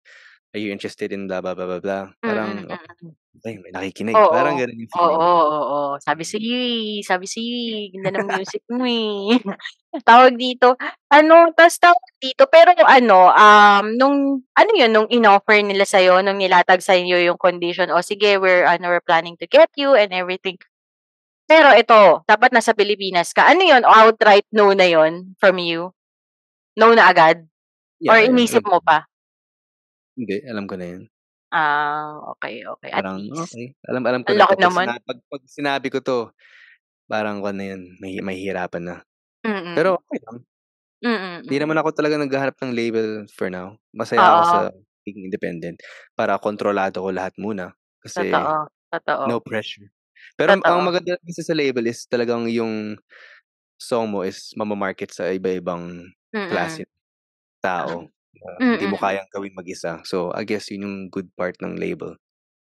Are 0.55 0.61
you 0.61 0.71
interested 0.75 1.13
in 1.15 1.27
blah, 1.31 1.41
blah, 1.41 1.55
blah, 1.55 1.67
blah, 1.67 1.81
blah. 1.83 2.05
Parang, 2.19 2.67
Mm, 2.67 2.75
mm. 2.75 3.13
okay, 3.39 3.55
may 3.63 3.71
nakikinig. 3.71 4.15
Oo. 4.19 4.35
Parang 4.35 4.59
gano'n 4.59 4.79
yung 4.83 4.91
Oo, 4.93 4.99
feeling. 4.99 5.21
oo. 5.23 5.79
Sabi 6.03 6.23
sa'yo 6.27 6.57
eh, 6.59 7.01
sabi 7.07 7.27
sa'yo 7.31 7.55
eh, 7.55 7.83
ganda 7.95 8.11
ng 8.19 8.29
music 8.43 8.63
mo 8.69 8.85
eh. 8.85 9.39
Tawag 10.09 10.35
dito, 10.39 10.75
ano, 11.11 11.51
tas 11.55 11.79
tawag 11.79 12.03
dito, 12.23 12.47
pero 12.51 12.71
ano, 12.87 13.31
um, 13.31 13.85
nung, 13.99 14.17
ano 14.55 14.71
yun, 14.75 14.91
nung 14.95 15.09
in-offer 15.11 15.63
nila 15.63 15.83
sa'yo, 15.87 16.23
nung 16.23 16.39
nilatag 16.39 16.83
sa'yo 16.83 17.19
yung 17.23 17.39
condition, 17.39 17.91
o 17.91 18.03
sige, 18.03 18.39
we're, 18.39 18.67
ano, 18.67 18.91
we're 18.91 19.03
planning 19.03 19.35
to 19.39 19.47
get 19.51 19.71
you 19.75 19.95
and 19.99 20.11
everything. 20.15 20.59
Pero 21.51 21.75
ito, 21.75 22.23
dapat 22.31 22.55
nasa 22.55 22.71
Pilipinas 22.79 23.35
ka. 23.35 23.51
Ano 23.51 23.67
yun, 23.67 23.83
outright 23.83 24.47
no 24.55 24.71
na 24.71 24.87
yun 24.87 25.35
from 25.43 25.59
you? 25.59 25.91
No 26.79 26.95
na 26.95 27.11
agad? 27.11 27.43
Yeah, 27.99 28.15
Or 28.15 28.19
yeah, 28.23 28.31
inisip 28.31 28.63
mo 28.63 28.79
pa? 28.79 29.10
Hindi, 30.21 30.37
alam 30.45 30.69
ko 30.69 30.77
na 30.77 30.87
yun. 30.93 31.03
Ah, 31.51 32.21
okay, 32.37 32.63
okay. 32.63 32.93
At 32.93 33.03
Parang, 33.03 33.19
least. 33.25 33.57
okay. 33.57 33.73
Alam, 33.89 34.03
alam 34.05 34.21
ko 34.23 34.31
Ang 34.31 34.37
na 34.37 34.43
laki 34.45 34.55
to. 34.55 34.61
Pag, 34.61 34.69
naman. 34.69 34.85
sina, 34.87 34.95
pag, 35.09 35.19
pag 35.33 35.43
sinabi 35.49 35.87
ko 35.89 35.99
to, 36.05 36.19
parang 37.09 37.41
ano 37.41 37.63
yun, 37.65 37.83
may, 37.99 38.21
mahihirapan 38.21 38.85
na. 38.85 38.97
Mm, 39.41 39.75
Pero 39.75 39.89
okay 39.97 40.21
lang. 40.29 40.37
mm, 41.01 41.19
Hindi 41.49 41.57
mm. 41.57 41.63
naman 41.65 41.79
ako 41.81 41.89
talaga 41.97 42.15
naghahanap 42.21 42.57
ng 42.61 42.73
label 42.77 43.09
for 43.33 43.49
now. 43.49 43.75
Masaya 43.97 44.37
ako 44.37 44.43
sa 44.45 44.61
Oo. 44.69 44.85
being 45.09 45.27
independent. 45.27 45.81
Para 46.13 46.37
kontrolado 46.37 47.01
ko 47.01 47.09
lahat 47.09 47.33
muna. 47.41 47.73
Kasi 48.05 48.29
Totoo, 48.29 48.69
totoo. 48.93 49.25
no 49.33 49.41
pressure. 49.41 49.89
Pero 50.37 50.53
ang 50.61 50.63
Totoo. 50.63 50.85
maganda 50.85 51.17
kasi 51.25 51.41
sa 51.41 51.57
label 51.57 51.89
is 51.89 52.05
talagang 52.05 52.45
yung 52.53 53.01
song 53.81 54.13
mo 54.13 54.21
is 54.23 54.53
mamamarket 54.55 55.09
sa 55.11 55.33
iba-ibang 55.33 56.05
Mm. 56.37 56.47
klase 56.53 56.85
ng 56.85 56.93
tao. 57.65 58.07
Na 58.39 58.51
hindi 58.71 58.87
mo 58.87 58.97
Mm. 58.97 59.03
kayang 59.03 59.31
gawin 59.35 59.55
mag-isa. 59.57 60.01
So, 60.07 60.31
I 60.35 60.45
guess 60.47 60.71
yun 60.71 60.87
yung 60.87 60.99
good 61.11 61.29
part 61.37 61.57
ng 61.63 61.77
label. 61.79 62.17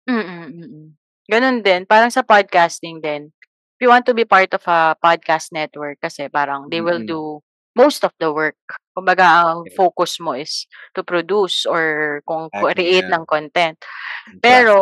Mm, 0.09 0.25
mm. 0.59 0.87
Gano'n 1.31 1.59
din, 1.63 1.87
parang 1.87 2.11
sa 2.11 2.27
podcasting 2.27 2.99
din. 2.99 3.31
If 3.79 3.81
you 3.87 3.91
want 3.91 4.07
to 4.07 4.15
be 4.15 4.27
part 4.27 4.51
of 4.55 4.63
a 4.67 4.95
podcast 4.99 5.51
network 5.55 5.99
kasi 6.03 6.27
parang 6.31 6.67
they 6.71 6.83
will 6.83 7.03
Mm. 7.03 7.09
do 7.09 7.21
most 7.75 8.05
of 8.05 8.13
the 8.21 8.29
work. 8.31 8.59
Kumbaga, 8.93 9.25
ang 9.49 9.65
Yeah. 9.65 9.75
focus 9.79 10.19
mo 10.21 10.35
is 10.37 10.67
to 10.95 11.03
produce 11.07 11.65
or 11.65 12.21
kung 12.29 12.51
Exactly, 12.53 12.69
create 12.75 13.07
yeah. 13.09 13.15
ng 13.17 13.25
content. 13.25 13.79
Yung 14.29 14.41
Pero. 14.43 14.77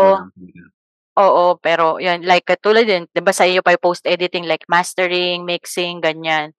Oo, 1.19 1.57
pero 1.63 1.99
'yan, 2.03 2.23
like 2.27 2.47
katulad 2.47 2.87
din, 2.87 3.07
'di 3.11 3.21
ba 3.25 3.33
sa 3.35 3.47
iyo 3.49 3.63
pa 3.65 3.75
yung 3.75 3.83
post-editing 3.83 4.47
like 4.47 4.65
mastering, 4.71 5.43
mixing, 5.49 5.99
ganyan. 6.05 6.53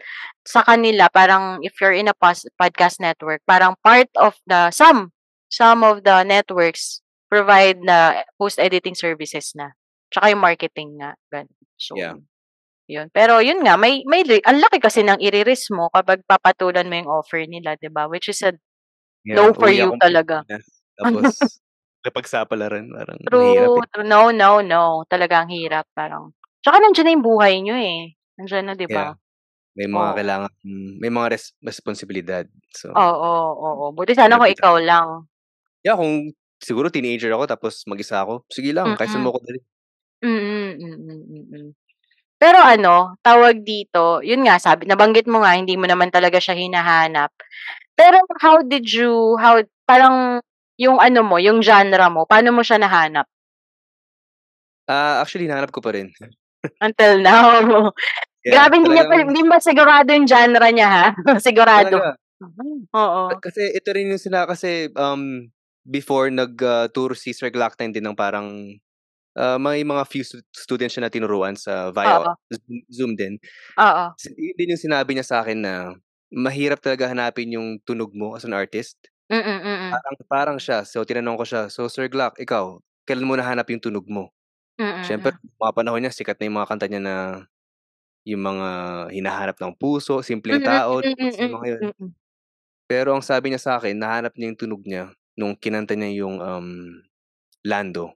Sa 0.48 0.64
kanila 0.66 1.08
parang 1.14 1.60
if 1.64 1.78
you're 1.80 1.96
in 1.96 2.10
a 2.12 2.16
pos 2.18 2.44
podcast 2.60 3.00
network, 3.04 3.40
parang 3.48 3.76
part 3.86 4.10
of 4.20 4.36
the 4.50 4.72
some 4.76 5.14
some 5.52 5.84
of 5.86 6.04
the 6.08 6.24
networks 6.28 7.00
provide 7.32 7.80
na 7.84 8.24
post-editing 8.42 8.96
services 8.98 9.54
na. 9.56 9.72
Tsaka 10.12 10.32
yung 10.36 10.44
marketing 10.44 11.00
nga, 11.00 11.16
gano'n. 11.32 11.52
So, 11.80 11.96
Yeah. 11.96 12.16
yun. 12.90 13.10
Pero 13.16 13.40
yun 13.44 13.64
nga, 13.66 13.76
may 13.80 14.04
may 14.10 14.24
ri 14.28 14.40
ang 14.46 14.60
laki 14.62 14.80
kasi 14.84 15.02
ng 15.06 15.20
ire-risk 15.22 15.72
mo 15.76 15.90
kapag 15.94 16.22
papatulan 16.30 16.88
mo 16.90 16.96
yung 17.00 17.12
offer 17.12 17.44
nila, 17.48 17.76
'di 17.80 17.90
ba? 17.94 18.08
Which 18.12 18.30
is 18.32 18.42
a 18.46 18.54
Yeah, 19.26 19.38
no 19.38 19.54
for 19.54 19.70
uwi 19.70 19.78
you 19.78 19.86
akong 19.86 20.02
talaga. 20.02 20.44
Pilipinas. 20.50 20.66
Tapos, 20.98 21.30
napagsapalaran. 22.06 22.86
Parang 22.94 23.20
True, 23.30 23.80
eh. 23.80 23.86
true. 23.94 24.04
No, 24.08 24.32
no, 24.34 24.62
no. 24.66 25.06
Talagang 25.06 25.50
hirap 25.54 25.86
parang 25.94 26.34
tsaka 26.66 26.82
nandiyan 26.82 27.06
na 27.06 27.14
yung 27.18 27.26
buhay 27.26 27.54
niyo 27.62 27.76
eh. 27.78 28.18
Nandiyan 28.40 28.64
na, 28.66 28.74
'di 28.78 28.88
Yeah. 28.90 29.14
ba? 29.14 29.14
May 29.78 29.88
mga 29.88 30.10
Oo. 30.12 30.18
kailangan, 30.20 30.52
may 31.02 31.12
mga 31.14 31.28
res 31.38 31.54
responsibilidad. 31.64 32.46
So, 32.76 32.92
Oo, 32.96 33.32
oo. 33.56 33.86
Buti 33.96 34.12
sana 34.20 34.36
hirap 34.36 34.44
kung 34.44 34.52
ikaw 34.52 34.76
lang. 34.84 35.28
Yeah, 35.86 35.98
kung 35.98 36.30
siguro 36.62 36.94
teenager 36.94 37.34
ako 37.34 37.50
tapos 37.50 37.82
mag-isa 37.90 38.22
ako, 38.22 38.46
sige 38.54 38.70
lang, 38.70 38.94
kahit 38.94 39.10
saan 39.10 39.26
Mm. 39.26 39.26
mo 39.26 39.34
ako 39.34 39.40
dalhin. 39.50 39.66
Mm, 40.22 40.72
mm, 40.78 41.22
mm. 41.54 41.70
Pero 42.42 42.60
ano, 42.62 43.18
tawag 43.24 43.64
dito, 43.66 44.20
yun 44.26 44.44
nga 44.46 44.58
sabi 44.62 44.86
nabanggit 44.90 45.26
mo 45.32 45.42
nga 45.46 45.56
hindi 45.58 45.76
mo 45.80 45.86
naman 45.90 46.10
talaga 46.14 46.38
siya 46.42 46.56
hinahanap. 46.58 47.32
Pero 47.98 48.20
how 48.42 48.62
did 48.66 48.86
you 48.90 49.38
how 49.42 49.60
parang 49.90 50.42
yung 50.82 50.98
ano 50.98 51.22
mo, 51.22 51.38
yung 51.38 51.62
genre 51.62 52.10
mo, 52.10 52.26
paano 52.26 52.50
mo 52.50 52.66
siya 52.66 52.82
nahanap? 52.82 53.30
Ah, 54.90 55.22
actually 55.22 55.46
hinahanap 55.46 55.70
ko 55.70 55.80
pa 55.80 55.94
rin. 55.94 56.10
Until 56.82 57.22
now. 57.22 57.46
Yeah, 58.42 58.66
Grabe 58.66 58.82
hindi 58.82 58.98
niya 58.98 59.06
pa 59.06 59.22
hindi 59.22 59.42
ba 59.46 59.62
sigurado 59.62 60.10
yung 60.18 60.26
genre 60.26 60.66
niya 60.74 60.90
ha? 60.90 61.06
Sigurado. 61.46 61.94
talaga. 61.94 62.18
Oo. 63.06 63.22
Kasi 63.38 63.70
ito 63.70 63.90
rin 63.94 64.10
yung 64.10 64.18
sila 64.18 64.50
kasi 64.50 64.90
um 64.98 65.46
before 65.86 66.34
nag 66.34 66.58
uh, 66.58 66.90
tour 66.90 67.14
si 67.14 67.38
Sir 67.38 67.54
Glockton 67.54 67.94
din 67.94 68.02
ng 68.02 68.18
parang 68.18 68.50
uh, 69.38 69.62
may 69.62 69.86
mga 69.86 70.04
few 70.10 70.26
stu- 70.26 70.42
students 70.58 70.98
siya 70.98 71.06
na 71.06 71.14
tinuruan 71.14 71.54
sa 71.54 71.94
via 71.94 72.18
Oo. 72.18 72.34
Zoom, 72.90 73.14
din. 73.14 73.38
Oo. 73.78 74.04
Yun 74.18 74.56
din 74.58 74.74
yung 74.74 74.86
sinabi 74.90 75.14
niya 75.14 75.26
sa 75.30 75.46
akin 75.46 75.62
na 75.62 75.74
mahirap 76.34 76.82
talaga 76.82 77.14
hanapin 77.14 77.54
yung 77.54 77.78
tunog 77.86 78.10
mo 78.18 78.34
as 78.34 78.42
an 78.42 78.58
artist. 78.58 78.98
Mm, 79.32 79.62
mm. 79.64 79.92
Parang 79.92 80.16
parang 80.32 80.58
siya. 80.62 80.80
So 80.88 81.04
tinanong 81.04 81.38
ko 81.42 81.46
siya, 81.48 81.64
"So 81.72 81.88
Sir 81.92 82.08
Glock, 82.08 82.40
ikaw, 82.40 82.80
kailan 83.08 83.28
mo 83.28 83.36
nahanap 83.36 83.68
yung 83.72 83.84
tunog 83.84 84.08
mo?" 84.08 84.32
Mm, 84.80 84.94
Siyempre, 85.06 85.34
mga 85.62 85.76
panahon 85.78 86.02
niya 86.04 86.14
sikat 86.16 86.38
na 86.40 86.46
yung 86.50 86.58
mga 86.60 86.70
kanta 86.72 86.88
niya 86.92 87.02
na 87.04 87.16
yung 88.28 88.44
mga 88.46 88.68
hinahanap 89.14 89.58
ng 89.58 89.74
puso, 89.78 90.22
simpleng 90.22 90.62
tao, 90.62 91.02
tapos 91.06 91.34
yung 91.42 91.54
mga 91.58 91.68
yun. 91.80 91.86
mm. 92.00 92.14
Pero 92.90 93.10
ang 93.16 93.24
sabi 93.26 93.50
niya 93.50 93.62
sa 93.62 93.74
akin, 93.82 93.96
nahanap 93.98 94.34
niya 94.38 94.48
yung 94.54 94.60
tunog 94.62 94.84
niya 94.86 95.04
nung 95.40 95.56
kinanta 95.58 95.96
niya 95.98 96.12
yung 96.26 96.38
um, 96.44 96.68
Lando. 97.66 98.16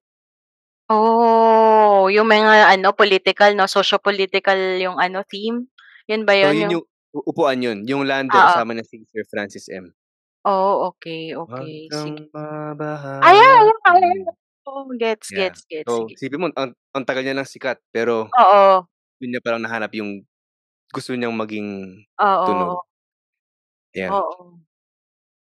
Oh, 0.90 2.06
yung 2.14 2.30
mga 2.30 2.78
ano 2.78 2.94
political 2.94 3.58
'no, 3.58 3.66
socio-political 3.66 4.78
yung 4.78 5.02
ano 5.02 5.26
theme? 5.26 5.66
Yun 6.06 6.30
ba 6.30 6.38
So 6.42 6.52
yun 6.52 6.62
yun 6.62 6.70
yung 6.72 6.84
yung 7.16 7.24
upuan 7.32 7.60
yun, 7.64 7.78
yung 7.88 8.04
Lando 8.04 8.44
kasama 8.44 8.76
niya 8.76 8.84
si 8.88 9.04
Sir 9.08 9.24
Francis 9.32 9.72
M. 9.72 9.96
Oh, 10.46 10.94
okay, 10.94 11.34
Huwag 11.34 11.66
okay. 11.66 11.90
kang 11.90 12.06
Sige. 12.14 12.30
mabahala. 12.30 13.26
Ay, 13.26 13.34
ay, 13.34 13.66
ay, 13.90 14.02
ay. 14.06 14.18
Mm. 14.22 14.30
Oh, 14.70 14.86
gets, 14.98 15.30
Yeah. 15.34 15.50
gets, 15.50 15.66
gets. 15.66 15.90
So, 15.90 16.06
Sige. 16.06 16.14
isipin 16.18 16.42
mo, 16.42 16.48
ang, 16.54 16.74
ang 16.94 17.06
tagal 17.06 17.26
niya 17.26 17.34
lang 17.38 17.50
sikat, 17.50 17.82
pero 17.90 18.30
Oo. 18.34 18.86
yun 19.22 19.30
niya 19.34 19.42
parang 19.46 19.62
nahanap 19.62 19.94
yung 19.98 20.26
gusto 20.94 21.14
niyang 21.18 21.36
maging 21.38 22.02
Oo. 22.22 22.46
tunog. 22.46 22.80
Yan. 23.94 24.10
Oo. 24.12 24.60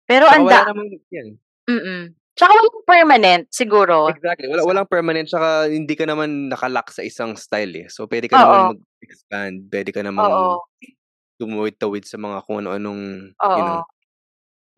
Pero 0.06 0.26
Tsaka 0.28 0.36
ang 0.38 0.44
wala 0.46 0.58
da 0.60 0.66
namang, 0.70 0.88
yan. 1.10 1.28
mm. 1.70 2.02
Tsaka 2.34 2.50
walang 2.54 2.82
permanent 2.86 3.44
siguro. 3.54 4.10
Exactly. 4.10 4.50
Wala, 4.50 4.62
walang 4.66 4.88
permanent, 4.90 5.26
tsaka 5.30 5.70
hindi 5.70 5.94
ka 5.94 6.04
naman 6.08 6.50
nakalock 6.50 6.90
sa 6.90 7.06
isang 7.06 7.38
style 7.38 7.86
eh. 7.86 7.88
So, 7.88 8.10
pwede 8.10 8.26
ka 8.26 8.36
Oo. 8.36 8.42
naman 8.42 8.74
mag-expand, 8.74 9.56
pwede 9.70 9.90
ka 9.94 10.02
namang 10.02 10.26
Oo. 10.34 10.66
tumuwid-tawid 11.40 12.04
sa 12.06 12.18
mga 12.18 12.42
kung 12.46 12.62
ano-anong, 12.64 13.02
you 13.54 13.64
know, 13.64 13.80
Oo. 13.80 13.93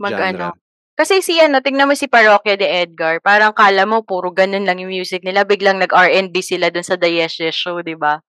Mag-ano. 0.01 0.53
genre. 0.53 0.57
Kasi 0.97 1.21
si 1.21 1.37
ano, 1.41 1.61
tingnan 1.61 1.89
mo 1.89 1.95
si 1.97 2.09
Parokya 2.09 2.57
de 2.57 2.65
Edgar, 2.85 3.21
parang 3.21 3.53
kala 3.53 3.85
mo 3.85 4.01
puro 4.01 4.33
ganun 4.33 4.65
lang 4.65 4.81
yung 4.81 4.89
music 4.93 5.21
nila, 5.25 5.45
biglang 5.45 5.77
nag-R&B 5.81 6.33
sila 6.41 6.73
dun 6.73 6.85
sa 6.85 6.97
The 6.97 7.09
Yes 7.13 7.37
Yes 7.37 7.53
Show, 7.57 7.85
'di 7.85 7.97
ba? 8.01 8.21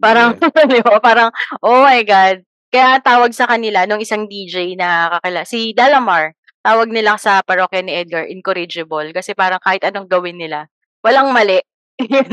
Parang 0.00 0.36
Yeah. 0.40 0.64
'di 0.70 0.80
ba? 0.84 0.98
Parang 1.04 1.30
oh 1.64 1.84
my 1.84 2.00
god. 2.08 2.40
Kaya 2.72 2.98
tawag 3.04 3.32
sa 3.36 3.46
kanila 3.46 3.84
nung 3.86 4.00
isang 4.02 4.26
DJ 4.26 4.74
na 4.76 5.12
kakila 5.20 5.44
si 5.46 5.72
Dalamar, 5.76 6.32
tawag 6.64 6.88
nila 6.90 7.16
sa 7.20 7.44
Parokya 7.44 7.84
ni 7.84 7.92
Edgar 7.94 8.24
incorrigible 8.26 9.12
kasi 9.14 9.36
parang 9.36 9.60
kahit 9.62 9.84
anong 9.86 10.08
gawin 10.10 10.36
nila, 10.40 10.68
walang 11.04 11.30
mali. 11.32 11.60
Yeah, 12.00 12.26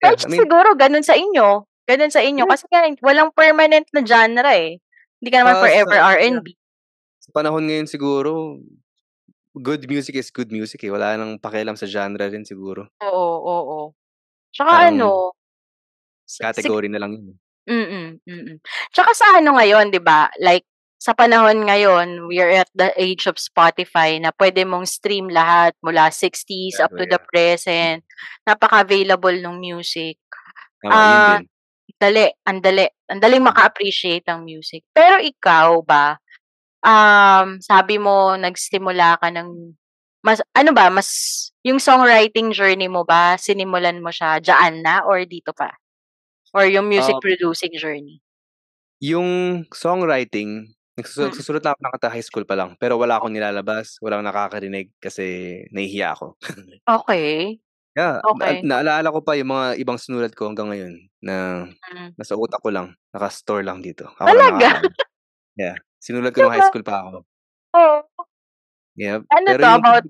Kahit 0.00 0.20
I 0.24 0.28
mean, 0.30 0.40
siguro 0.46 0.76
ganun 0.78 1.04
sa 1.04 1.16
inyo. 1.18 1.66
Ganun 1.88 2.12
sa 2.12 2.22
inyo 2.22 2.44
yeah. 2.46 2.50
kasi 2.50 2.64
nga 2.70 2.86
walang 3.02 3.34
permanent 3.34 3.84
na 3.92 4.00
genre 4.06 4.52
eh. 4.54 4.78
Hindi 5.20 5.28
ka 5.32 5.38
naman 5.44 5.56
Uh, 5.58 5.62
forever 5.64 5.96
sa, 5.98 6.14
yeah. 6.14 6.14
R&B. 6.16 6.46
Panahon 7.32 7.64
ngayon 7.66 7.88
siguro, 7.88 8.58
good 9.54 9.86
music 9.90 10.14
is 10.18 10.30
good 10.30 10.50
music 10.50 10.82
eh. 10.84 10.90
Wala 10.92 11.18
nang 11.18 11.38
pakialam 11.38 11.74
sa 11.74 11.86
genre 11.86 12.22
rin 12.30 12.46
siguro. 12.46 12.86
Oo, 13.02 13.28
oo. 13.42 13.78
Tsaka 14.54 14.70
Parang 14.70 14.94
ano, 14.94 15.10
sig 16.26 16.42
category 16.46 16.88
na 16.90 16.98
lang 17.02 17.12
yun. 17.14 17.26
eh. 17.34 17.38
mm, 17.70 18.08
mm. 18.26 18.56
Tsaka 18.90 19.10
sa 19.14 19.38
ano 19.38 19.54
ngayon, 19.58 19.90
'di 19.94 20.02
ba? 20.02 20.30
Like 20.42 20.66
sa 21.00 21.16
panahon 21.16 21.64
ngayon, 21.64 22.28
we 22.28 22.38
are 22.42 22.62
at 22.62 22.70
the 22.76 22.92
age 23.00 23.24
of 23.24 23.40
Spotify 23.40 24.20
na 24.20 24.34
pwede 24.36 24.68
mong 24.68 24.84
stream 24.84 25.32
lahat 25.32 25.72
mula 25.80 26.12
60s 26.12 26.76
up 26.82 26.92
to 26.92 27.08
the 27.08 27.16
yeah. 27.16 27.22
Mm. 27.24 27.30
present. 27.32 28.00
Napaka-available 28.44 29.38
ng 29.40 29.56
music. 29.58 30.18
Tama, 30.82 30.92
yun 30.92 30.92
Ah, 30.92 31.38
din. 31.40 31.44
dali, 31.96 32.26
ang 32.44 32.58
dali. 32.60 32.84
Ang 33.08 33.20
daling 33.20 33.42
Mm. 33.42 33.48
maka-appreciate 33.48 34.24
ng 34.28 34.44
music. 34.44 34.84
Pero 34.92 35.16
ikaw 35.20 35.80
ba, 35.82 36.20
um, 36.84 37.58
sabi 37.62 37.96
mo 38.00 38.34
nagsimula 38.38 39.20
ka 39.22 39.28
ng 39.34 39.76
mas 40.24 40.40
ano 40.56 40.70
ba, 40.76 40.88
mas 40.92 41.08
yung 41.64 41.80
songwriting 41.80 42.52
journey 42.52 42.88
mo 42.90 43.04
ba, 43.08 43.36
sinimulan 43.40 44.00
mo 44.04 44.10
siya 44.12 44.38
diyaan 44.42 44.84
na 44.84 45.02
or 45.08 45.24
dito 45.28 45.52
pa? 45.56 45.72
Or 46.56 46.66
yung 46.68 46.88
music 46.90 47.16
Um, 47.16 47.22
producing 47.22 47.74
journey? 47.78 48.20
yung 49.00 49.64
songwriting, 49.72 50.76
Mm. 51.18 51.40
nagsusulat 51.40 51.64
na 51.64 51.72
ako 51.72 51.80
ng 51.80 51.92
kanta 51.96 52.12
high 52.12 52.20
school 52.20 52.44
pa 52.44 52.52
lang, 52.52 52.76
pero 52.76 53.00
wala 53.00 53.16
akong 53.16 53.32
nilalabas, 53.32 53.96
walang 54.04 54.20
nakakarinig 54.20 54.92
kasi 55.00 55.24
nahihiya 55.72 56.12
ako. 56.12 56.36
Okey. 56.86 57.60
Yeah, 57.98 58.22
Okey. 58.22 58.62
na 58.62 58.62
naalala 58.62 59.10
ko 59.10 59.18
pa 59.26 59.34
yung 59.34 59.50
mga 59.50 59.74
ibang 59.82 59.98
sinulat 59.98 60.30
ko 60.38 60.46
hanggang 60.46 60.70
ngayon 60.70 60.94
na 61.26 61.66
Mm. 61.88 62.14
nasa 62.14 62.38
utak 62.38 62.62
ko 62.62 62.70
lang, 62.70 62.94
naka-store 63.10 63.66
lang 63.66 63.82
dito. 63.82 64.06
Ako 64.14 64.30
Talaga? 64.30 64.36
nakakaalam. 64.38 64.94
Yeah, 65.58 65.76
sinulat 66.00 66.32
ko 66.34 66.40
nung 66.44 66.52
high 66.54 66.64
school 66.64 66.82
pa 66.84 67.04
ako. 67.04 67.24
Oo. 67.76 68.02
Yep, 68.96 69.22
Ano 69.30 69.50
pero 69.50 69.62
'to, 69.62 69.66
yung 69.66 69.78
about 69.78 70.04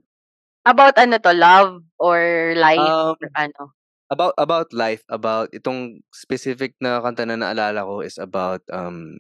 about 0.67 0.95
ano 0.99 1.17
'to, 1.21 1.33
love 1.35 1.83
or 1.99 2.55
life 2.57 2.97
Um, 2.97 3.17
or 3.21 3.29
ano? 3.37 3.75
about 4.11 4.35
about 4.39 4.69
life, 4.75 5.03
about 5.11 5.51
itong 5.55 6.03
specific 6.15 6.75
na 6.83 7.01
kanta 7.03 7.27
na 7.27 7.37
naalala 7.41 7.85
ko 7.87 8.03
is 8.05 8.19
about, 8.19 8.63
um, 8.73 9.19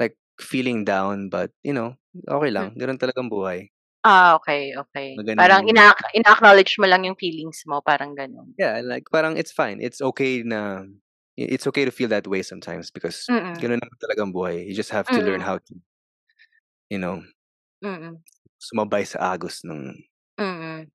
like 0.00 0.16
feeling 0.40 0.84
down 0.84 1.28
but, 1.30 1.52
you 1.64 1.72
know, 1.74 1.96
Hmm. 2.58 2.72
lang, 2.72 2.76
gano'n 2.78 3.00
talagang 3.00 3.30
buhay. 3.32 3.70
Ah, 4.04 4.34
okey, 4.34 4.74
okey. 4.82 5.08
Na 5.16 5.22
Parang 5.38 5.62
ina 5.70 5.94
ina-acknowledge 6.10 6.74
mo 6.82 6.90
lang 6.90 7.06
yung 7.06 7.14
feelings 7.14 7.62
mo, 7.70 7.78
parang 7.86 8.18
gano'n. 8.18 8.58
Yeah, 8.58 8.80
like 8.84 9.08
parang 9.08 9.36
it's 9.40 9.52
fine, 9.52 9.80
it's 9.80 10.00
okay 10.04 10.42
na 10.44 10.84
it's 11.36 11.66
okay 11.66 11.84
to 11.84 11.90
feel 11.92 12.08
that 12.08 12.26
way 12.26 12.42
sometimes 12.42 12.90
because 12.90 13.30
Mm. 13.30 13.56
gano'n 13.60 13.80
naman 13.80 13.98
talagang 14.02 14.30
buhay. 14.34 14.66
You 14.66 14.74
just 14.74 14.90
have 14.90 15.10
to 15.12 15.20
learn 15.22 15.40
Mm. 15.40 15.46
how 15.46 15.58
to, 15.58 15.72
you 16.90 16.98
know, 16.98 17.22
Mm. 17.82 18.22
sumabay 18.60 19.06
sa 19.06 19.34
agos 19.34 19.64
ng. 19.64 19.96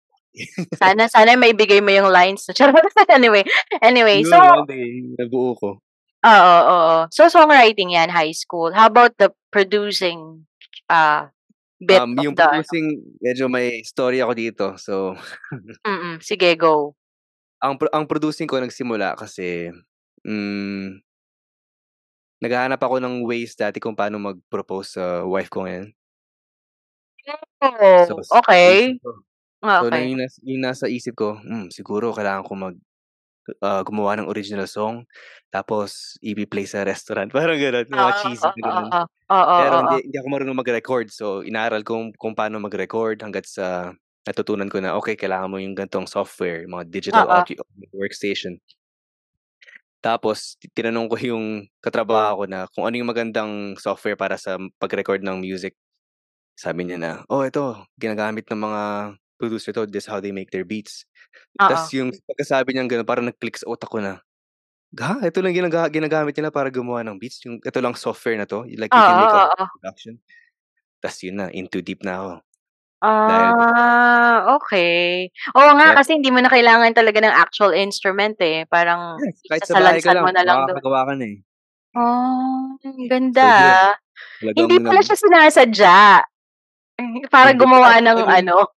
Sana 0.78 1.10
sana 1.10 1.34
maibigay 1.38 1.82
mo 1.82 1.90
yung 1.92 2.12
lines 2.14 2.46
na 2.48 2.54
charot. 2.58 2.86
Anyway 3.10 3.44
anyway, 3.82 4.24
so 4.24 4.38
Siguro 4.38 4.62
one 4.62 4.68
day 4.68 4.86
nabuo 5.18 5.52
ko. 5.60 5.70
Oo, 6.26 6.56
oo. 6.74 6.96
So, 7.14 7.30
songwriting 7.30 7.94
'yan, 7.94 8.10
high 8.10 8.34
school. 8.34 8.74
How 8.74 8.90
about 8.90 9.14
the 9.22 9.30
producing, 9.54 10.50
ah, 10.90 11.30
bit 11.82 12.02
Um, 12.04 12.18
of 12.18 12.26
yung 12.26 12.36
the 12.36 12.46
ano? 12.50 12.64
producing 12.66 13.00
medyo 13.22 13.46
may 13.48 13.80
story 13.86 14.20
ako 14.20 14.34
dito. 14.36 14.66
So 14.82 15.14
Mm, 15.86 16.22
sige 16.22 16.56
go. 16.58 16.96
ang 17.62 17.74
pro 17.82 17.90
ang 17.90 18.06
producing 18.06 18.46
ko 18.46 18.62
nagsimula 18.62 19.18
kasi, 19.18 19.74
hmm 20.26 21.01
naghahanap 22.41 22.78
ako 22.78 23.01
ng 23.01 23.26
ways 23.26 23.57
dati 23.57 23.82
kung 23.82 23.97
paano 23.97 24.22
mag-propose 24.22 25.01
sa 25.01 25.26
wife 25.26 25.49
ko 25.49 25.65
ngayon. 25.65 25.89
So, 27.97 28.22
Oh, 28.22 29.18
Ah, 29.61 29.78
so, 29.78 29.89
na 29.91 29.99
okey. 29.99 30.03
yung 30.03 30.20
nas 30.22 30.38
yung 30.45 30.61
nasa 30.65 30.88
isip 30.91 31.15
ko, 31.18 31.38
hmm, 31.41 31.70
siguro 31.74 32.11
kailangan 32.15 32.45
ko 32.47 32.53
mag 32.57 32.76
ah, 33.63 33.82
gumawa 33.86 34.18
ng 34.20 34.30
original 34.32 34.68
song 34.70 35.05
tapos 35.53 36.18
ipi-play 36.24 36.65
sa 36.70 36.84
restaurant, 36.88 37.30
parang 37.36 37.57
gano'n, 37.59 37.88
mga 37.91 38.11
Oo, 38.11 38.18
cheesy 38.18 38.51
oo. 38.68 38.84
Oo, 39.38 39.57
Pero 39.57 39.82
hindi 39.84 40.03
hindi 40.09 40.18
ako 40.20 40.30
marunong 40.32 40.57
mag-record. 40.61 41.07
So, 41.13 41.41
inaral 41.45 41.84
ko 41.88 42.11
kung 42.20 42.34
paano 42.38 42.59
mag-record 42.63 43.22
hangga't 43.24 43.47
sa 43.49 43.93
natutunan 44.28 44.70
ko 44.72 44.80
na, 44.84 44.95
okey 44.99 45.15
kailangan 45.20 45.49
mo 45.51 45.57
yung 45.61 45.76
ganitong 45.78 46.07
software, 46.09 46.65
mga 46.70 46.86
digital 46.91 47.26
Oo. 47.26 47.41
audio 47.41 47.61
workstation. 47.95 48.59
Tapos 50.04 50.56
ti 50.62 50.70
tinanong 50.70 51.10
ko 51.10 51.18
yung 51.18 51.45
katrabaho 51.82 52.43
ko 52.43 52.45
na 52.45 52.70
kung 52.74 52.86
ano 52.86 52.95
yung 53.02 53.10
magandang 53.10 53.74
software 53.82 54.14
para 54.20 54.38
sa 54.38 54.58
pag-record 54.78 55.26
ng 55.26 55.41
music. 55.41 55.74
Sabi 56.60 56.88
niya 56.88 56.98
na, 57.02 57.12
"Oh, 57.32 57.43
ito 57.45 57.86
ginagamit 58.00 58.48
ng 58.52 58.62
mga 58.62 58.82
producer 59.39 59.72
'to, 59.76 59.86
this 59.89 60.08
how 60.10 60.20
they 60.22 60.32
make 60.36 60.52
their 60.54 60.66
beats." 60.68 61.06
Tas 61.70 61.86
Oo. 61.86 61.93
yung 61.93 62.12
pagkasabi 62.28 62.74
niyang 62.76 62.89
gano'n 62.91 63.08
parang 63.10 63.28
nag-click 63.30 63.58
sa 63.62 63.70
utak 63.72 63.89
ko 63.91 64.00
na, 64.04 64.22
"Ha, 65.00 65.22
ito 65.26 65.39
lang 65.43 65.54
ginaga 65.58 65.88
ginagamit 65.93 66.36
nila 66.38 66.52
para 66.54 66.70
gumawa 66.74 67.04
ng 67.08 67.18
beats, 67.22 67.41
yung 67.48 67.60
ito 67.64 67.80
lang 67.84 67.95
software 67.98 68.38
na 68.39 68.48
'to, 68.50 68.66
like 68.80 68.93
you 68.98 69.04
can 69.06 69.16
Oo, 69.16 69.22
make 69.22 69.34
a 69.38 69.43
production." 69.78 70.20
Tas 71.04 71.20
yun 71.26 71.39
na, 71.41 71.48
in 71.54 71.68
too 71.72 71.82
deep 71.86 72.02
na 72.06 72.14
ako. 72.22 72.34
Ah, 73.02 74.58
okey. 74.58 75.30
Oo 75.54 75.70
nga 75.78 75.93
Yep. 75.93 76.02
kasi 76.02 76.18
hindi 76.18 76.34
mo 76.34 76.41
na 76.41 76.50
kailangan 76.50 76.98
talaga 76.98 77.22
ng 77.22 77.30
actual 77.45 77.78
instrument, 77.78 78.34
eh, 78.41 78.66
parang 78.74 79.22
Yes, 79.22 79.41
kahit 79.50 79.66
sa 79.66 79.74
bahay 79.74 80.02
ka 80.06 80.12
isasalansan 80.12 80.18
lang 80.18 80.26
mo 80.26 80.30
na 80.34 80.41
lang 80.45 80.66
dun. 80.66 80.82
makakagawa 80.82 81.08
ka 81.10 81.14
na, 81.18 81.26
eh. 81.26 81.38
Ah, 81.95 82.76
ang 82.84 83.08
So, 83.39 83.45
ganda, 83.48 83.48
yun, 83.56 83.78
ah. 83.93 83.95
talagang 84.41 84.72
Hindi 84.72 84.80
pala 84.84 85.02
nag 85.02 85.06
siya 85.06 85.18
sinasadya. 85.20 85.95
Eh, 87.00 87.26
para 87.32 87.54
Hindi, 87.54 87.58
gumawa 87.58 88.02
ng 88.04 88.22
talagang 88.22 88.30
ano 88.30 88.72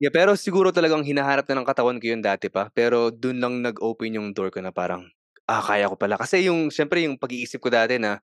Yeah, 0.00 0.14
pero 0.14 0.38
siguro 0.38 0.70
talagang 0.70 1.02
hinahanap 1.02 1.42
na 1.50 1.58
ng 1.58 1.66
katawan 1.66 1.98
ko 1.98 2.06
yun 2.14 2.22
dati 2.22 2.46
pa, 2.46 2.70
pero 2.70 3.10
dun 3.10 3.42
lang 3.42 3.58
nag-open 3.66 4.14
yung 4.14 4.28
door 4.30 4.54
ko 4.54 4.62
na 4.62 4.70
parang, 4.70 5.10
ah, 5.50 5.58
kaya 5.58 5.90
ko 5.90 5.98
pala. 5.98 6.14
Kasi 6.14 6.46
yung 6.46 6.70
siyempre 6.70 7.02
yung 7.02 7.18
pag-iisip 7.18 7.58
ko 7.58 7.66
dati 7.66 7.98
na 7.98 8.22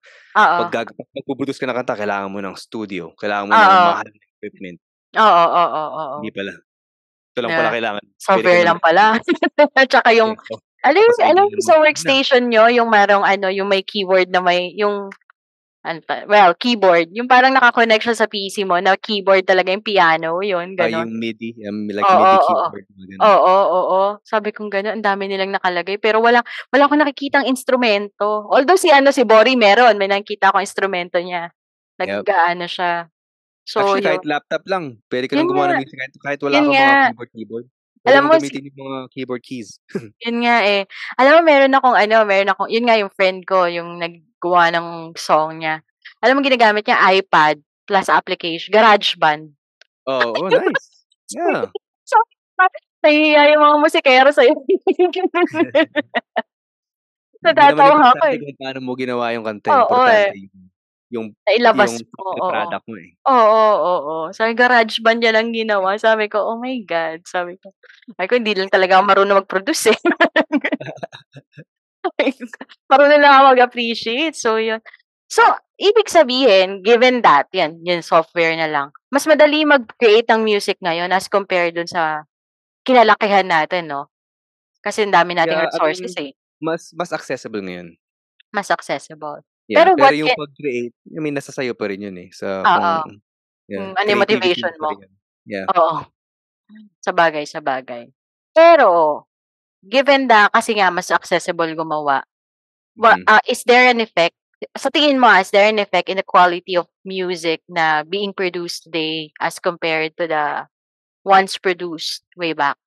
'pag 0.55 0.67
Oo. 0.67 0.76
gag 0.86 0.89
magpo-produce 0.95 1.59
ka 1.59 1.67
ng 1.69 1.78
kanta 1.82 1.95
kailangan 1.99 2.32
mo 2.32 2.39
ng 2.43 2.55
studio, 2.59 3.11
kailangan 3.17 3.49
mo 3.51 3.55
ng 3.59 3.73
Oo. 3.73 3.86
mahal 3.86 4.07
na 4.07 4.19
equipment. 4.39 4.80
Oo, 5.16 5.43
oo, 5.47 5.84
oo. 5.95 6.18
Hindi 6.24 6.32
pala. 6.36 6.53
Ito 7.36 7.39
lang 7.43 7.51
pala 7.55 7.70
Na 7.70 7.76
kailangan, 7.76 8.03
pwede 8.03 8.16
ka 8.16 8.24
software 8.26 8.63
lang 8.66 8.80
pala. 8.80 9.05
At 9.80 9.88
saka 9.91 10.09
yung 10.16 10.34
idea 10.86 11.03
yung 11.36 11.49
mo, 11.51 11.63
sa 11.63 11.76
workstation 11.82 12.43
niyo, 12.47 12.68
yung 12.72 12.89
merong 12.91 13.24
ano, 13.26 13.47
yung 13.51 13.68
may 13.68 13.82
keyboard 13.84 14.30
na 14.32 14.39
may 14.43 14.72
yung 14.78 15.09
ano 15.86 15.99
well, 16.28 16.51
keyboard, 16.57 17.13
yung 17.13 17.30
parang 17.30 17.53
naka-connect 17.53 18.03
siya 18.09 18.18
sa 18.18 18.28
PC 18.28 18.66
mo 18.68 18.76
na 18.82 18.97
keyboard 18.97 19.45
talaga 19.47 19.70
yung 19.72 19.86
piano, 19.86 20.41
yun, 20.41 20.74
Ah, 20.76 20.89
gano'n? 20.89 21.07
yung 21.07 21.13
MIDI, 21.22 21.49
um, 21.70 21.88
like 21.93 22.03
Oo, 22.03 22.18
MIDI 22.20 22.38
oo. 22.41 22.45
keyboard, 22.49 22.86
mga 22.89 23.07
gano'n. 23.16 23.22
Oo, 23.24 23.55
oo. 23.80 24.01
Sabi 24.26 24.49
kong 24.51 24.70
gano'n, 24.74 24.93
ang 24.99 25.05
dami 25.05 25.30
nilang 25.30 25.53
nakalagay 25.55 25.97
pero 26.01 26.20
wala 26.26 26.41
wala 26.74 26.84
akong 26.89 27.01
nakikitang 27.05 27.45
instrumento. 27.47 28.49
Although 28.49 28.82
si 28.82 28.89
ano, 28.91 29.13
si 29.13 29.24
Bori 29.24 29.55
meron, 29.55 29.95
may 30.01 30.09
nakikita 30.09 30.49
akong 30.51 30.66
instrumento 30.66 31.22
niya. 31.22 31.53
Yep. 32.01 32.28
Nag-aano 32.28 32.66
siya. 32.68 33.07
So, 33.66 33.82
Actually, 33.82 34.05
kahit 34.05 34.22
yun. 34.22 34.30
laptop 34.30 34.63
lang, 34.70 34.84
pwede 35.09 35.26
ka 35.26 35.34
Yun 35.34 35.41
ng 35.41 35.49
gumawa 35.49 35.66
ng 35.74 35.82
music 35.82 35.97
kahit 35.97 36.13
kahit 36.22 36.39
wala 36.45 36.55
Yun 36.61 36.66
kang 36.70 36.78
nga. 36.78 36.86
mga 36.86 37.09
keyboard-keyboard. 37.09 37.66
Alam 38.05 38.22
mo 38.30 38.38
gamitin 38.38 38.70
yung 38.70 38.80
mga 38.86 38.99
keyboard 39.09 39.41
keys. 39.41 39.70
Yun 40.26 40.38
nga, 40.45 40.57
eh. 40.61 40.86
Alam 41.18 41.32
mo 41.34 41.39
meron 41.41 41.74
akong 41.74 41.97
ano, 41.97 42.16
meron 42.30 42.53
akong 42.53 42.70
yun 42.70 42.86
nga 42.86 43.01
yung 43.01 43.09
friend 43.09 43.41
ko, 43.49 43.66
yung 43.66 43.97
naggawa 43.97 44.70
ng 44.70 45.18
song 45.18 45.66
niya. 45.66 45.82
Alam 46.22 46.38
mo 46.38 46.45
ginamit 46.45 46.86
niya 46.86 47.01
iPad 47.18 47.57
plus 47.89 48.05
application, 48.05 48.70
GarageBand. 48.70 49.49
Oh, 50.05 50.38
oh, 50.38 50.49
nice. 50.53 51.09
Yeah. 51.34 51.74
So, 52.05 52.22
nahihiya 53.05 53.57
yung 53.57 53.66
mga 53.66 53.78
musikero 53.82 54.30
sa'yo. 54.30 54.53
Natatawa 57.45 58.13
ako, 58.13 58.26
eh. 58.34 58.57
paano 58.57 58.80
mo 58.82 58.97
ginawa 58.97 59.30
yung 59.34 59.45
kanta, 59.45 59.70
eh, 59.70 59.78
Oo, 59.78 59.86
importante 59.86 60.34
eh. 60.34 60.45
yung 60.49 60.70
yung 61.16 61.28
Nailabas 61.47 61.93
yung 61.95 62.05
mo, 62.18 62.36
oo. 62.41 62.49
product 62.49 62.86
mo, 62.89 62.95
eh. 62.99 63.16
Oo, 63.26 63.63
oo. 63.93 64.16
Sabi 64.34 64.53
GarageBand 64.57 65.20
niya 65.22 65.34
lang 65.36 65.49
ginawa. 65.53 65.97
Sabi 65.97 66.30
ko, 66.30 66.41
"Oh 66.45 66.57
my 66.61 66.78
God." 66.86 67.26
Sabi 67.26 67.57
ko 67.61 67.74
sabi 68.18 68.28
ko, 68.30 68.34
"Hindi 68.38 68.53
lang 68.57 68.70
talaga 68.74 68.99
ako 69.01 69.03
marunong 69.09 69.39
mag-produce, 69.45 69.93
eh." 69.93 69.99
Marunong 72.91 73.22
lang 73.22 73.34
ako 73.34 73.43
mag-appreciate. 73.57 74.36
So, 74.38 74.57
yun. 74.61 74.82
So, 75.30 75.41
ibig 75.82 76.07
sabihin, 76.09 76.82
given 76.86 77.22
that, 77.26 77.49
yan, 77.53 77.82
yung 77.84 78.05
software 78.05 78.53
na 78.57 78.70
lang, 78.70 78.88
mas 79.09 79.26
madali 79.26 79.66
mag-create 79.66 80.30
ng 80.30 80.41
music 80.45 80.78
ngayon 80.86 81.09
as 81.11 81.26
compared 81.32 81.74
dun 81.76 81.89
sa 81.89 82.24
kinalakihan 82.88 83.47
natin, 83.47 83.89
'no? 83.91 84.09
Kasi 84.84 85.05
ang 85.07 85.13
dami 85.16 85.36
nating 85.38 85.61
Yeah, 85.61 85.66
I 85.74 85.80
resources, 85.82 86.13
mean, 86.16 86.18
eh. 86.20 86.32
mas 86.61 86.91
mas 86.95 87.11
accessible 87.13 87.61
ngayon. 87.61 87.97
Mas 88.53 88.72
accessible. 88.72 89.43
Yeah, 89.70 89.82
Pero 89.82 89.97
pero 89.97 90.13
what 90.13 90.13
yung 90.13 90.30
i 90.30 90.36
pag-create, 90.38 90.93
I 91.09 91.20
mean, 91.22 91.34
nasa 91.34 91.49
sa'yo 91.49 91.74
pa 91.74 91.89
rin 91.89 92.05
yun, 92.05 92.18
eh, 92.22 92.30
sa 92.30 92.61
Oo. 92.70 93.01
kung 93.01 93.18
yeah, 93.66 93.82
Kung 93.82 93.97
ano 93.97 94.07
yung 94.13 94.22
motivation 94.22 94.74
mo. 94.78 94.89
Yeah. 95.45 95.66
Oo. 95.74 96.05
Sabagay, 97.05 97.45
sabagay. 97.49 98.09
Pero, 98.53 99.24
given 99.86 100.28
na 100.30 100.49
kasi 100.53 100.78
nga 100.78 100.89
mas 100.93 101.09
accessible 101.13 101.72
gumawa, 101.78 102.24
wa 102.97 103.13
Mhm. 103.16 103.26
ah, 103.28 103.43
is 103.49 103.63
there 103.68 103.88
an 103.89 104.01
effect 104.01 104.36
sa 104.78 104.89
tingin 104.89 105.20
mo, 105.22 105.28
ah, 105.30 105.41
is 105.43 105.51
there 105.51 105.68
an 105.70 105.80
effect 105.82 106.09
in 106.09 106.18
the 106.18 106.26
quality 106.26 106.76
of 106.80 106.88
music 107.05 107.61
na 107.70 108.03
being 108.07 108.34
produced 108.34 108.88
today 108.89 109.30
as 109.43 109.59
compared 109.59 110.16
to 110.18 110.26
the 110.28 110.66
once 111.26 111.57
produced 111.59 112.24
way 112.38 112.53
back? 112.53 112.78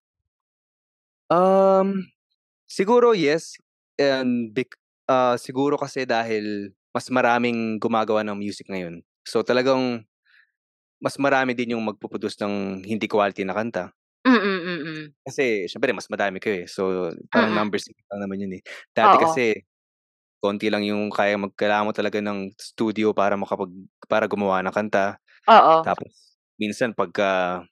Um, 1.30 2.08
siguro 2.68 3.12
yes, 3.12 3.56
and 3.98 4.54
ah, 5.08 5.36
siguro 5.40 5.76
kasi 5.80 6.04
dahil 6.08 6.72
mas 6.94 7.08
maraming 7.12 7.80
gumagawa 7.82 8.22
ng 8.26 8.36
music 8.38 8.68
ngayon. 8.70 9.02
So, 9.28 9.42
talagang 9.44 10.04
mas 11.02 11.16
marami 11.20 11.54
din 11.58 11.74
yung 11.78 11.84
magpo-produce 11.86 12.38
ng 12.44 12.84
hindi 12.86 13.06
quality 13.10 13.44
na 13.46 13.54
kanta. 13.56 13.94
Mm, 14.26 14.32
mm. 14.84 15.14
Kasi 15.26 15.66
siyempre 15.66 15.90
mas 15.96 16.06
madami 16.10 16.38
kayo, 16.38 16.64
eh. 16.64 16.66
So, 16.70 17.10
parang 17.32 17.50
Mm. 17.50 17.56
numbers 17.56 17.86
lang 17.90 18.20
naman 18.22 18.38
yun, 18.44 18.52
eh. 18.60 18.62
Dati 18.94 19.16
Oo. 19.16 19.18
kasi 19.18 19.64
konti 20.42 20.68
lang 20.70 20.84
yung 20.86 21.10
kayang 21.10 21.48
mag 21.50 21.54
kailangan 21.58 21.86
mo 21.90 21.92
talaga 21.96 22.20
ng 22.22 22.52
studio 22.60 23.10
para 23.16 23.34
makapag 23.40 23.72
para 24.10 24.26
gumawa 24.30 24.62
ng 24.64 24.74
kanta. 24.74 25.18
Oo. 25.46 25.84
Tapos 25.84 26.38
minsan 26.60 26.92
pagka, 26.96 27.62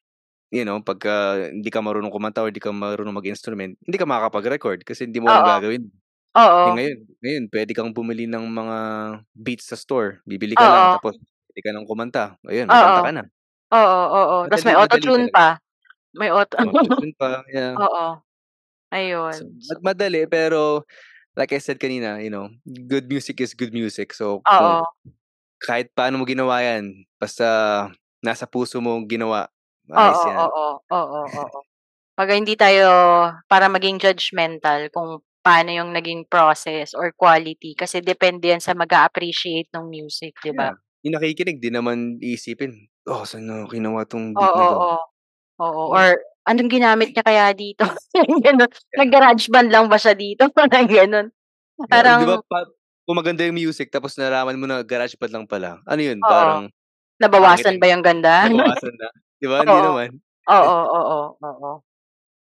you 0.53 0.65
know, 0.67 0.81
pagka 0.85 1.49
hindi 1.53 1.69
ka 1.73 1.81
marunong 1.85 2.13
kumanta 2.15 2.43
or 2.45 2.51
hindi 2.53 2.63
ka 2.63 2.73
marunong 2.75 3.17
mag-instrument, 3.17 3.77
hindi 3.85 3.97
ka 4.01 4.07
makakapag-record 4.09 4.85
kasi 4.87 5.07
hindi 5.09 5.21
mo 5.23 5.35
Oo. 5.35 5.47
gagawin. 5.47 5.89
Eh, 6.65 6.71
Oo. 6.71 6.77
ngayon 6.77 6.99
ngayon 7.21 7.45
puwede 7.53 7.73
kang 7.77 7.93
bumili 7.93 8.25
ng 8.31 8.45
mga 8.49 8.79
beats 9.37 9.69
sa 9.69 9.77
store. 9.77 10.21
Bibili 10.25 10.57
ka 10.57 10.69
lang 10.73 10.89
Oo. 10.89 10.93
tapos 10.93 11.17
puwede 11.49 11.61
ka 11.65 11.71
ng 11.77 11.87
kumanta. 11.89 12.25
Ayun, 12.49 12.73
Oo. 12.75 13.01
ka 13.05 13.13
na. 13.13 13.29
Oo, 13.75 13.99
oo. 14.19 14.39
Tas 14.51 14.63
Madali 14.63 14.69
may 14.69 14.77
madali 14.79 15.09
auto-tune 15.15 15.29
talaga. 15.29 15.35
pa. 15.35 15.59
May 16.17 16.31
auto 16.31 16.57
Auto-tune 16.65 17.13
pa, 17.19 17.45
yeah. 17.53 17.77
Oo. 17.81 18.23
So, 19.33 19.43
Ayun. 19.43 19.59
mad 19.67 19.79
madali 19.83 20.23
pero 20.31 20.87
like 21.39 21.55
I 21.55 21.61
said 21.63 21.79
kanina, 21.79 22.19
you 22.23 22.31
know, 22.35 22.51
good 22.91 23.07
music 23.07 23.41
is 23.41 23.55
good 23.55 23.73
music. 23.75 24.13
So, 24.15 24.45
Oo. 24.45 24.87
kahit 25.63 25.93
paano 25.97 26.21
mo 26.23 26.25
ginawa 26.29 26.61
'yan, 26.65 27.07
basta 27.21 27.47
nasa 28.25 28.47
puso 28.51 28.81
mo 28.83 28.99
ginawa, 29.09 29.49
Oo, 29.95 30.25
'yan. 30.27 30.51
oo. 30.51 30.65
Oo, 30.93 31.21
oo. 31.41 31.59
'Baga 32.17 32.35
hindi 32.39 32.55
tayo 32.59 32.87
para 33.51 33.67
maging 33.73 33.99
judgmental 34.03 34.89
kung 34.95 35.21
paano 35.47 35.71
yung 35.71 35.95
naging 35.95 36.27
process 36.27 36.91
or 36.99 37.15
quality 37.15 37.79
kasi 37.79 38.03
depende 38.03 38.51
yan 38.51 38.63
sa 38.65 38.75
mag-a-appreciate 38.75 39.71
nung 39.75 39.87
music, 39.95 40.35
'di 40.43 40.53
ba? 40.59 40.69
Yeah, 40.69 40.77
yung 41.03 41.17
nakikinig 41.19 41.59
di 41.59 41.71
naman 41.75 42.21
iisipin, 42.23 42.87
"Oh, 43.09 43.25
saan 43.27 43.49
niya 43.51 43.67
kinuha 43.71 44.07
'tong 44.07 44.37
beat 44.39 44.55
Oo, 44.55 44.55
na 44.55 44.67
'to?" 44.69 44.87
oo. 44.87 44.95
Oo, 45.63 45.85
Oh. 45.87 45.97
or 45.97 46.19
anong 46.49 46.71
ginamit 46.73 47.13
niya 47.15 47.25
kaya 47.27 47.47
dito? 47.57 47.85
Gano'n. 48.47 48.71
Nag-garage 48.99 49.49
band 49.53 49.71
lang 49.73 49.87
ba 49.89 49.99
siya 50.01 50.15
dito? 50.17 50.49
Parang. 50.59 50.87
Yeah, 51.89 52.11
Parang 52.11 52.21
di 52.21 52.25
ba 52.27 52.39
pa 52.43 52.67
kung 53.07 53.17
maganda 53.19 53.47
yung 53.47 53.57
music 53.59 53.89
tapos 53.95 54.17
nalaman 54.19 54.59
mo 54.59 54.67
na 54.69 54.83
garage 54.87 55.15
band 55.21 55.33
lang 55.35 55.47
pala, 55.49 55.81
ano 55.87 56.01
yun 56.03 56.25
Oo. 56.25 56.25
parang 56.27 56.69
Nabawasan 57.21 57.77
ba 57.81 57.87
yung 57.93 58.05
ganda? 58.05 58.45
nabawasan 58.45 58.95
na, 58.99 59.09
di 59.41 59.47
ba? 59.51 59.65
Hindi 59.67 59.81
Oo. 59.83 59.85
naman. 59.85 60.21
Oo, 60.51 60.77
oo, 60.97 61.19
oo. 61.43 61.73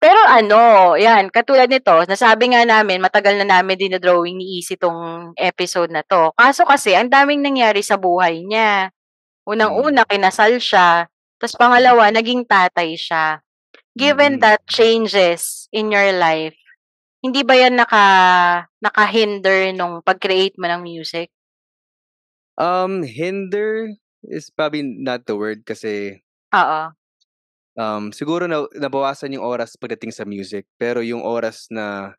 Pero 0.02 0.16
ano, 0.32 0.96
'yan 0.96 1.28
katulad 1.28 1.68
nito, 1.68 1.92
nasabi 2.08 2.56
nga 2.56 2.64
namin 2.64 3.04
matagal 3.04 3.36
na 3.44 3.60
namin 3.60 3.76
dino-drawing 3.76 4.40
ni 4.40 4.64
Easy 4.64 4.80
'tong 4.80 5.36
episode 5.36 5.92
na 5.92 6.08
'to. 6.08 6.32
Kaso 6.40 6.64
kasi 6.64 6.96
ang 6.96 7.12
daming 7.12 7.44
nangyari 7.44 7.84
sa 7.84 8.00
buhay 8.00 8.48
niya. 8.48 8.96
Mm. 9.68 9.84
Unang-una 9.84 10.04
kinasal 10.08 10.60
siya, 10.64 11.08
tas 11.40 11.56
pangalawa 11.58 12.10
naging 12.14 12.48
tatay 12.48 12.96
siya. 13.00 13.44
Given 13.98 14.40
Mm. 14.40 14.44
that 14.44 14.62
changes 14.70 15.68
in 15.76 15.92
your 15.92 16.12
life, 16.18 16.58
hindi 17.24 17.44
ba 17.48 17.56
yan 17.58 17.78
naka 17.80 18.04
naka-hinder 18.84 19.74
nung 19.78 20.02
pag-create 20.06 20.56
mo 20.62 20.68
ng 20.72 20.82
music? 20.86 21.30
Um, 22.58 23.04
hinder 23.04 23.94
is 24.24 24.50
probably 24.50 24.82
not 24.84 25.26
the 25.28 25.36
word 25.38 25.66
kasi 25.68 26.22
Oo. 26.54 26.90
Um, 27.80 28.12
siguro 28.12 28.46
na 28.52 28.68
nabawasan 28.76 29.34
yung 29.40 29.46
oras 29.48 29.80
pagdating 29.80 30.12
sa 30.12 30.28
music, 30.28 30.68
pero 30.76 31.00
yung 31.02 31.24
oras 31.24 31.72
na 31.72 32.14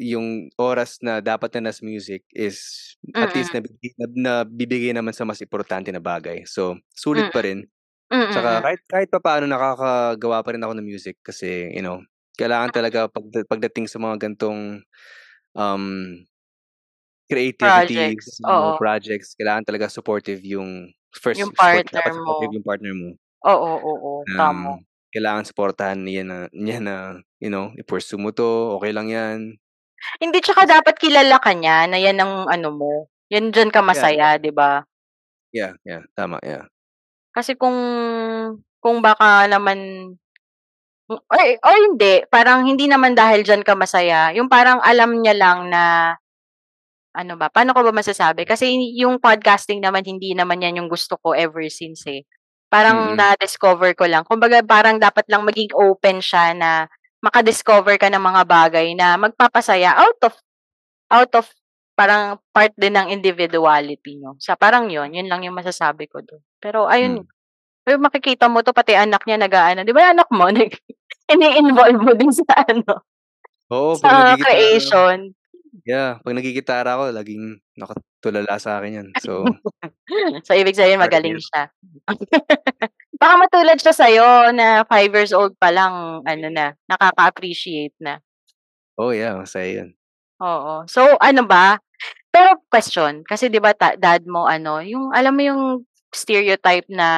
yung 0.00 0.48
oras 0.56 0.96
na 1.04 1.20
dapat 1.20 1.52
na 1.60 1.68
nasa 1.68 1.84
music 1.84 2.24
is 2.32 2.96
at 3.20 3.28
least 3.36 3.52
Mm. 3.52 3.60
nabibigay 3.60 3.92
nab 4.00 4.12
nabibigay 4.16 4.92
naman 4.96 5.12
sa 5.12 5.28
mas 5.28 5.40
importante 5.44 5.92
na 5.92 6.00
bagay. 6.00 6.48
So, 6.48 6.80
sulit 6.96 7.28
Mm. 7.28 7.32
pa 7.34 7.40
rin. 7.44 7.58
Mm, 8.12 8.28
Tsaka 8.32 8.50
mm. 8.60 8.62
kahit 8.64 8.80
kahit 8.88 9.08
papaano 9.12 9.44
nakakagawa 9.48 10.38
pa 10.44 10.50
rin 10.56 10.62
ako 10.64 10.72
ng 10.78 10.86
music 10.88 11.16
kasi, 11.24 11.68
you 11.76 11.84
know, 11.84 12.00
kailangan 12.40 12.72
talaga 12.72 13.08
pagda 13.12 13.44
pagdating 13.48 13.86
sa 13.88 14.00
mga 14.00 14.16
ganitong, 14.28 14.80
um, 15.56 15.84
creativity, 17.30 18.16
Projects, 18.18 18.40
projects, 18.78 19.28
kailangan 19.38 19.64
talaga 19.64 19.86
supportive 19.88 20.40
yung 20.44 20.92
first 21.16 21.40
Yung 21.40 21.52
partner 21.56 22.12
supportive 22.12 22.50
mo. 22.52 22.56
yung 22.56 22.66
partner 22.66 22.94
mo. 22.96 23.08
Oo, 23.44 23.72
oo, 23.90 24.12
tama. 24.38 24.78
Um, 24.78 24.86
kailangan 25.10 25.44
suportahan 25.44 25.98
niya 26.06 26.22
na 26.22 26.38
niya 26.54 26.78
na, 26.78 26.94
you 27.42 27.50
know, 27.50 27.74
i-pursue 27.74 28.16
mo 28.22 28.30
'to, 28.30 28.78
okey 28.78 28.94
lang 28.94 29.10
'yan. 29.10 29.58
Hindi, 30.20 30.38
tsaka 30.42 30.66
dapat 30.68 30.94
kilala 30.98 31.36
ka 31.40 31.52
niya 31.56 31.86
na 31.88 31.96
yan 32.00 32.18
ang 32.20 32.34
ano 32.50 32.68
mo, 32.74 32.92
yan 33.32 33.52
diyan 33.54 33.70
ka 33.72 33.80
Yeah. 33.80 33.86
masaya, 33.86 34.36
'di 34.40 34.52
ba? 34.52 34.84
Yeah, 35.52 35.76
yeah, 35.84 36.02
tama, 36.16 36.40
yeah. 36.42 36.64
Kasi 37.34 37.56
kung 37.56 37.76
kung 38.84 39.00
baka 39.00 39.48
naman 39.48 39.78
or 41.10 41.42
or 41.64 41.76
hindi, 41.90 42.24
parang 42.32 42.64
hindi 42.68 42.86
naman 42.88 43.14
dahil 43.16 43.42
diyan 43.46 43.62
ka 43.66 43.74
masaya, 43.78 44.32
yung 44.36 44.48
parang 44.50 44.80
alam 44.84 45.20
niya 45.22 45.34
lang 45.36 45.68
na 45.72 46.14
ano 47.16 47.34
ba, 47.40 47.48
paano 47.52 47.72
ko 47.76 47.82
ba 47.84 47.92
masasabi? 47.94 48.44
Kasi 48.48 48.72
yung 48.98 49.18
podcasting 49.20 49.80
naman 49.84 50.04
hindi 50.06 50.32
naman 50.36 50.62
yan 50.64 50.80
yung 50.84 50.90
gusto 50.92 51.16
ko 51.20 51.34
ever 51.36 51.64
since, 51.72 52.06
eh. 52.08 52.24
Parang 52.72 53.12
Mm. 53.12 53.20
na-discover 53.20 53.92
ko 53.92 54.08
lang. 54.08 54.24
Kumbaga 54.24 54.64
parang 54.64 54.96
dapat 54.96 55.28
lang 55.28 55.44
maging 55.44 55.72
open 55.76 56.24
siya 56.24 56.56
na 56.56 56.70
maka-discover 57.20 58.00
ka 58.00 58.08
ng 58.08 58.22
mga 58.22 58.42
bagay 58.48 58.96
na 58.96 59.14
magpapasaya 59.20 59.92
out 60.00 60.20
of 60.26 60.34
out 61.12 61.32
of 61.38 61.46
parang 61.98 62.40
part 62.56 62.72
din 62.80 62.96
ng 62.96 63.12
individuality 63.12 64.18
niyo. 64.18 64.34
Sa 64.40 64.56
parang 64.58 64.88
yun, 64.90 65.12
yun 65.14 65.28
lang 65.30 65.44
yung 65.46 65.56
masasabi 65.56 66.08
ko 66.10 66.20
dun. 66.24 66.40
Pero 66.62 66.88
ayun, 66.88 67.22
pero 67.86 67.98
makikita 68.02 68.46
mo 68.50 68.62
'to 68.64 68.72
pati 68.76 68.94
anak 68.98 69.24
niya 69.26 69.38
nag-aano, 69.40 69.82
'di 69.86 69.94
ba 69.96 70.12
anak 70.14 70.28
mo 70.34 70.48
nag 70.54 70.70
ini-involve 71.32 72.00
mo 72.02 72.12
din 72.16 72.32
sa 72.34 72.46
ano, 72.66 73.04
Oo, 73.70 73.94
sa 73.96 74.36
creation. 74.40 75.34
Yeah, 75.88 76.20
'pag 76.22 76.36
naggigitara 76.36 76.96
ako 76.96 77.04
laging 77.16 77.60
nakatulala 77.78 78.56
sa'kin 78.60 78.96
'yan. 79.02 79.08
So 79.18 79.58
So, 80.46 80.52
ibig 80.56 80.76
sabihin 80.76 81.00
part 81.00 81.14
magaling 81.14 81.36
it. 81.36 81.42
siya. 81.42 81.70
Baka 83.20 83.34
matulad 83.40 83.78
siya 83.80 83.94
sa'yo 83.94 84.28
na 84.56 84.84
5 84.88 85.12
years 85.14 85.32
old 85.36 85.54
pa 85.60 85.70
lang 85.74 86.22
ano 86.26 86.46
na, 86.52 86.74
nakaka-appreciate 86.88 87.94
na. 88.00 88.22
Oh, 88.98 89.10
yeah, 89.10 89.36
masaya 89.40 89.72
yun. 89.72 89.96
Oo. 90.40 90.86
So, 90.88 91.04
ano 91.20 91.44
ba 91.44 91.76
pero 92.30 92.60
question, 92.70 93.24
kasi 93.26 93.48
'di 93.48 93.58
ba 93.64 93.72
ta 93.74 93.96
dad 93.98 94.22
mo 94.28 94.46
ano, 94.46 94.84
yung 94.84 95.10
alam 95.16 95.32
mo 95.34 95.42
yung 95.42 95.62
stereotype 96.12 96.86
na 96.92 97.08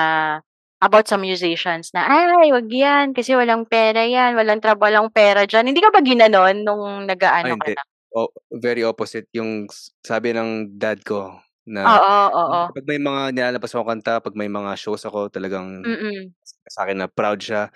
about 0.80 1.11
sa 1.11 1.18
musicians 1.18 1.90
na, 1.96 2.07
"Ay, 2.07 2.52
wag 2.55 2.68
'yan 2.70 3.12
kasi 3.16 3.34
walang 3.36 3.66
pera 3.68 4.07
'yan, 4.07 4.38
walang 4.38 4.62
trab 4.62 4.78
walang 4.80 5.11
pera 5.12 5.44
diyan." 5.48 5.68
Hindi 5.72 5.82
ka 5.84 5.90
ba 5.92 6.00
ginanon 6.07 6.62
nung 6.64 7.05
Ay 7.42 7.50
nag-aano 7.50 7.59
ka 7.59 7.68
hindi. 7.68 7.74
na? 7.74 7.82
O 8.14 8.30
very 8.62 8.86
opposite 8.86 9.26
yung 9.34 9.66
sabi 10.06 10.30
ng 10.30 10.78
dad 10.78 11.02
ko 11.02 11.34
na 11.66 11.90
Oo, 11.92 12.20
oo. 12.40 12.74
kapag 12.74 12.86
may 12.88 13.00
mga 13.02 13.22
nilalabas 13.34 13.72
akong 13.74 13.90
kanta, 13.98 14.22
'pag 14.22 14.36
may 14.38 14.46
mga 14.50 14.74
shows 14.78 15.02
ako 15.06 15.28
talagang 15.34 15.84
Mm. 15.84 16.34
sa'kin 16.70 16.98
na 17.00 17.08
proud 17.10 17.40
siya. 17.42 17.70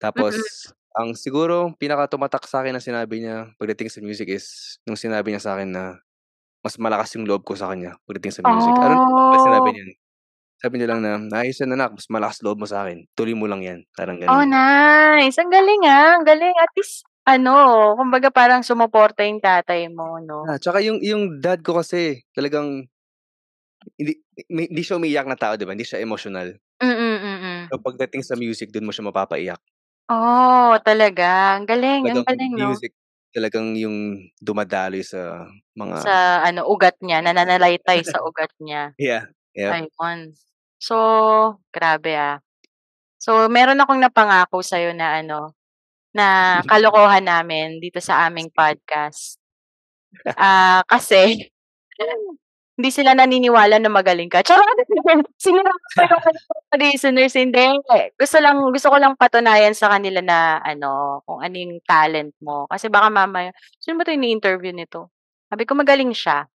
Tapos 0.00 0.36
Mm. 0.36 0.74
ang 0.96 1.16
siguro 1.18 1.72
pinakatumatak 1.80 2.44
sa'kin 2.48 2.74
na 2.76 2.82
sinabi 2.84 3.24
niya 3.24 3.52
pagdating 3.60 3.88
sa 3.92 4.00
music 4.04 4.28
is 4.32 4.78
nung 4.88 4.98
sinabi 5.00 5.32
niya 5.34 5.42
sa'kin 5.44 5.70
na 5.72 6.00
mas 6.64 6.76
malakas 6.80 7.14
yung 7.18 7.26
loob 7.28 7.44
ko 7.46 7.54
sa 7.58 7.70
kanya 7.72 7.96
pagdating 8.08 8.34
sa 8.36 8.42
music. 8.46 8.78
I 8.82 8.88
don't 8.92 8.98
know 9.00 9.08
kung 9.16 9.26
bakit 9.32 9.44
sinabi 9.50 9.68
Oh. 9.68 9.76
niya 9.76 9.84
yun. 9.90 9.94
Sabi 10.62 10.74
niya 10.80 10.88
lang 10.94 11.00
na, 11.04 11.12
"Ayos 11.42 11.58
yan 11.62 11.74
anak, 11.76 11.92
mas 11.98 12.08
malakas 12.12 12.38
loob 12.46 12.58
mo 12.62 12.68
sa'kin. 12.68 13.06
Tuloy 13.18 13.34
mo 13.38 13.46
lang 13.50 13.62
'yan." 13.66 13.80
Parang 13.96 14.18
Oh, 14.30 14.46
nice. 14.46 15.34
Ang 15.42 15.50
galing, 15.50 15.82
ah, 15.90 16.14
ang 16.14 16.22
galing. 16.22 16.54
At 16.54 16.70
least 16.78 17.02
ano, 17.26 17.52
kumbaga 17.98 18.28
parang 18.34 18.62
sumuporta 18.66 19.22
yung 19.26 19.42
tatay 19.42 19.86
mo 19.90 20.18
'no? 20.22 20.40
Ah, 20.48 20.58
tsaka 20.58 20.82
yung 20.82 20.98
yung 21.06 21.38
dad 21.38 21.62
ko 21.62 21.78
kasi 21.78 22.26
talagang 22.34 22.90
hindi 23.98 24.12
may 24.52 24.64
hindi 24.70 24.82
siya 24.84 24.98
umiiyak 25.00 25.26
na 25.28 25.38
tao, 25.40 25.54
'di 25.56 25.64
ba? 25.66 25.72
Hindi 25.74 25.86
siya 25.88 26.02
emotional. 26.04 26.48
Mm, 26.80 26.88
mm. 27.22 27.72
So, 27.72 27.78
pagdating 27.86 28.22
sa 28.26 28.34
music 28.38 28.68
dun 28.70 28.86
mo 28.86 28.92
siya 28.94 29.06
mapapaiyak. 29.10 29.60
Oh, 30.10 30.74
talaga. 30.86 31.54
Ang 31.58 31.64
galing, 31.70 32.02
ang 32.10 32.22
Talagang 32.22 32.26
galing 32.26 32.52
'no? 32.58 32.72
music 32.76 32.92
talagang 33.32 33.72
yung 33.80 34.28
dumadaloy 34.42 35.00
sa 35.06 35.48
mga 35.72 35.98
Sa 36.04 36.40
ano, 36.40 36.64
ugat 36.72 36.96
niya, 37.04 37.20
nananalaytay 37.20 38.00
sa 38.04 38.24
ugat 38.24 38.52
niya. 38.64 38.96
Yeah, 38.98 39.26
yep. 39.54 39.78
Ayun. 39.78 40.34
So, 40.80 40.96
grabe, 41.74 42.14
ah. 42.18 42.38
So, 43.20 43.48
meron 43.52 43.80
akong 43.82 44.00
napangako 44.02 44.60
sa'yo 44.64 44.92
na 44.96 45.20
ano, 45.22 45.54
na 46.16 46.60
kalokohan 46.70 47.24
namin 47.26 47.80
dito 47.82 47.98
sa 48.02 48.26
aming 48.28 48.48
podcast. 48.54 49.38
Ah, 50.38 50.82
kasi 50.88 51.48
hindi 52.78 52.90
sila 52.90 53.12
naniniwala 53.16 53.78
na 53.80 53.90
magaling 53.92 54.28
ka. 54.32 54.40
Charot! 54.44 54.66
Sinira 55.42 55.70
ko 55.70 55.78
yung 56.02 56.22
mga 56.72 56.76
listeners. 56.80 57.34
Hindi. 57.36 57.66
Gusto 58.18 58.38
lang 58.42 58.58
gusto 58.72 58.88
ko 58.92 58.96
lang 59.00 59.14
patunayan 59.20 59.76
sa 59.76 59.92
kanila 59.92 60.20
na 60.24 60.58
ano, 60.64 61.20
kung 61.28 61.40
ano 61.44 61.54
yung 61.56 61.80
talent 61.86 62.34
mo. 62.42 62.66
Kasi 62.72 62.88
baka 62.92 63.08
mamaya, 63.12 63.52
"Sino 63.80 64.00
ba 64.00 64.04
'to 64.08 64.16
ini-interview 64.16 64.72
nito?" 64.74 65.12
Sabi 65.52 65.64
ko, 65.68 65.76
"Magaling 65.78 66.12
siya." 66.16 66.48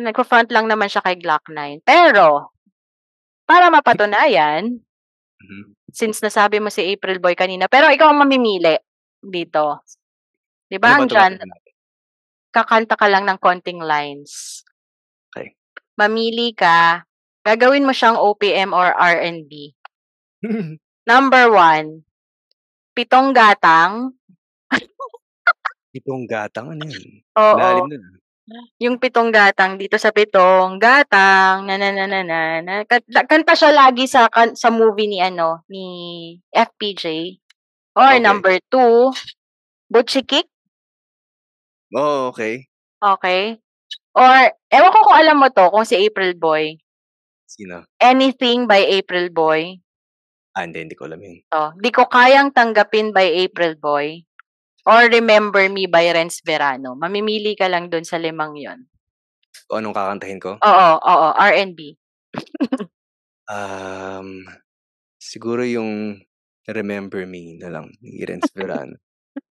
Nagfa-front 0.00 0.50
lang 0.54 0.66
naman 0.70 0.88
siya 0.90 1.02
kay 1.04 1.18
Glock-9. 1.20 1.82
Pero, 1.86 2.50
para 3.48 3.68
mapatunayan, 3.72 4.80
Mhm. 5.42 5.74
Since 5.94 6.18
nasabi 6.18 6.58
mo 6.58 6.68
si 6.68 6.82
April 6.90 7.22
Boy 7.22 7.38
kanina, 7.38 7.70
pero 7.70 7.86
ikaw 7.86 8.10
ang 8.10 8.26
mamimili 8.26 8.74
dito. 9.22 9.86
'Di 10.66 10.76
ba 10.82 10.98
Ano 10.98 11.06
natin? 11.06 11.38
kakanta 12.50 12.94
ka 12.98 13.06
lang 13.06 13.26
ng 13.26 13.38
konting 13.38 13.78
lines. 13.82 14.62
Okey. 15.30 15.54
Mamili 15.98 16.50
ka, 16.54 17.02
gagawin 17.46 17.86
mo 17.86 17.94
siyang 17.94 18.18
OPM 18.18 18.74
or 18.74 18.90
R&B. 18.94 19.74
Number 21.10 21.44
1, 21.50 22.02
Pitong 22.94 23.34
Gatang. 23.34 24.14
Pitong 25.94 26.26
gatang, 26.26 26.74
ano 26.74 26.82
yun? 26.90 27.22
Oo. 27.42 27.58
Lalim. 27.58 28.02
Yung 28.76 29.00
Pitong 29.00 29.32
Gatang 29.32 29.80
dito 29.80 29.96
sa 29.96 30.12
Pitong 30.12 30.76
Gatang, 30.76 31.64
na 31.64 31.80
na 31.80 31.88
na 31.88 32.04
na 32.04 32.20
na 32.20 32.40
na. 32.60 32.74
Kat- 32.84 33.08
kanta 33.24 33.56
siya 33.56 33.72
lagi 33.72 34.04
sa 34.04 34.28
kan- 34.28 34.52
sa 34.52 34.68
movie 34.68 35.08
ni 35.08 35.18
ano, 35.24 35.64
ni 35.72 35.84
FPJ. 36.52 37.36
Or 37.96 38.12
Okay. 38.12 38.20
number 38.20 38.54
two, 38.68 39.14
Butchikik. 39.88 40.50
Oo, 41.94 42.34
okay. 42.34 42.66
Okay. 42.98 43.56
Or, 44.14 44.50
ewan 44.70 44.92
ko 44.92 44.98
kung 45.06 45.18
alam 45.18 45.38
mo 45.38 45.48
to, 45.48 45.70
kung 45.70 45.86
si 45.86 45.94
April 45.96 46.34
Boy. 46.34 46.76
Sino? 47.46 47.86
Anything 48.02 48.66
by 48.66 48.82
April 48.82 49.30
Boy. 49.30 49.78
Ah, 50.54 50.66
hindi, 50.66 50.82
hindi 50.86 50.94
ko 50.98 51.06
alam 51.06 51.18
yun. 51.22 51.42
To. 51.50 51.74
Di 51.78 51.90
ko 51.90 52.06
kayang 52.06 52.50
tanggapin 52.54 53.10
by 53.14 53.26
April 53.46 53.74
Boy. 53.78 54.22
Or 54.84 55.08
Remember 55.08 55.64
Me 55.72 55.88
by 55.88 56.12
Renz 56.12 56.44
Verano. 56.44 56.92
Mamimili 56.92 57.56
ka 57.56 57.72
lang 57.72 57.88
dun 57.88 58.04
sa 58.04 58.20
limang 58.20 58.52
yon. 58.60 58.84
O 59.72 59.80
anong 59.80 59.96
kakantahin 59.96 60.36
ko? 60.36 60.60
Oo, 60.60 60.88
oo, 61.00 61.28
R&B. 61.40 61.96
Um, 63.48 64.44
siguro 65.20 65.64
yung 65.64 66.20
Remember 66.68 67.24
Me 67.28 67.56
na 67.60 67.68
lang 67.68 67.92
ni 68.00 68.24
Renz 68.24 68.48
Verano. 68.52 68.96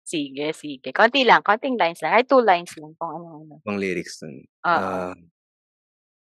Sige, 0.09 0.57
sige. 0.57 0.89
Konti 0.89 1.21
lang, 1.21 1.45
konting 1.45 1.77
lines 1.77 2.01
lang. 2.01 2.17
Ay, 2.17 2.25
two 2.25 2.41
lines 2.41 2.73
lang 2.81 2.97
kung 2.97 3.13
ano-ano. 3.13 3.61
Pang 3.61 3.77
lyrics 3.77 4.25
nun. 4.25 4.41
Oo. 4.65 4.73
Ah, 4.73 5.13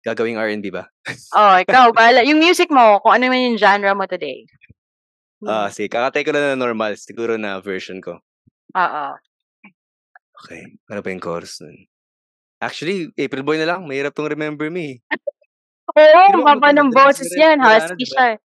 gagawing 0.02 0.42
R&B 0.42 0.74
ba? 0.74 0.90
oh, 1.38 1.56
ikaw, 1.62 1.94
bala. 1.94 2.26
Yung 2.26 2.42
music 2.42 2.74
mo, 2.74 2.98
kung 3.06 3.14
ano 3.14 3.30
man 3.30 3.54
yung 3.54 3.62
genre 3.62 3.94
mo 3.94 4.10
today. 4.10 4.50
Ah, 5.46 5.70
sige. 5.70 5.94
Kakatay 5.94 6.26
ko 6.26 6.34
lang 6.34 6.58
na 6.58 6.58
normal. 6.58 6.98
Siguro 6.98 7.38
na 7.38 7.62
version 7.62 8.02
ko. 8.02 8.18
Oo. 8.78 9.06
Okay. 10.38 10.62
Ano 10.86 11.02
pa 11.02 11.10
yung 11.10 11.24
chorus 11.24 11.58
nun? 11.66 11.90
Actually, 12.62 13.10
April 13.18 13.42
Boy 13.42 13.58
na 13.58 13.66
lang. 13.70 13.86
Mahirap 13.86 14.14
tong 14.14 14.30
Remember 14.30 14.70
Me. 14.70 15.02
Oo, 15.90 15.94
Pero 15.98 16.18
ang 16.46 16.46
baba 16.46 16.70
ng 16.74 16.94
boses 16.94 17.30
yan. 17.34 17.58
Husky 17.58 18.06
diba? 18.06 18.10
siya. 18.14 18.26
eh. 18.34 18.38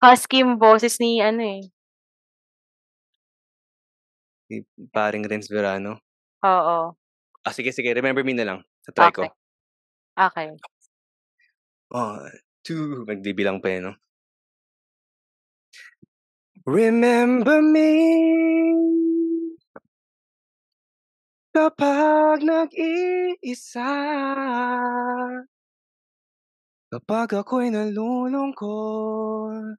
Husky 0.00 0.36
yung 0.46 0.54
boses 0.62 0.94
ni 1.02 1.18
ano 1.18 1.42
eh. 1.42 1.62
Ni 4.50 4.62
paring 4.90 5.26
Renz 5.26 5.50
Verano. 5.50 5.98
Oo. 6.46 6.94
Ah, 7.42 7.52
sige, 7.54 7.74
sige. 7.74 7.90
Remember 7.90 8.22
Me 8.22 8.34
na 8.34 8.46
lang. 8.46 8.58
Sa 8.86 8.94
try 8.94 9.10
ko. 9.10 9.26
Okay. 9.26 9.32
Okay. 10.14 10.46
One, 11.90 12.30
two. 12.62 13.02
Magbibilang 13.06 13.58
pa 13.58 13.74
yun, 13.74 13.90
no? 13.90 13.94
Remember 16.68 17.58
me 17.64 17.90
kapag 21.50 22.46
nag-iisa 22.46 23.94
kapag 26.90 27.28
ako'y 27.34 27.74
nalulungkot 27.74 29.78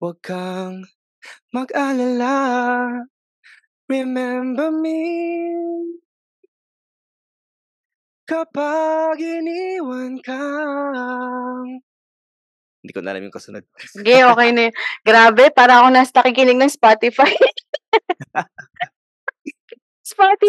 huwag 0.00 0.18
kang 0.20 0.84
mag-alala 1.52 2.40
Remember 3.92 4.72
me 4.72 5.04
kapag 8.24 9.20
iniwan 9.20 10.16
ka 10.24 10.40
hindi 12.82 12.90
ko 12.90 12.98
na 12.98 13.14
alam 13.14 13.22
yung 13.22 13.30
kasunod. 13.30 13.62
Sige, 13.78 14.26
okay 14.26 14.50
na. 14.50 14.66
Grabe, 15.06 15.54
para 15.54 15.78
ako 15.78 15.94
nasa 15.94 16.10
nakikinig 16.18 16.58
ng 16.58 16.66
Spotify. 16.66 17.30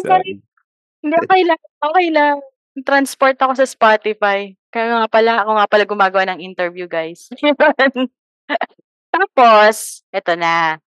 Spotify. 0.02 0.22
Sorry. 0.24 0.34
Hindi, 1.04 1.16
okay 1.20 1.42
lang. 1.44 1.62
Okay 1.84 2.08
lang. 2.10 2.38
Transport 2.88 3.38
ako 3.38 3.54
sa 3.60 3.68
Spotify. 3.70 4.40
Kaya 4.74 5.06
nga 5.06 5.08
pala, 5.12 5.32
ako 5.46 5.52
nga 5.62 5.68
pala 5.70 5.84
gumagawa 5.86 6.24
ng 6.34 6.40
interview, 6.42 6.90
guys. 6.90 7.30
Tapos, 9.14 10.02
eto 10.10 10.34
na. 10.34 10.82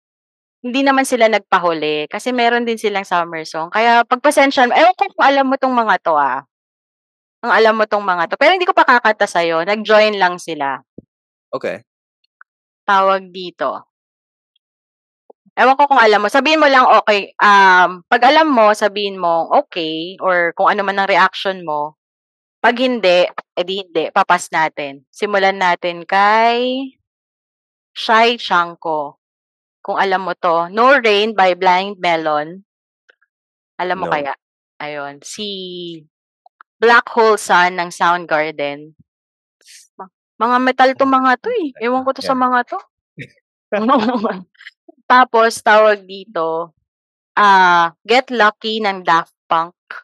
Hindi 0.65 0.81
naman 0.81 1.05
sila 1.05 1.29
nagpahuli 1.29 2.09
kasi 2.09 2.33
meron 2.33 2.65
din 2.65 2.81
silang 2.81 3.05
summer 3.05 3.45
song. 3.45 3.69
Kaya 3.69 4.01
pagpasensya, 4.01 4.65
ewan 4.65 4.97
ko 4.97 5.13
kung 5.13 5.25
alam 5.29 5.45
mo 5.45 5.55
tong 5.61 5.77
mga 5.77 6.01
to 6.01 6.17
ah. 6.17 6.41
Ang 7.45 7.53
alam 7.53 7.77
mo 7.77 7.85
tong 7.85 8.01
mga 8.01 8.33
to. 8.33 8.41
Pero 8.41 8.57
hindi 8.57 8.65
ko 8.65 8.73
pa 8.73 8.81
kakanta 8.81 9.29
sa'yo. 9.29 9.61
Nag-join 9.61 10.17
lang 10.17 10.41
sila. 10.41 10.81
Okay. 11.53 11.85
Tawag 12.89 13.29
dito. 13.29 13.85
Ewan 15.55 15.79
ko 15.79 15.87
kung 15.87 16.01
alam 16.03 16.19
mo. 16.19 16.27
Sabihin 16.27 16.59
mo 16.59 16.67
lang, 16.67 16.83
okay. 16.99 17.31
Um, 17.39 18.03
pag 18.11 18.27
alam 18.27 18.51
mo, 18.51 18.75
sabihin 18.75 19.15
mo, 19.15 19.47
okay. 19.55 20.19
Or 20.19 20.51
kung 20.51 20.67
ano 20.67 20.83
man 20.83 20.99
ang 20.99 21.07
reaction 21.07 21.63
mo. 21.63 21.95
Pag 22.59 22.79
hindi, 22.81 23.23
edi 23.55 23.83
hindi. 23.87 24.11
Papas 24.11 24.51
natin. 24.51 25.07
Simulan 25.11 25.59
natin 25.59 26.03
kay 26.03 26.91
Shai 27.95 28.35
Chanko. 28.37 29.17
Kung 29.85 29.97
alam 29.99 30.23
mo 30.27 30.33
to. 30.35 30.67
No 30.71 30.97
Rain 30.99 31.33
by 31.35 31.55
Blind 31.55 31.97
Melon. 32.03 32.65
Alam 33.79 33.97
mo 34.03 34.05
No. 34.07 34.11
kaya? 34.11 34.33
Ayun. 34.79 35.19
Si 35.23 35.47
Black 36.79 37.07
Hole 37.15 37.37
Sun 37.39 37.75
ng 37.79 37.91
Soundgarden. 37.91 38.95
Mga 40.41 40.57
metal 40.67 40.89
to 40.99 41.05
mga 41.07 41.31
to 41.39 41.49
eh. 41.63 41.67
Ewan 41.87 42.03
ko 42.03 42.11
to 42.11 42.19
sa 42.23 42.35
Yeah. 42.35 42.43
mga 42.43 42.59
to. 42.67 42.77
Tapos, 45.05 45.61
tawag 45.61 46.01
dito, 46.05 46.73
ah 47.37 47.93
Get 48.01 48.33
Lucky 48.33 48.81
ng 48.81 49.05
Daft 49.05 49.35
Punk. 49.45 49.75
Oh, 49.85 50.03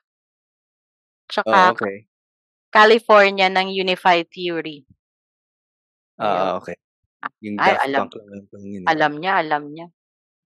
Tsaka 1.32 1.74
okay. 1.74 2.06
California 2.70 3.48
ng 3.50 3.72
Unified 3.72 4.28
Theory. 4.30 4.86
Ah, 6.22 6.56
okay. 6.60 6.76
Yung 7.42 7.58
Ay, 7.58 7.74
Daft 7.74 7.84
alam. 7.88 8.06
Punk 8.10 8.16
lang 8.54 8.66
yun. 8.68 8.82
eh. 8.86 8.90
Alam 8.92 9.14
niya, 9.18 9.34
alam 9.42 9.64
niya. 9.74 9.88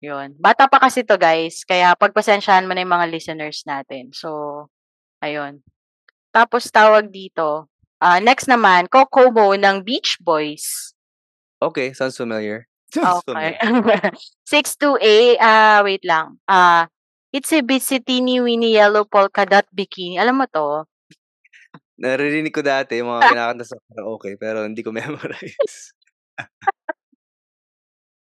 Yun. 0.03 0.37
Bata 0.37 0.69
pa 0.69 0.77
kasi 0.77 1.01
to 1.01 1.17
guys. 1.17 1.65
Kaya 1.65 1.97
pagpasensyahan 1.97 2.67
mo 2.69 2.77
na 2.77 2.85
yung 2.85 2.93
mga 2.93 3.09
listeners 3.09 3.65
natin. 3.65 4.13
So, 4.13 4.29
ayun. 5.23 5.65
Tapos 6.29 6.69
tawag 6.69 7.09
dito. 7.09 7.65
ah 8.03 8.19
next 8.21 8.45
naman, 8.45 8.85
Kokomo 8.91 9.55
ng 9.55 9.81
Beach 9.81 10.19
Boys. 10.21 10.93
Okay, 11.63 11.95
sounds 11.95 12.19
familiar. 12.19 12.67
Okay. 13.03 13.57
familiar. 13.61 14.11
6-2A, 14.47 15.37
ah 15.41 15.79
wait 15.83 16.03
lang. 16.07 16.39
Ah, 16.47 16.87
it's 17.33 17.51
a 17.51 17.61
teeny 17.99 18.39
weeny 18.39 18.73
yellow 18.75 19.03
polka 19.03 19.43
dot 19.45 19.67
bikini. 19.75 20.15
Alam 20.21 20.43
mo 20.43 20.45
to? 20.47 20.85
Naririnig 21.95 22.51
ko 22.51 22.59
dati 22.59 22.99
yung 22.99 23.07
mga 23.11 23.21
kinakanta 23.31 23.63
sa 23.63 23.79
karaoke, 23.91 24.35
pero 24.35 24.67
hindi 24.67 24.83
ko 24.83 24.91
memorize. 24.95 25.95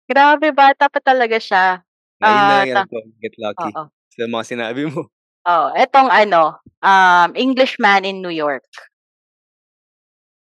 Grabe, 0.07 0.51
bata 0.51 0.91
pa 0.91 0.99
talaga 0.99 1.39
siya. 1.39 1.79
Ngayon 2.19 2.35
na 2.35 2.43
Ah, 2.43 2.59
lang 2.59 2.67
yan 2.67 2.77
ta- 2.87 3.15
get 3.23 3.35
lucky. 3.39 3.71
Oo. 3.71 3.83
Sa 4.13 4.27
mga 4.29 4.45
sinabi 4.45 4.81
mo. 4.91 5.07
Oh, 5.43 5.71
etong 5.75 6.07
ano, 6.11 6.59
um, 6.83 7.29
Englishman 7.35 8.03
in 8.07 8.19
New 8.23 8.31
York. 8.31 8.63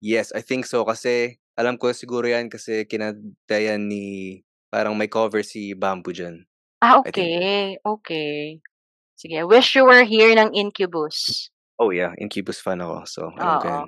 Yes, 0.02 0.34
I 0.34 0.42
think 0.42 0.66
so. 0.66 0.82
Kasi, 0.84 1.38
alam 1.56 1.76
ko 1.76 1.92
siguro 1.92 2.28
yan 2.28 2.48
kasi 2.48 2.88
kinadayan 2.88 3.86
ni, 3.86 4.40
parang 4.72 4.96
may 4.96 5.12
cover 5.12 5.44
si 5.44 5.76
Bamboo 5.76 6.16
dyan. 6.16 6.48
Ah, 6.82 7.04
I 7.06 7.12
think. 7.12 7.14
okay. 7.14 7.62
Okay. 7.86 8.38
Sige, 9.14 9.46
Wish 9.46 9.78
You 9.78 9.86
Were 9.86 10.02
Here 10.02 10.34
ng 10.34 10.50
Incubus. 10.58 11.50
Oh 11.78 11.94
yeah, 11.94 12.18
Incubus 12.18 12.58
fan 12.58 12.82
ako. 12.82 12.98
So, 13.06 13.22
alam 13.38 13.54
ko 13.62 13.68
Oo. 13.68 13.74
yan. 13.74 13.88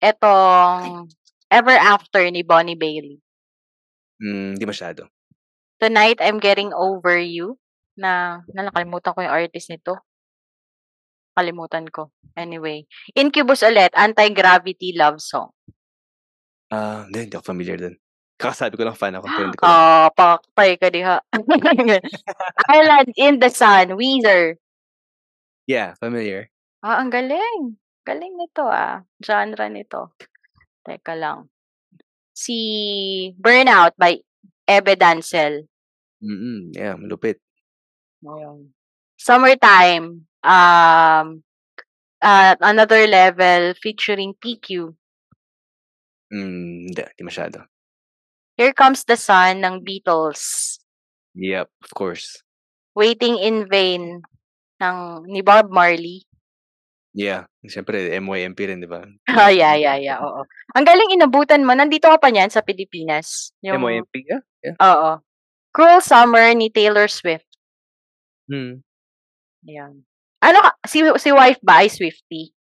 Etong 0.00 1.08
Ever 1.52 1.76
After 1.76 2.24
ni 2.32 2.40
Bonnie 2.40 2.78
Bailey. 2.78 3.20
Hmm, 4.16 4.56
hindi 4.56 4.64
masyado. 4.64 5.12
Tonight, 5.76 6.24
I'm 6.24 6.40
Getting 6.40 6.72
Over 6.72 7.20
You. 7.20 7.60
Na, 7.96 8.40
na 8.52 8.68
nakalimutan 8.68 9.12
ko 9.12 9.20
yung 9.24 9.32
artist 9.32 9.68
nito. 9.68 10.00
Kalimutan 11.36 11.88
ko. 11.92 12.12
Anyway. 12.32 12.88
Incubus 13.12 13.60
ulit, 13.60 13.92
Anti-Gravity 13.92 14.96
Love 14.96 15.20
Song. 15.20 15.52
Ah, 16.70 17.06
hindi, 17.06 17.30
hindi 17.30 17.36
ako 17.38 17.46
familiar 17.54 17.78
dun. 17.78 17.96
Kakasabi 18.36 18.76
ko 18.76 18.84
lang 18.84 18.98
fan 18.98 19.16
ako, 19.16 19.26
pero 19.32 19.44
hindi 19.48 19.58
ko 19.58 19.64
alam. 19.64 19.80
Ah, 19.80 20.08
pakpay 20.12 20.70
ka 20.76 20.88
diha. 20.92 21.16
Island 22.76 23.08
in 23.16 23.40
the 23.40 23.48
Sun, 23.48 23.96
Weezer. 23.96 24.60
Yeah, 25.64 25.96
familiar. 25.96 26.52
Ah, 26.84 27.00
ang 27.00 27.08
galing. 27.08 27.80
Galing 28.06 28.38
nito 28.38 28.68
ah. 28.68 29.02
Genre 29.18 29.66
nito. 29.66 30.14
Teka 30.86 31.18
lang. 31.18 31.50
Si 32.30 32.54
Burnout 33.34 33.98
by 33.98 34.20
Ebe 34.68 34.94
Dancel. 34.94 35.66
Mm 36.22 36.70
yeah, 36.76 36.94
malupit. 36.94 37.42
Ayun. 38.22 38.70
Summertime. 39.18 40.28
Um, 40.46 41.26
uh, 42.22 42.54
Another 42.60 43.06
Level 43.10 43.74
featuring 43.80 44.38
PQ. 44.38 44.94
Hmm, 46.30 46.90
hindi, 46.90 47.02
hindi 47.02 47.22
masyado. 47.22 47.66
Here 48.56 48.72
Comes 48.72 49.04
the 49.04 49.20
Sun 49.20 49.60
ng 49.62 49.84
Beatles. 49.84 50.76
Yep, 51.36 51.68
of 51.84 51.90
course. 51.92 52.40
Waiting 52.96 53.36
in 53.36 53.68
Vain 53.68 54.24
ng 54.80 54.98
ni 55.28 55.44
Bob 55.44 55.68
Marley. 55.68 56.24
Yeah, 57.16 57.48
siyempre 57.64 58.12
MYMP 58.20 58.60
rin, 58.68 58.80
'di 58.80 58.88
ba? 58.88 59.04
Ah, 59.28 59.52
yeah, 59.52 59.76
yeah, 59.76 59.96
yeah, 59.96 60.18
oo. 60.20 60.44
Ang 60.76 60.84
galing 60.84 61.12
inabutan 61.16 61.64
mo, 61.64 61.72
nandito 61.76 62.08
ka 62.08 62.16
pa 62.20 62.28
niyan 62.32 62.52
sa 62.52 62.64
Pilipinas? 62.64 63.52
Yung 63.64 63.80
MYMP, 63.80 64.24
yeah, 64.24 64.42
yeah. 64.64 64.76
Oo. 64.80 65.20
Cruel 65.76 66.00
Summer 66.00 66.56
ni 66.56 66.72
Taylor 66.72 67.08
Swift. 67.08 67.48
Hmm. 68.48 68.80
Ayan. 69.68 70.08
Ano 70.40 70.58
ka 70.64 70.70
si 70.88 71.04
si 71.20 71.28
wife 71.32 71.60
ba 71.60 71.84
ay 71.84 71.92
Swiftie? 71.92 72.55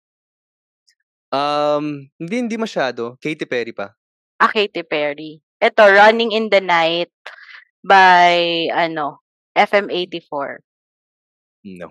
Um, 1.32 2.08
hindi 2.18 2.34
hindi 2.40 2.56
masyado, 2.58 3.16
Katy 3.20 3.46
Perry 3.48 3.72
pa. 3.72 3.94
Ah, 4.40 4.50
Katy 4.50 4.82
Perry. 4.84 5.40
Ito, 5.62 5.82
Running 5.88 6.34
in 6.34 6.50
the 6.50 6.60
Night 6.60 7.12
by 7.80 8.68
ano, 8.74 9.24
FM84. 9.56 10.60
No. 11.64 11.88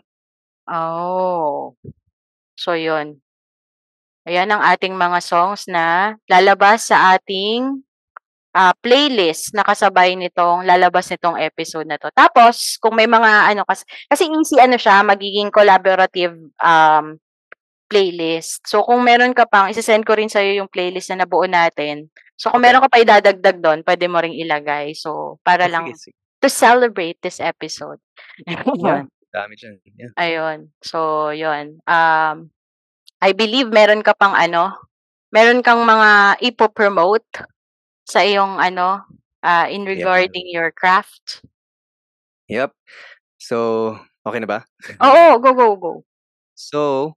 Oh. 0.69 1.75
So, 2.53 2.77
yun. 2.77 3.23
Ayan 4.23 4.47
ang 4.55 4.63
ating 4.63 4.95
mga 4.95 5.19
songs 5.19 5.67
na 5.67 6.15
lalabas 6.31 6.87
sa 6.87 7.17
ating 7.17 7.83
ah, 8.55 8.71
playlist 8.79 9.51
na 9.51 9.65
kasabay 9.65 10.15
nitong 10.15 10.63
lalabas 10.63 11.09
nitong 11.11 11.35
episode 11.41 11.89
na 11.89 11.99
to. 11.99 12.07
Tapos, 12.15 12.79
kung 12.79 12.95
may 12.95 13.09
mga 13.09 13.51
ano 13.51 13.67
kasi, 13.67 13.83
kasi 14.07 14.29
easy 14.31 14.55
ano 14.61 14.77
siya, 14.79 15.03
magiging 15.03 15.49
collaborative 15.51 16.37
um, 16.61 17.19
playlist. 17.93 18.65
So, 18.65 18.81
kung 18.81 19.05
meron 19.05 19.37
ka 19.37 19.45
pang, 19.45 19.69
isasend 19.69 20.01
ko 20.09 20.17
rin 20.17 20.33
sa'yo 20.33 20.57
yung 20.57 20.71
playlist 20.71 21.13
na 21.13 21.23
nabuo 21.29 21.45
natin. 21.45 22.09
So, 22.33 22.49
kung 22.49 22.65
Okay. 22.65 22.73
meron 22.73 22.81
ka 22.81 22.89
pa 22.89 23.03
idadagdag 23.05 23.61
doon, 23.61 23.79
pwede 23.85 24.05
mo 24.09 24.17
ring 24.17 24.33
ilagay. 24.33 24.97
So, 24.97 25.37
para 25.45 25.69
Oh, 25.69 25.71
lang 25.71 25.93
sige, 25.93 26.17
to 26.41 26.49
celebrate 26.49 27.21
this 27.21 27.37
episode. 27.37 28.01
Yeah, 28.81 29.05
dami 29.29 29.53
diyan. 29.57 29.75
Yeah. 29.95 30.11
Ayun. 30.17 30.73
So, 30.81 31.29
yun. 31.29 31.77
Um, 31.85 32.49
I 33.21 33.31
believe 33.37 33.69
meron 33.69 34.01
ka 34.01 34.17
pang 34.17 34.33
ano, 34.33 34.73
meron 35.31 35.61
kang 35.61 35.85
mga 35.85 36.41
ipo-promote 36.41 37.25
sa 38.05 38.21
iyong 38.25 38.59
ano, 38.59 39.05
ah, 39.45 39.69
in 39.69 39.85
regarding 39.87 40.49
your 40.51 40.73
craft. 40.73 41.45
Yep. 42.49 42.73
So, 43.39 43.57
okay 44.25 44.39
na 44.43 44.49
ba? 44.49 44.59
Oo, 44.99 45.37
go, 45.43 45.51
go, 45.55 45.67
go. 45.79 45.93
So, 46.55 47.13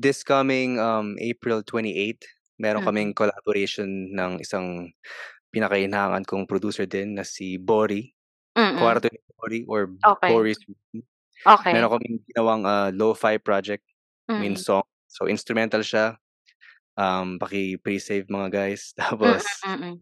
this 0.00 0.24
coming 0.24 0.80
um 0.80 1.20
April 1.20 1.60
28, 1.60 2.24
meron 2.56 2.80
Mm. 2.82 2.88
kaming 2.88 3.10
collaboration 3.12 3.88
ng 4.16 4.40
isang 4.40 4.88
pinakainahangan 5.52 6.24
kong 6.24 6.48
producer 6.48 6.88
din 6.88 7.20
na 7.20 7.24
si 7.26 7.60
Bori. 7.60 8.08
Mm. 8.56 8.80
Kwarto 8.80 9.06
ni 9.12 9.20
Bori 9.36 9.60
or 9.68 9.92
Okay. 10.16 10.30
Boris. 10.32 10.58
Okay. 11.44 11.72
Meron 11.72 11.92
kaming 11.96 12.16
ginawang 12.32 12.62
ah, 12.64 12.88
lo-fi 12.92 13.36
project, 13.36 13.84
Mm. 14.30 14.56
song. 14.56 14.86
So, 15.10 15.26
instrumental 15.26 15.82
siya. 15.82 16.16
Um, 16.94 17.40
paki-pre-save 17.40 18.30
mga 18.30 18.48
guys. 18.52 18.94
Mm, 18.94 18.98
Tapos, 19.02 19.42
mm, 19.66 19.74
mm. 19.74 19.94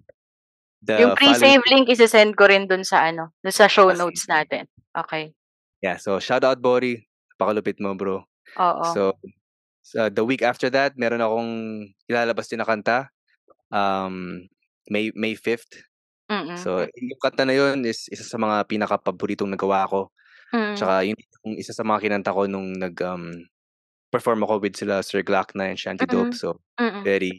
the 0.84 0.94
Yung 1.00 1.14
pre-save 1.16 1.64
link 1.70 1.86
isi-send 1.88 2.36
ko 2.36 2.44
rin 2.50 2.68
dun 2.68 2.84
sa 2.84 3.08
ano, 3.08 3.32
dun 3.40 3.54
sa 3.54 3.66
show 3.72 3.88
Ah, 3.88 3.96
notes 3.96 4.26
sige. 4.26 4.32
natin. 4.34 4.64
Okay. 4.92 5.32
Yeah, 5.80 5.96
so 5.96 6.18
shout 6.20 6.42
out 6.44 6.60
Bori. 6.60 7.06
Pakalupit 7.38 7.78
mo, 7.80 7.94
bro. 7.94 8.26
Oo. 8.58 8.82
So, 8.92 9.14
sa 9.88 10.12
the 10.12 10.20
week 10.24 10.44
after 10.44 10.68
that, 10.68 10.92
meron 11.00 11.24
akong 11.24 11.52
ilalabas 12.04 12.48
din 12.52 12.60
na 12.60 12.68
kanta. 12.68 13.08
Um, 13.72 14.44
May 14.92 15.12
May 15.16 15.36
5th. 15.36 15.84
Mm. 16.28 16.56
So, 16.60 16.84
yung 16.84 17.20
kanta 17.24 17.48
na 17.48 17.56
yun 17.56 17.84
is 17.88 18.04
isa 18.12 18.24
sa 18.24 18.36
mga 18.36 18.68
pinaka-paboritong 18.68 19.48
nagawa 19.48 19.88
ko. 19.88 20.12
Mm. 20.52 20.74
Tsaka 20.76 20.94
yun 21.04 21.16
yung 21.44 21.56
isa 21.56 21.72
sa 21.72 21.84
mga 21.84 22.04
kinanta 22.04 22.36
ko 22.36 22.44
nung 22.44 22.76
nag 22.76 22.96
um, 23.04 23.32
perform 24.12 24.44
ako 24.44 24.60
with 24.64 24.76
sila 24.76 25.00
Sir 25.04 25.20
Glock 25.24 25.52
na 25.56 25.72
and 25.72 25.80
Shanty 25.80 26.04
Dope. 26.08 26.32
Mm. 26.32 26.40
So, 26.40 26.60
Mm. 26.80 27.02
very 27.04 27.32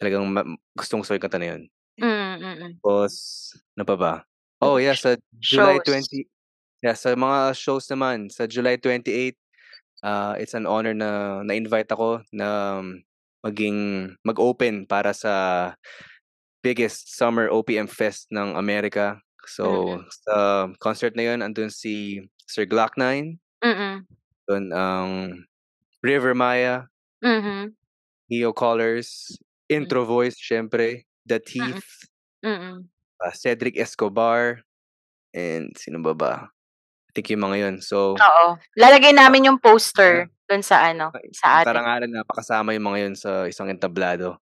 talagang 0.00 0.24
ma- 0.28 0.48
gustong 0.74 1.00
gusto 1.04 1.14
yung 1.14 1.24
kanta 1.24 1.38
na 1.40 1.48
yun. 1.56 1.62
Mm, 2.00 2.08
mm, 2.08 2.42
mm. 2.42 2.72
Tapos, 2.80 3.12
ano 3.76 3.84
pa 3.86 3.96
ba? 3.96 4.14
Oh, 4.58 4.78
yeah, 4.80 4.96
sa 4.96 5.14
July 5.38 5.78
Shows. 5.82 6.08
20, 6.08 6.26
yeah, 6.82 6.96
sa 6.96 7.14
mga 7.14 7.54
shows 7.54 7.86
naman, 7.90 8.30
sa 8.32 8.46
July 8.48 8.78
28, 8.78 9.38
uh, 10.02 10.34
it's 10.38 10.54
an 10.54 10.66
honor 10.66 10.94
na 10.94 11.42
na-invite 11.46 11.90
ako 11.90 12.22
na 12.34 12.78
um, 12.82 13.02
maging 13.46 14.12
mag-open 14.26 14.86
para 14.86 15.14
sa 15.14 15.34
biggest 16.62 17.14
summer 17.16 17.48
OPM 17.50 17.88
fest 17.90 18.28
ng 18.34 18.54
Amerika. 18.58 19.18
So, 19.46 19.64
Mm. 19.64 20.06
sa 20.26 20.68
concert 20.82 21.14
na 21.18 21.26
yun, 21.32 21.40
andun 21.42 21.70
si 21.72 22.22
Sir 22.46 22.66
Glock 22.66 22.94
9, 22.98 23.38
Mm. 23.62 24.06
andun 24.48 24.66
ang 24.74 25.10
River 26.02 26.34
Maya, 26.34 26.86
Mhm. 27.22 27.76
Neo 28.30 28.52
Colors, 28.52 29.38
Intro 29.68 30.04
Voice, 30.04 30.36
syempre, 30.38 31.04
The 31.26 31.38
Thief, 31.38 32.08
Mm. 32.42 32.88
uh, 33.20 33.30
Cedric 33.32 33.76
Escobar, 33.78 34.62
and 35.34 35.76
sino 35.78 36.02
ba 36.02 36.14
ba? 36.14 36.34
I 37.12 37.20
think 37.20 37.28
yung 37.28 37.44
mga 37.44 37.56
yun. 37.60 37.76
So, 37.84 38.16
Oo. 38.16 38.46
Lalagay 38.72 39.12
namin 39.12 39.52
yung 39.52 39.60
poster 39.60 40.32
dun 40.48 40.64
sa 40.64 40.80
ano, 40.88 41.12
sa 41.36 41.60
atin. 41.60 41.68
karangalan 41.68 42.08
na 42.08 42.24
pakasama 42.24 42.72
yung 42.72 42.88
mga 42.88 42.98
yun 43.04 43.14
sa 43.20 43.44
isang 43.44 43.68
entablado. 43.68 44.40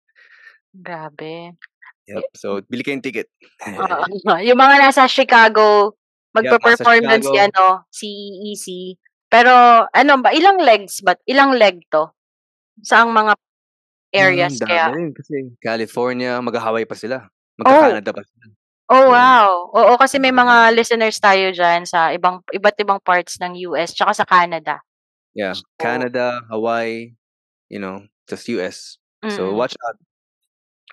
Grabe. 0.74 1.54
Yep. 2.10 2.26
So, 2.34 2.58
bili 2.66 2.82
kayong 2.82 3.06
ticket. 3.06 3.30
Oo. 3.70 4.02
yung 4.50 4.58
mga 4.58 4.82
nasa 4.82 5.06
Chicago, 5.06 5.94
magpe-perform 6.34 7.06
dun 7.06 7.22
si 7.22 7.36
ano, 7.38 7.86
si 7.86 8.08
EC. 8.50 8.66
Pero 9.30 9.86
ano 9.86 10.12
ba, 10.18 10.34
ilang 10.34 10.58
legs 10.58 11.06
ba? 11.06 11.14
Ilang 11.22 11.54
leg 11.54 11.86
to? 11.86 12.10
Saang 12.82 13.14
mga 13.14 13.38
areas 14.10 14.58
Hmm, 14.58 14.66
dami 14.66 14.70
kaya? 14.74 14.86
rin 14.90 15.08
kasi 15.14 15.34
California, 15.62 16.42
mag-Hawaii 16.42 16.82
pa 16.82 16.98
sila. 16.98 17.30
Magka-Canada 17.62 18.10
pa 18.10 18.26
sila. 18.26 18.44
Oh, 18.86 19.10
wow. 19.10 19.66
Oo, 19.74 19.98
kasi 19.98 20.22
may 20.22 20.30
mga 20.30 20.70
listeners 20.70 21.18
tayo 21.18 21.50
dyan 21.50 21.82
sa 21.82 22.14
ibang 22.14 22.38
iba't 22.54 22.78
ibang 22.78 23.02
parts 23.02 23.42
ng 23.42 23.58
US 23.70 23.90
tsaka 23.90 24.14
sa 24.14 24.24
Canada. 24.26 24.78
Yeah. 25.34 25.58
So, 25.58 25.66
Canada, 25.82 26.46
Hawaii, 26.46 27.18
you 27.68 27.82
know, 27.82 28.06
just 28.30 28.46
US. 28.54 28.98
So, 29.26 29.50
mm, 29.50 29.58
watch 29.58 29.74
out. 29.82 29.98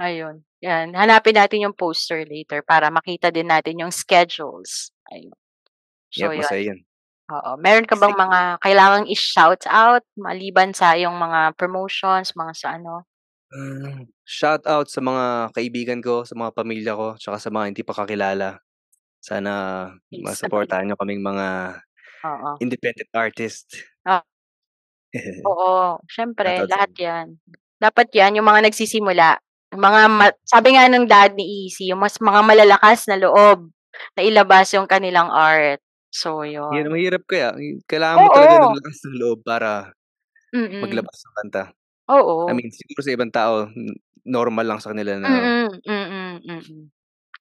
ayun. 0.02 0.41
Yan. 0.66 0.98
Hanapin 0.98 1.38
natin 1.38 1.70
yung 1.70 1.76
poster 1.78 2.26
later 2.26 2.66
para 2.66 2.89
makita 2.89 3.30
din 3.30 3.52
natin 3.52 3.78
yung 3.84 3.94
schedules. 3.94 4.89
Ayun. 5.14 5.36
So, 6.10 6.32
Yep, 6.34 6.50
yun. 6.50 6.66
yun. 6.66 6.80
Oo. 7.32 7.52
Meron 7.62 7.88
ka 7.88 7.96
bang 7.96 8.16
mga 8.16 8.60
kailangang 8.60 9.08
i-shout 9.08 9.64
out 9.70 10.04
maliban 10.20 10.76
sa 10.76 10.94
yung 10.98 11.16
mga 11.16 11.56
promotions, 11.56 12.36
mga 12.36 12.54
sa 12.58 12.68
ano? 12.76 13.06
Uh, 13.54 14.10
shout 14.26 14.66
out 14.66 14.89
sa 14.89 14.97
mga 14.97 15.54
kaibigan 15.54 16.01
ko, 16.01 16.26
sa 16.26 16.34
mga 16.34 16.51
pamilya 16.58 16.97
ko, 16.97 17.14
tsaka 17.22 17.38
sa 17.38 17.54
mga 17.54 17.70
hindi 17.70 17.84
pa 17.86 17.93
kakilala. 17.93 18.58
Sana 19.22 19.51
Please. 20.10 20.26
masuportahan 20.26 20.89
nyo 20.89 20.97
kaming 20.97 21.22
mga 21.22 21.78
Oo. 22.26 22.49
independent 22.60 23.12
artist. 23.14 23.78
Ah. 24.10 24.26
Oo. 25.49 26.01
Syempre, 26.10 26.66
lahat 26.66 26.91
yan. 26.97 27.28
Dapat 27.78 28.10
yan, 28.16 28.41
yung 28.41 28.47
mga 28.49 28.66
nagsisimula. 28.68 29.38
Yung 29.76 29.84
mga, 29.84 30.01
ma- 30.10 30.38
sabi 30.47 30.74
nga 30.74 30.89
ng 30.89 31.06
dad 31.06 31.38
ni 31.38 31.70
Easy, 31.70 31.93
yung 31.93 32.01
mas 32.01 32.18
mga 32.18 32.41
malalakas 32.41 33.06
na 33.06 33.22
loob 33.22 33.70
na 34.18 34.22
ilabas 34.26 34.74
yung 34.74 34.89
kanilang 34.89 35.30
art. 35.30 35.78
So, 36.14 36.41
Yan, 36.45 36.89
yun. 36.89 36.93
mahirap 36.93 37.26
kaya. 37.26 37.54
Kailangan 37.89 38.18
mo 38.18 38.28
talaga 38.34 38.56
ng 38.66 38.78
lakas 38.82 38.97
ng 39.06 39.18
loob 39.18 39.39
para 39.45 39.70
Mm-mm. 40.54 40.82
maglabas 40.86 41.18
ng 41.22 41.36
kanta. 41.41 41.64
Oo. 42.12 42.49
I 42.49 42.54
mean, 42.58 42.72
siguro 42.74 42.99
sa 42.99 43.14
ibang 43.16 43.32
tao, 43.32 43.72
normal 44.24 44.66
lang 44.66 44.80
sa 44.84 44.91
kanila 44.91 45.16
na 45.20 45.30
Mm-mm. 45.30 45.70
Mm-mm. 45.84 46.34
Mm-mm. 46.43 46.84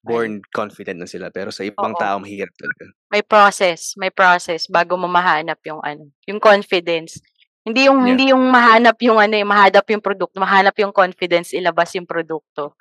Ayun. 0.03 0.11
born 0.11 0.33
confident 0.51 0.99
na 0.99 1.07
sila. 1.07 1.31
Pero 1.31 1.55
sa 1.55 1.63
ibang 1.63 1.95
Oo. 1.95 2.03
tao, 2.03 2.19
mahirap 2.19 2.51
talaga. 2.59 2.91
May 3.13 3.23
process, 3.23 3.95
may 3.95 4.11
process 4.11 4.67
bago 4.67 4.99
mo 4.99 5.07
mahanap 5.07 5.63
yung 5.63 5.79
ano, 5.85 6.11
yung 6.27 6.43
confidence. 6.43 7.23
Hindi 7.63 7.87
yung 7.87 8.03
Yeah. 8.03 8.09
hindi 8.11 8.25
yung 8.35 8.45
mahanap 8.51 8.99
yung 9.07 9.23
ano, 9.23 9.39
yung 9.39 9.47
mahanap 9.47 9.87
yung 9.87 10.03
produkto, 10.03 10.43
mahanap 10.43 10.75
yung 10.83 10.91
confidence 10.91 11.55
ilabas 11.55 11.95
yung 11.95 12.11
produkto. 12.11 12.75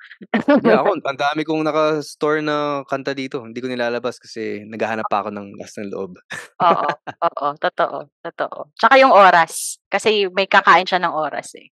Yeah, 0.66 0.82
ako, 0.82 0.98
ang 1.06 1.18
dami 1.22 1.46
kong 1.46 1.62
naka-store 1.62 2.42
na 2.42 2.82
kanta 2.90 3.14
dito. 3.14 3.46
Hindi 3.46 3.62
ko 3.62 3.70
nilalabas 3.70 4.18
kasi 4.18 4.66
naghahanap 4.66 5.06
pa 5.06 5.22
ako 5.22 5.30
ng 5.30 5.54
lakas 5.54 5.78
ng 5.78 5.90
loob. 5.94 6.18
Oo, 6.66 6.90
oo, 7.14 7.46
totoo, 7.62 8.10
totoo. 8.26 8.58
Tsaka 8.74 8.98
yung 8.98 9.14
oras, 9.14 9.78
kasi 9.86 10.26
may 10.34 10.50
kakain 10.50 10.86
siya 10.86 10.98
ng 10.98 11.14
oras 11.14 11.54
eh. 11.54 11.70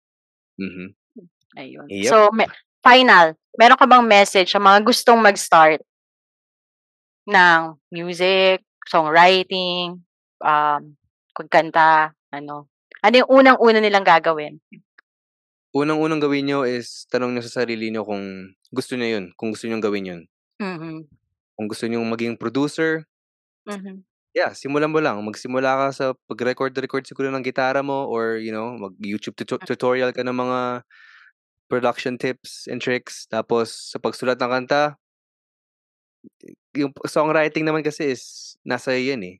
Mhm. 0.61 0.93
Ayun. 1.57 1.89
Yep. 1.89 2.13
So, 2.13 2.29
me- 2.37 2.53
final, 2.85 3.33
meron 3.57 3.81
ka 3.81 3.89
bang 3.89 4.05
message 4.05 4.53
sa 4.53 4.61
mga 4.61 4.85
gustong 4.85 5.25
mag-start 5.25 5.81
ng 7.25 7.61
music, 7.89 8.65
songwriting, 8.85 9.97
um, 10.45 10.81
kagkanta, 11.33 12.13
ano? 12.33 12.69
Ano 13.05 13.15
yung 13.23 13.31
unang-una 13.31 13.79
nilang 13.79 14.03
gagawin? 14.07 14.59
Unang-unang 15.77 16.19
gawin 16.25 16.49
nyo 16.49 16.61
is 16.65 17.05
tanong 17.13 17.37
nyo 17.37 17.43
sa 17.45 17.63
sarili 17.63 17.93
nyo 17.93 18.03
kung 18.03 18.25
gusto 18.73 18.97
nyo 18.97 19.05
yun. 19.07 19.25
Kung 19.37 19.53
gusto 19.53 19.69
nyo 19.69 19.79
gawin 19.85 20.09
yun. 20.11 20.21
Mhm. 20.61 21.09
Kung 21.59 21.67
gusto 21.69 21.85
nyo 21.87 22.01
maging 22.07 22.39
producer, 22.41 23.05
Mhm. 23.69 24.05
yeah, 24.37 24.53
simulan 24.55 24.91
mo 24.93 25.01
lang. 25.03 25.21
Magsimula 25.25 25.77
ka 25.77 25.87
sa 25.95 26.07
pag-record-record 26.31 27.05
siguro 27.09 27.29
ng 27.33 27.45
gitara 27.45 27.83
mo 27.85 28.07
or, 28.09 28.39
you 28.41 28.53
know, 28.55 28.75
mag-YouTube 28.79 29.37
tuto- 29.39 29.61
tutorial 29.63 30.13
ka 30.15 30.23
ng 30.25 30.35
mga 30.37 30.61
production 31.71 32.17
tips 32.19 32.67
and 32.71 32.81
tricks. 32.83 33.27
Tapos, 33.31 33.73
sa 33.93 33.99
pagsulat 34.01 34.39
ng 34.41 34.51
kanta, 34.53 34.97
yung 36.77 36.93
songwriting 37.07 37.65
naman 37.67 37.83
kasi 37.85 38.15
is 38.15 38.55
nasa 38.63 38.95
iyo 38.95 39.15
yan 39.17 39.23
eh. 39.25 39.37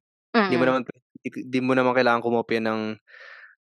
Hindi 0.49 0.57
mo 0.59 0.65
Mm. 0.65 0.69
naman 0.69 0.83
hindi 1.29 1.59
mo 1.61 1.73
naman 1.77 1.93
kailangan 1.99 2.23
kumopya 2.25 2.61
ng 2.63 2.81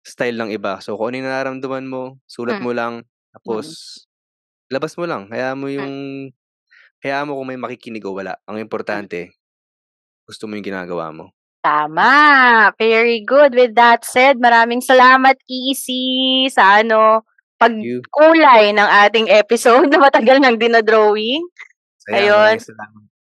style 0.08 0.36
ng 0.40 0.50
iba. 0.56 0.80
So 0.80 0.96
kung 0.96 1.12
ano 1.12 1.20
yung 1.20 1.28
nararamdaman 1.28 1.86
mo, 1.86 2.16
sulat 2.24 2.58
Mm. 2.58 2.64
mo 2.64 2.72
lang 2.72 2.94
tapos 3.36 3.66
Mm. 3.68 4.74
labas 4.74 4.92
mo 4.96 5.04
lang. 5.04 5.22
Hayaan 5.28 5.58
mo 5.60 5.68
Hmm. 5.68 5.76
yung 5.76 5.92
hayaan 7.04 7.26
mo 7.30 7.38
kung 7.38 7.48
may 7.52 7.60
makikinig 7.60 8.04
o 8.08 8.16
wala. 8.16 8.36
Ang 8.48 8.58
Hmm. 8.60 8.66
importante 8.66 9.18
gusto 10.28 10.44
mo 10.48 10.56
yung 10.56 10.66
ginagawa 10.66 11.08
mo. 11.12 11.32
Tama. 11.64 12.12
Very 12.78 13.20
good. 13.24 13.52
With 13.56 13.74
that 13.76 14.04
said, 14.04 14.38
maraming 14.38 14.80
salamat, 14.80 15.36
Easy, 15.48 16.46
sa 16.52 16.80
ano, 16.80 17.24
pagkulay 17.58 18.70
ng 18.76 18.88
ating 19.08 19.28
episode 19.42 19.90
na 19.90 19.98
matagal 19.98 20.38
nang 20.38 20.56
dinodrawing. 20.60 21.42
Kaya 22.06 22.54
Ayun. 22.54 22.56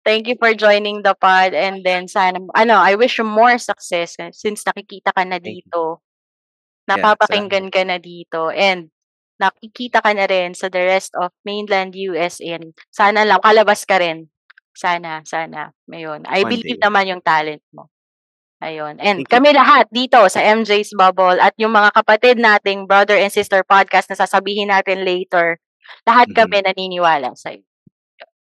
Thank 0.02 0.26
you 0.26 0.34
for 0.40 0.50
joining 0.54 1.02
the 1.06 1.14
pod 1.14 1.54
and 1.54 1.86
then 1.86 2.10
sana, 2.10 2.42
ano, 2.58 2.74
I 2.74 2.98
wish 2.98 3.18
you 3.22 3.26
more 3.26 3.54
success 3.58 4.18
since 4.34 4.66
nakikita 4.66 5.14
ka 5.14 5.22
na 5.22 5.38
Thank 5.38 5.62
dito. 6.88 6.96
Yeah, 6.98 7.12
Napapakinggan 7.12 7.70
ka 7.72 7.82
na 7.86 7.98
dito 8.02 8.50
and 8.52 8.90
nakikita 9.40 10.00
ka 10.04 10.12
na 10.14 10.26
rin 10.28 10.54
sa 10.54 10.68
the 10.70 10.82
rest 10.82 11.12
of 11.18 11.32
mainland 11.46 11.94
US 11.96 12.38
and 12.42 12.74
sana 12.94 13.24
lang 13.26 13.40
kalabas 13.42 13.84
ka 13.88 13.98
rin. 14.02 14.28
Sana, 14.74 15.20
sana. 15.26 15.72
Ayun. 15.90 16.24
I 16.28 16.42
One 16.42 16.48
believe 16.48 16.78
day. 16.78 16.82
naman 16.82 17.08
yung 17.10 17.22
talent 17.24 17.62
mo. 17.74 17.90
Ayun. 18.62 18.96
And 19.02 19.24
Thank 19.24 19.32
you. 19.34 19.40
kami 19.40 19.52
lahat 19.54 19.90
dito 19.92 20.18
sa 20.30 20.40
MJ's 20.40 20.94
Bubble 20.94 21.38
at 21.42 21.54
yung 21.58 21.74
mga 21.74 21.90
kapatid 21.98 22.36
nating 22.40 22.86
brother 22.88 23.16
and 23.18 23.32
sister 23.32 23.62
podcast 23.66 24.08
na 24.10 24.16
sasabihin 24.18 24.70
natin 24.72 25.02
later, 25.04 25.58
lahat 26.06 26.30
Mhm. 26.30 26.36
kami 26.36 26.58
naniniwala 26.64 27.34
sa 27.36 27.52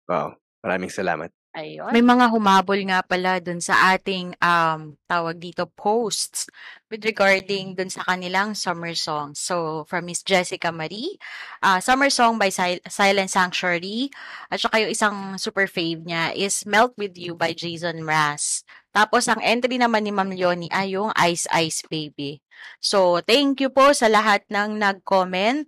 Wow. 0.09 0.39
Maraming 0.63 0.91
salamat. 0.93 1.31
Ayun. 1.53 1.93
May 1.93 2.01
mga 2.01 2.33
humabol 2.33 2.81
nga 2.89 3.05
pala 3.05 3.37
dun 3.37 3.61
sa 3.61 3.93
ating 3.93 4.33
um, 4.41 4.97
tawag 5.05 5.37
dito 5.37 5.69
posts 5.69 6.49
with 6.89 7.05
regarding 7.05 7.77
dun 7.77 7.93
sa 7.93 8.01
kanilang 8.09 8.57
summer 8.57 8.97
song. 8.97 9.37
So, 9.37 9.85
from 9.85 10.09
Miss 10.09 10.25
Jessica 10.25 10.73
Marie, 10.73 11.21
uh, 11.61 11.77
summer 11.77 12.09
song 12.09 12.41
by 12.41 12.49
Sil- 12.49 12.81
Silent 12.89 13.29
Sanctuary. 13.29 14.09
At 14.49 14.65
saka 14.65 14.81
yung 14.81 14.97
isang 14.97 15.17
super 15.37 15.69
fave 15.69 16.01
niya 16.09 16.33
is 16.33 16.65
Melt 16.65 16.97
With 16.97 17.21
You 17.21 17.37
by 17.37 17.53
Jason 17.53 18.01
Mraz. 18.01 18.65
Tapos, 18.93 19.25
ang 19.29 19.41
entry 19.41 19.81
naman 19.81 20.05
ni 20.05 20.13
Ma'am 20.13 20.31
Leonie 20.33 20.73
ay 20.73 20.97
yung 21.01 21.11
Ice 21.17 21.49
Ice 21.49 21.81
Baby. 21.89 22.45
So, 22.79 23.25
thank 23.25 23.59
you 23.65 23.73
po 23.73 23.91
sa 23.97 24.07
lahat 24.07 24.45
ng 24.53 24.79
nag-comment. 24.79 25.67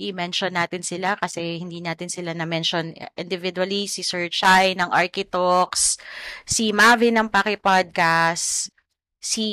I-mention 0.00 0.56
natin 0.56 0.82
sila 0.82 1.14
kasi 1.20 1.60
hindi 1.60 1.84
natin 1.84 2.08
sila 2.08 2.32
na-mention 2.32 2.96
individually. 3.20 3.86
Si 3.86 4.00
Sir 4.00 4.32
Chai 4.32 4.74
ng 4.74 4.90
Architox, 4.90 6.00
si 6.48 6.72
Mavi 6.72 7.12
ng 7.12 7.28
Paki 7.28 7.60
Podcast, 7.60 8.72
si 9.20 9.46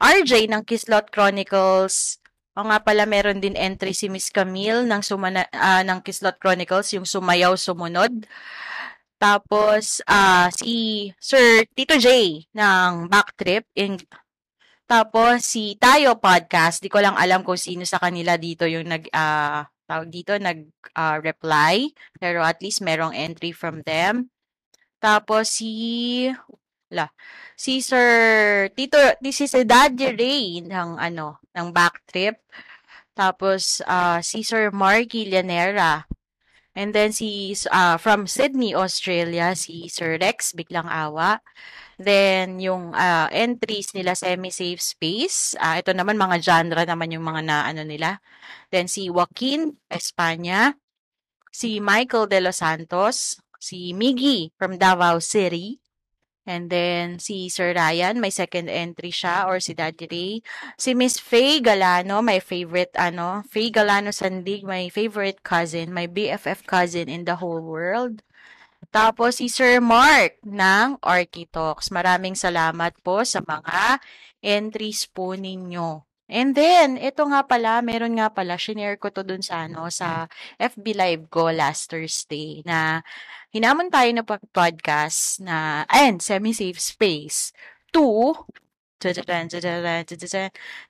RJ 0.00 0.48
ng 0.48 0.62
Kislot 0.64 1.12
Chronicles. 1.12 2.18
O 2.58 2.66
nga 2.66 2.82
pala, 2.82 3.06
meron 3.06 3.38
din 3.38 3.54
entry 3.54 3.94
si 3.94 4.10
Miss 4.10 4.32
Camille 4.32 4.82
ng, 4.88 5.02
sumana, 5.04 5.46
ah, 5.54 5.84
ng 5.86 6.02
Kislot 6.02 6.40
Chronicles, 6.42 6.90
yung 6.96 7.06
Sumayaw 7.06 7.54
Sumunod. 7.54 8.26
Tapos, 9.20 10.00
ah 10.08 10.48
si 10.48 11.12
Sir 11.20 11.68
Tito 11.76 11.94
J 12.00 12.08
ng 12.56 13.12
Backtrip 13.12 13.68
in 13.76 14.00
tapos 14.90 15.46
si 15.46 15.78
Tayo 15.78 16.18
Podcast, 16.18 16.82
di 16.82 16.90
ko 16.90 16.98
lang 16.98 17.14
alam 17.14 17.46
kung 17.46 17.54
sino 17.54 17.86
sa 17.86 18.02
kanila 18.02 18.34
dito 18.34 18.66
yung 18.66 18.90
nag 18.90 19.06
tawag 19.86 20.10
dito 20.10 20.34
nag 20.34 20.66
ah, 20.98 21.18
reply, 21.22 21.90
pero 22.18 22.42
at 22.42 22.58
least 22.58 22.82
merong 22.82 23.14
entry 23.14 23.54
from 23.54 23.82
them. 23.86 24.30
Tapos 24.98 25.50
si 25.50 26.26
la 26.90 27.06
si 27.54 27.78
Sir 27.82 28.04
Tito 28.74 28.98
this 29.22 29.46
is 29.46 29.54
si 29.54 29.62
Daddy 29.62 30.10
Ray 30.14 30.46
ng 30.66 30.98
ano 30.98 31.38
ng 31.54 31.68
Backtrip. 31.70 32.42
Tapos 33.14 33.82
ah, 33.86 34.18
si 34.22 34.42
Sir 34.42 34.74
Marky 34.74 35.26
Llanera. 35.30 36.06
And 36.78 36.94
then 36.94 37.10
si 37.10 37.52
ah, 37.74 37.98
from 37.98 38.30
Sydney, 38.30 38.74
Australia, 38.74 39.58
si 39.58 39.90
Sir 39.90 40.18
Rex 40.22 40.54
Biglang 40.54 40.86
Awa. 40.86 41.42
Then, 42.00 42.56
yung 42.64 42.96
ah, 42.96 43.28
entries 43.28 43.92
nila 43.92 44.16
semi-safe 44.16 44.80
space. 44.80 45.52
Ah, 45.60 45.76
ito 45.76 45.92
naman, 45.92 46.16
mga 46.16 46.40
genre 46.40 46.82
naman 46.88 47.12
yung 47.12 47.26
mga 47.26 47.42
na 47.44 47.56
ano 47.68 47.84
nila. 47.84 48.24
Then, 48.72 48.88
si 48.88 49.12
Joaquin 49.12 49.76
Espanya. 49.90 50.78
Si 51.52 51.82
Michael 51.82 52.30
De 52.30 52.40
Los 52.40 52.62
Santos. 52.64 53.42
Si 53.60 53.92
Miggy 53.92 54.54
from 54.56 54.80
Davao 54.80 55.20
City. 55.20 55.79
And 56.50 56.66
then, 56.66 57.22
si 57.22 57.46
Sir 57.46 57.78
Ryan, 57.78 58.18
may 58.18 58.34
second 58.34 58.66
entry 58.66 59.14
siya, 59.14 59.46
or 59.46 59.62
si 59.62 59.70
Daddy 59.70 60.10
Ray. 60.10 60.32
Si 60.74 60.98
Miss 60.98 61.22
Faye 61.22 61.62
Galano, 61.62 62.26
my 62.26 62.42
favorite, 62.42 62.90
ano, 62.98 63.46
Faye 63.46 63.70
Galano 63.70 64.10
Sandig, 64.10 64.66
my 64.66 64.90
favorite 64.90 65.46
cousin, 65.46 65.94
my 65.94 66.10
BFF 66.10 66.66
cousin 66.66 67.06
in 67.06 67.22
the 67.22 67.38
whole 67.38 67.62
world. 67.62 68.26
Tapos 68.90 69.38
si 69.38 69.46
Sir 69.46 69.78
Mark 69.78 70.42
ng 70.42 70.98
Architox. 70.98 71.94
Maraming 71.94 72.34
salamat 72.34 72.98
po 73.06 73.22
sa 73.22 73.38
mga 73.38 74.02
entries 74.42 75.06
po 75.06 75.38
ninyo. 75.38 76.09
And 76.30 76.54
then, 76.54 76.94
ito 76.94 77.26
nga 77.26 77.42
pala, 77.42 77.82
meron 77.82 78.14
nga 78.14 78.30
pala, 78.30 78.54
shinare 78.54 78.96
ko 79.02 79.10
to 79.10 79.26
dun 79.26 79.42
sa, 79.42 79.66
ano, 79.66 79.90
sa 79.90 80.30
FB 80.62 80.94
Live 80.94 81.24
ko 81.26 81.50
last 81.50 81.90
Thursday 81.90 82.62
na 82.62 83.02
hinamon 83.50 83.90
tayo 83.90 84.14
na 84.14 84.22
podcast 84.22 85.42
na, 85.42 85.82
ayun, 85.90 86.22
semi-safe 86.22 86.78
space 86.78 87.50
tadadaan, 89.00 89.48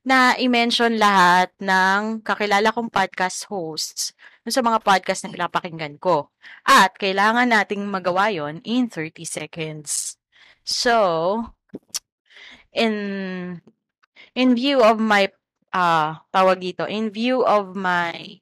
na 0.03 0.34
i-mention 0.36 0.99
lahat 0.99 1.55
ng 1.62 2.20
kakilala 2.26 2.74
kong 2.74 2.91
podcast 2.91 3.47
hosts 3.47 4.12
sa 4.51 4.66
mga 4.66 4.82
podcast 4.82 5.22
na 5.22 5.30
pinapakinggan 5.30 5.95
ko. 6.03 6.34
At 6.66 6.99
kailangan 6.99 7.47
nating 7.55 7.86
magawa 7.86 8.34
yon 8.34 8.59
in 8.66 8.91
30 8.91 9.22
seconds. 9.22 10.18
So, 10.66 11.55
in 12.74 13.62
in 14.34 14.54
view 14.54 14.82
of 14.82 14.98
my 14.98 15.30
ah 15.70 16.22
tawag 16.34 16.58
dito, 16.60 16.86
in 16.86 17.10
view 17.10 17.42
of 17.46 17.74
my 17.78 18.40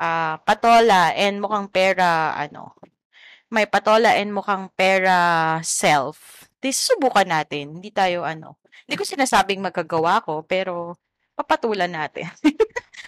ah 0.00 0.40
patola 0.44 1.12
and 1.16 1.40
mukhang 1.40 1.68
pera 1.72 2.36
ano, 2.36 2.76
may 3.52 3.68
patola 3.68 4.16
and 4.16 4.32
mukhang 4.32 4.72
pera 4.72 5.60
self. 5.60 6.48
This 6.62 6.78
subukan 6.78 7.28
natin. 7.28 7.80
Hindi 7.80 7.90
tayo 7.90 8.24
ano. 8.24 8.56
Hindi 8.86 8.96
ko 8.98 9.04
sinasabing 9.04 9.60
magagawa 9.60 10.22
ko, 10.22 10.46
pero 10.46 10.96
papatulan 11.36 11.90
natin. 11.90 12.28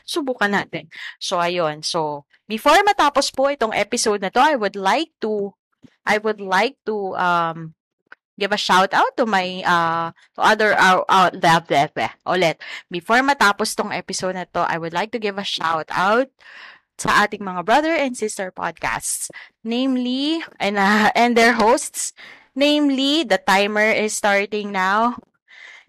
subukan 0.04 0.52
natin. 0.52 0.88
So, 1.16 1.40
ayun. 1.40 1.80
So, 1.82 2.28
before 2.44 2.78
matapos 2.84 3.32
po 3.32 3.48
itong 3.48 3.74
episode 3.74 4.20
na 4.20 4.30
to, 4.30 4.40
I 4.40 4.54
would 4.54 4.76
like 4.76 5.10
to, 5.24 5.52
I 6.04 6.20
would 6.20 6.40
like 6.40 6.76
to, 6.86 7.16
um, 7.16 7.73
give 8.38 8.52
a 8.52 8.60
shout 8.60 8.92
out 8.94 9.16
to 9.16 9.26
my, 9.26 9.62
uh, 9.64 10.10
to 10.36 10.40
other, 10.40 10.74
uh, 10.74 11.02
uh, 11.08 11.30
ulit. 12.26 12.56
Before 12.90 13.22
matapos 13.22 13.74
tong 13.74 13.92
episode 13.92 14.34
na 14.34 14.44
to, 14.54 14.66
I 14.66 14.78
would 14.78 14.92
like 14.92 15.12
to 15.12 15.22
give 15.22 15.38
a 15.38 15.46
shout 15.46 15.88
out 15.90 16.30
sa 16.98 17.26
ating 17.26 17.42
mga 17.42 17.66
brother 17.66 17.94
and 17.94 18.16
sister 18.16 18.54
podcasts. 18.54 19.30
Namely, 19.62 20.42
and, 20.58 20.78
uh, 20.78 21.10
and 21.14 21.36
their 21.36 21.54
hosts, 21.58 22.14
namely, 22.54 23.24
the 23.24 23.38
timer 23.38 23.90
is 23.90 24.14
starting 24.14 24.70
now 24.70 25.18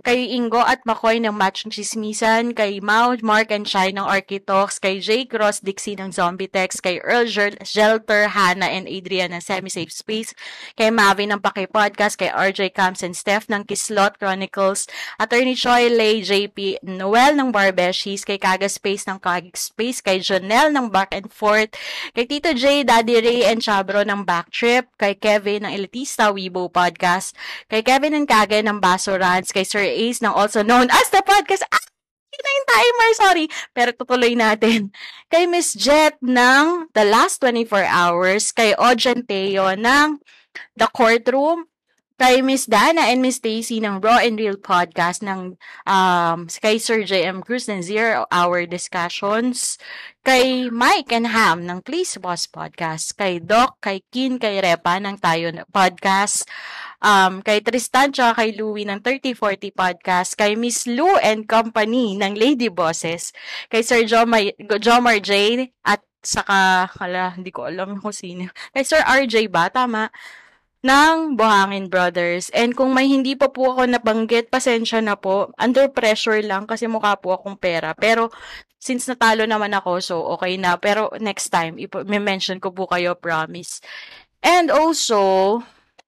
kay 0.06 0.30
Ingo 0.38 0.62
at 0.62 0.86
Makoy 0.86 1.18
ng 1.18 1.34
Match 1.34 1.66
Chismisan, 1.66 2.54
kay 2.54 2.78
Mau, 2.78 3.18
Mark 3.26 3.50
and 3.50 3.66
Shai 3.66 3.90
ng 3.90 4.06
Architox, 4.06 4.78
kay 4.78 5.02
Jay 5.02 5.26
Cross 5.26 5.66
Dixie 5.66 5.98
ng 5.98 6.14
Zombie 6.14 6.46
Text, 6.46 6.86
kay 6.86 7.02
Earl 7.02 7.26
Gel- 7.26 7.58
Shelter, 7.66 8.30
Hannah 8.30 8.70
and 8.70 8.86
Adrian 8.86 9.34
ng 9.34 9.42
Semi 9.42 9.66
Safe 9.66 9.90
Space, 9.90 10.38
kay 10.78 10.94
Mavi 10.94 11.26
ng 11.26 11.42
Paki 11.42 11.66
Podcast, 11.66 12.22
kay 12.22 12.30
RJ 12.30 12.78
Camps 12.78 13.02
and 13.02 13.18
Steph 13.18 13.50
ng 13.50 13.66
Kislot 13.66 14.22
Chronicles, 14.22 14.86
Attorney 15.18 15.58
Choi 15.58 15.90
Lay, 15.90 16.22
JP 16.22 16.86
Noel 16.86 17.34
ng 17.34 17.50
Barbeshies, 17.50 18.22
kay 18.22 18.38
Kaga 18.38 18.70
Space 18.70 19.10
ng 19.10 19.18
Kagig 19.18 19.58
Space, 19.58 20.06
kay 20.06 20.22
Jonel 20.22 20.70
ng 20.70 20.94
Back 20.94 21.18
and 21.18 21.34
Forth, 21.34 21.74
kay 22.14 22.30
Tito 22.30 22.54
J, 22.54 22.86
Daddy 22.86 23.26
Ray 23.26 23.42
and 23.50 23.58
Chabro 23.58 24.06
ng 24.06 24.22
Backtrip, 24.22 24.86
kay 25.02 25.18
Kevin 25.18 25.66
ng 25.66 25.74
Elitista 25.74 26.30
Weibo 26.30 26.70
Podcast, 26.70 27.34
kay 27.74 27.82
Kevin 27.82 28.14
and 28.14 28.30
Kage 28.30 28.62
ng 28.62 28.78
Baso 28.78 29.18
Rants, 29.18 29.50
kay 29.50 29.66
Sir 29.66 29.95
Ace 29.96 30.20
ng 30.20 30.36
also 30.36 30.60
known 30.60 30.92
as 30.92 31.08
the 31.10 31.24
podcast. 31.24 31.64
Ah! 31.72 31.86
Na 32.36 32.52
yung 32.52 32.68
timer, 32.68 33.12
sorry. 33.16 33.46
Pero 33.72 33.90
tutuloy 33.96 34.36
natin. 34.36 34.92
Kay 35.32 35.48
Miss 35.48 35.72
Jet 35.72 36.20
ng 36.20 36.92
The 36.92 37.08
Last 37.08 37.40
24 37.42 37.88
Hours, 37.88 38.52
kay 38.52 38.76
Ojen 38.76 39.24
Teo 39.24 39.72
ng 39.74 40.20
The 40.76 40.88
Courtroom, 40.92 41.66
kay 42.16 42.40
Miss 42.40 42.64
Dana 42.64 43.12
and 43.12 43.20
Miss 43.20 43.44
Stacy 43.44 43.84
ng 43.84 44.00
Raw 44.00 44.24
and 44.24 44.40
Real 44.40 44.56
Podcast 44.56 45.20
ng 45.20 45.60
um, 45.84 46.40
kay 46.48 46.80
Sir 46.80 47.04
J.M. 47.04 47.44
Cruz 47.44 47.68
ng 47.68 47.84
Zero 47.84 48.24
Hour 48.32 48.64
Discussions, 48.64 49.76
kay 50.24 50.72
Mike 50.72 51.12
and 51.12 51.28
Ham 51.36 51.68
ng 51.68 51.84
Please 51.84 52.16
Boss 52.16 52.48
Podcast, 52.48 53.20
kay 53.20 53.44
Doc, 53.44 53.84
kay 53.84 54.00
Kin, 54.16 54.40
kay 54.40 54.64
Repa 54.64 54.96
ng 55.04 55.20
Tayo 55.20 55.52
Podcast, 55.68 56.48
um, 57.06 57.46
kay 57.46 57.62
Tristan 57.62 58.10
tsaka 58.10 58.42
kay 58.42 58.58
Louie 58.58 58.90
ng 58.90 59.00
3040 59.00 59.70
Podcast, 59.78 60.34
kay 60.34 60.58
Miss 60.58 60.90
Lou 60.90 61.14
and 61.22 61.46
Company 61.46 62.18
ng 62.18 62.34
Lady 62.34 62.74
Bosses, 62.74 63.30
kay 63.70 63.86
Sir 63.86 64.10
Jomar, 64.10 64.50
Jomar 64.82 65.22
J 65.22 65.62
at 65.86 66.02
saka, 66.26 66.90
hala, 66.98 67.38
hindi 67.38 67.54
ko 67.54 67.70
alam 67.70 68.02
kung 68.02 68.10
sino, 68.10 68.50
kay 68.74 68.82
Sir 68.82 69.06
RJ 69.06 69.54
ba? 69.54 69.70
Tama? 69.70 70.10
ng 70.86 71.34
Buhangin 71.34 71.90
Brothers. 71.90 72.54
And 72.54 72.78
kung 72.78 72.94
may 72.94 73.10
hindi 73.10 73.34
pa 73.34 73.50
po 73.50 73.74
ako 73.74 73.90
nabanggit, 73.90 74.54
pasensya 74.54 75.02
na 75.02 75.18
po. 75.18 75.50
Under 75.58 75.90
pressure 75.90 76.46
lang 76.46 76.70
kasi 76.70 76.86
mukha 76.86 77.18
po 77.18 77.34
akong 77.34 77.58
pera. 77.58 77.98
Pero 77.98 78.30
since 78.78 79.10
natalo 79.10 79.50
naman 79.50 79.74
ako, 79.74 79.98
so 79.98 80.16
okay 80.38 80.62
na. 80.62 80.78
Pero 80.78 81.10
next 81.18 81.50
time, 81.50 81.82
may 82.06 82.22
mention 82.22 82.62
ko 82.62 82.70
po 82.70 82.86
kayo, 82.86 83.18
promise. 83.18 83.82
And 84.46 84.70
also, 84.70 85.66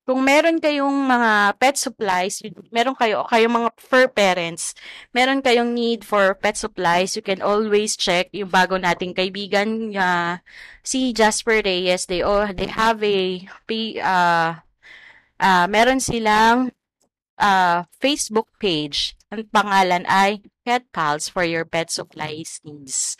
kung 0.07 0.23
meron 0.23 0.63
kayong 0.63 1.03
mga 1.03 1.59
pet 1.59 1.75
supplies, 1.75 2.39
meron 2.71 2.95
kayo, 2.95 3.27
kayong 3.27 3.59
mga 3.59 3.69
fur 3.75 4.07
parents, 4.07 4.71
meron 5.11 5.43
kayong 5.43 5.75
need 5.75 6.07
for 6.07 6.31
pet 6.31 6.55
supplies, 6.55 7.19
you 7.19 7.21
can 7.21 7.43
always 7.43 7.99
check 7.99 8.31
yung 8.31 8.47
bago 8.47 8.79
nating 8.79 9.11
kaibigan, 9.11 9.91
uh, 9.99 10.39
si 10.79 11.11
Jasper 11.11 11.59
Reyes. 11.59 12.07
They, 12.07 12.23
oh, 12.23 12.47
they 12.55 12.71
have 12.71 13.03
a, 13.03 13.43
uh, 13.99 14.63
uh, 15.43 15.65
meron 15.67 15.99
silang 15.99 16.71
uh, 17.35 17.83
Facebook 17.99 18.47
page. 18.63 19.19
Ang 19.27 19.51
pangalan 19.51 20.07
ay 20.07 20.39
Pet 20.67 20.83
Pals 20.91 21.31
for 21.31 21.47
your 21.47 21.63
pet 21.63 21.87
supplies 21.87 22.59
needs. 22.67 23.15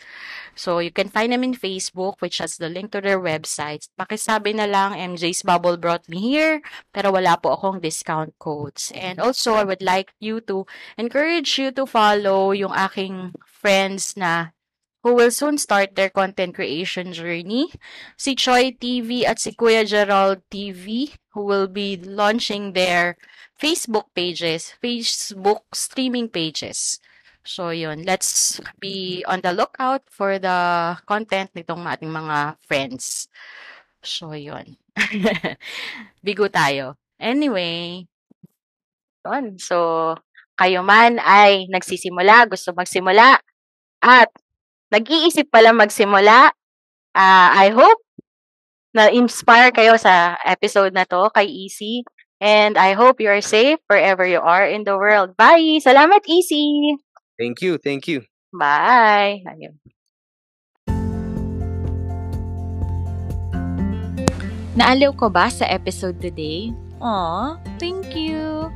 So, 0.52 0.84
you 0.84 0.92
can 0.92 1.08
find 1.08 1.32
them 1.32 1.40
in 1.40 1.56
Facebook, 1.56 2.20
which 2.20 2.44
has 2.44 2.60
the 2.60 2.68
link 2.68 2.92
to 2.92 3.00
their 3.00 3.16
website. 3.16 3.88
Pakisabi 3.96 4.52
na 4.52 4.68
lang, 4.68 4.92
MJ's 4.92 5.40
Bubble 5.40 5.80
brought 5.80 6.04
me 6.12 6.36
here, 6.36 6.60
pero 6.92 7.16
wala 7.16 7.40
po 7.40 7.56
akong 7.56 7.80
discount 7.80 8.36
codes. 8.36 8.92
And 8.92 9.16
also, 9.16 9.56
I 9.56 9.64
would 9.64 9.80
like 9.80 10.12
you 10.20 10.44
to 10.44 10.68
encourage 11.00 11.56
you 11.56 11.72
to 11.72 11.88
follow 11.88 12.52
yung 12.52 12.76
aking 12.76 13.32
friends 13.48 14.12
na 14.12 14.52
who 15.00 15.16
will 15.16 15.32
soon 15.32 15.56
start 15.56 15.96
their 15.96 16.12
content 16.12 16.52
creation 16.52 17.16
journey. 17.16 17.72
Si 18.20 18.36
Choi 18.36 18.76
TV 18.76 19.24
at 19.24 19.40
si 19.40 19.56
Kuya 19.56 19.88
Gerald 19.88 20.44
TV 20.52 21.16
who 21.32 21.48
will 21.48 21.68
be 21.70 21.96
launching 21.96 22.76
their 22.76 23.16
Facebook 23.56 24.12
pages, 24.14 24.74
Facebook 24.82 25.64
streaming 25.72 26.28
pages. 26.28 27.00
So 27.48 27.72
yun, 27.72 28.04
let's 28.04 28.60
be 28.76 29.24
on 29.24 29.40
the 29.40 29.56
lookout 29.56 30.04
for 30.12 30.36
the 30.36 31.00
content 31.08 31.48
nitong 31.56 31.80
ating 31.88 32.12
mga 32.12 32.60
friends. 32.60 33.32
So 34.04 34.36
yun. 34.36 34.76
Bigo 36.24 36.52
tayo. 36.52 37.00
Anyway, 37.16 38.04
yun. 39.24 39.56
So, 39.56 40.12
kayo 40.60 40.84
man 40.84 41.16
ay 41.24 41.72
nagsisimula, 41.72 42.52
gusto 42.52 42.76
magsimula, 42.76 43.40
at 44.04 44.28
nag-iisip 44.92 45.48
pala 45.48 45.72
magsimula. 45.72 46.52
Uh, 47.16 47.48
I 47.64 47.72
hope 47.72 48.04
na-inspire 48.92 49.72
kayo 49.72 49.96
sa 49.96 50.36
episode 50.44 50.92
na 50.92 51.08
to 51.08 51.32
kay 51.32 51.48
Easy. 51.48 52.04
And 52.44 52.76
I 52.76 52.92
hope 52.92 53.18
you 53.24 53.32
are 53.32 53.42
safe 53.42 53.80
wherever 53.88 54.22
you 54.22 54.38
are 54.38 54.62
in 54.62 54.84
the 54.84 54.94
world. 54.94 55.34
Bye! 55.34 55.82
Salamat, 55.82 56.22
Easy! 56.28 56.94
Thank 57.38 57.62
you, 57.62 57.78
thank 57.78 58.10
you. 58.10 58.26
Bye! 58.50 59.46
Ayun. 59.46 59.78
Naaliw 64.78 65.14
ko 65.18 65.30
ba 65.30 65.50
sa 65.50 65.66
episode 65.70 66.18
today? 66.18 66.74
Aw, 67.02 67.58
thank 67.78 68.14
you! 68.14 68.70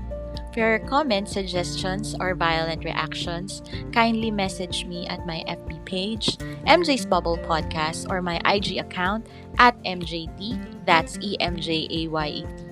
For 0.52 0.60
your 0.60 0.82
comments, 0.84 1.32
suggestions, 1.32 2.14
or 2.20 2.34
violent 2.34 2.84
reactions, 2.84 3.62
kindly 3.90 4.30
message 4.30 4.84
me 4.84 5.08
at 5.08 5.24
my 5.26 5.42
FB 5.48 5.82
page, 5.86 6.36
MJ's 6.68 7.06
Bubble 7.08 7.40
Podcast, 7.40 8.10
or 8.10 8.20
my 8.20 8.36
IG 8.44 8.76
account 8.76 9.26
at 9.56 9.78
MJT, 9.82 10.58
that's 10.84 11.16
E-M-J-A-Y-E-T. 11.24 12.71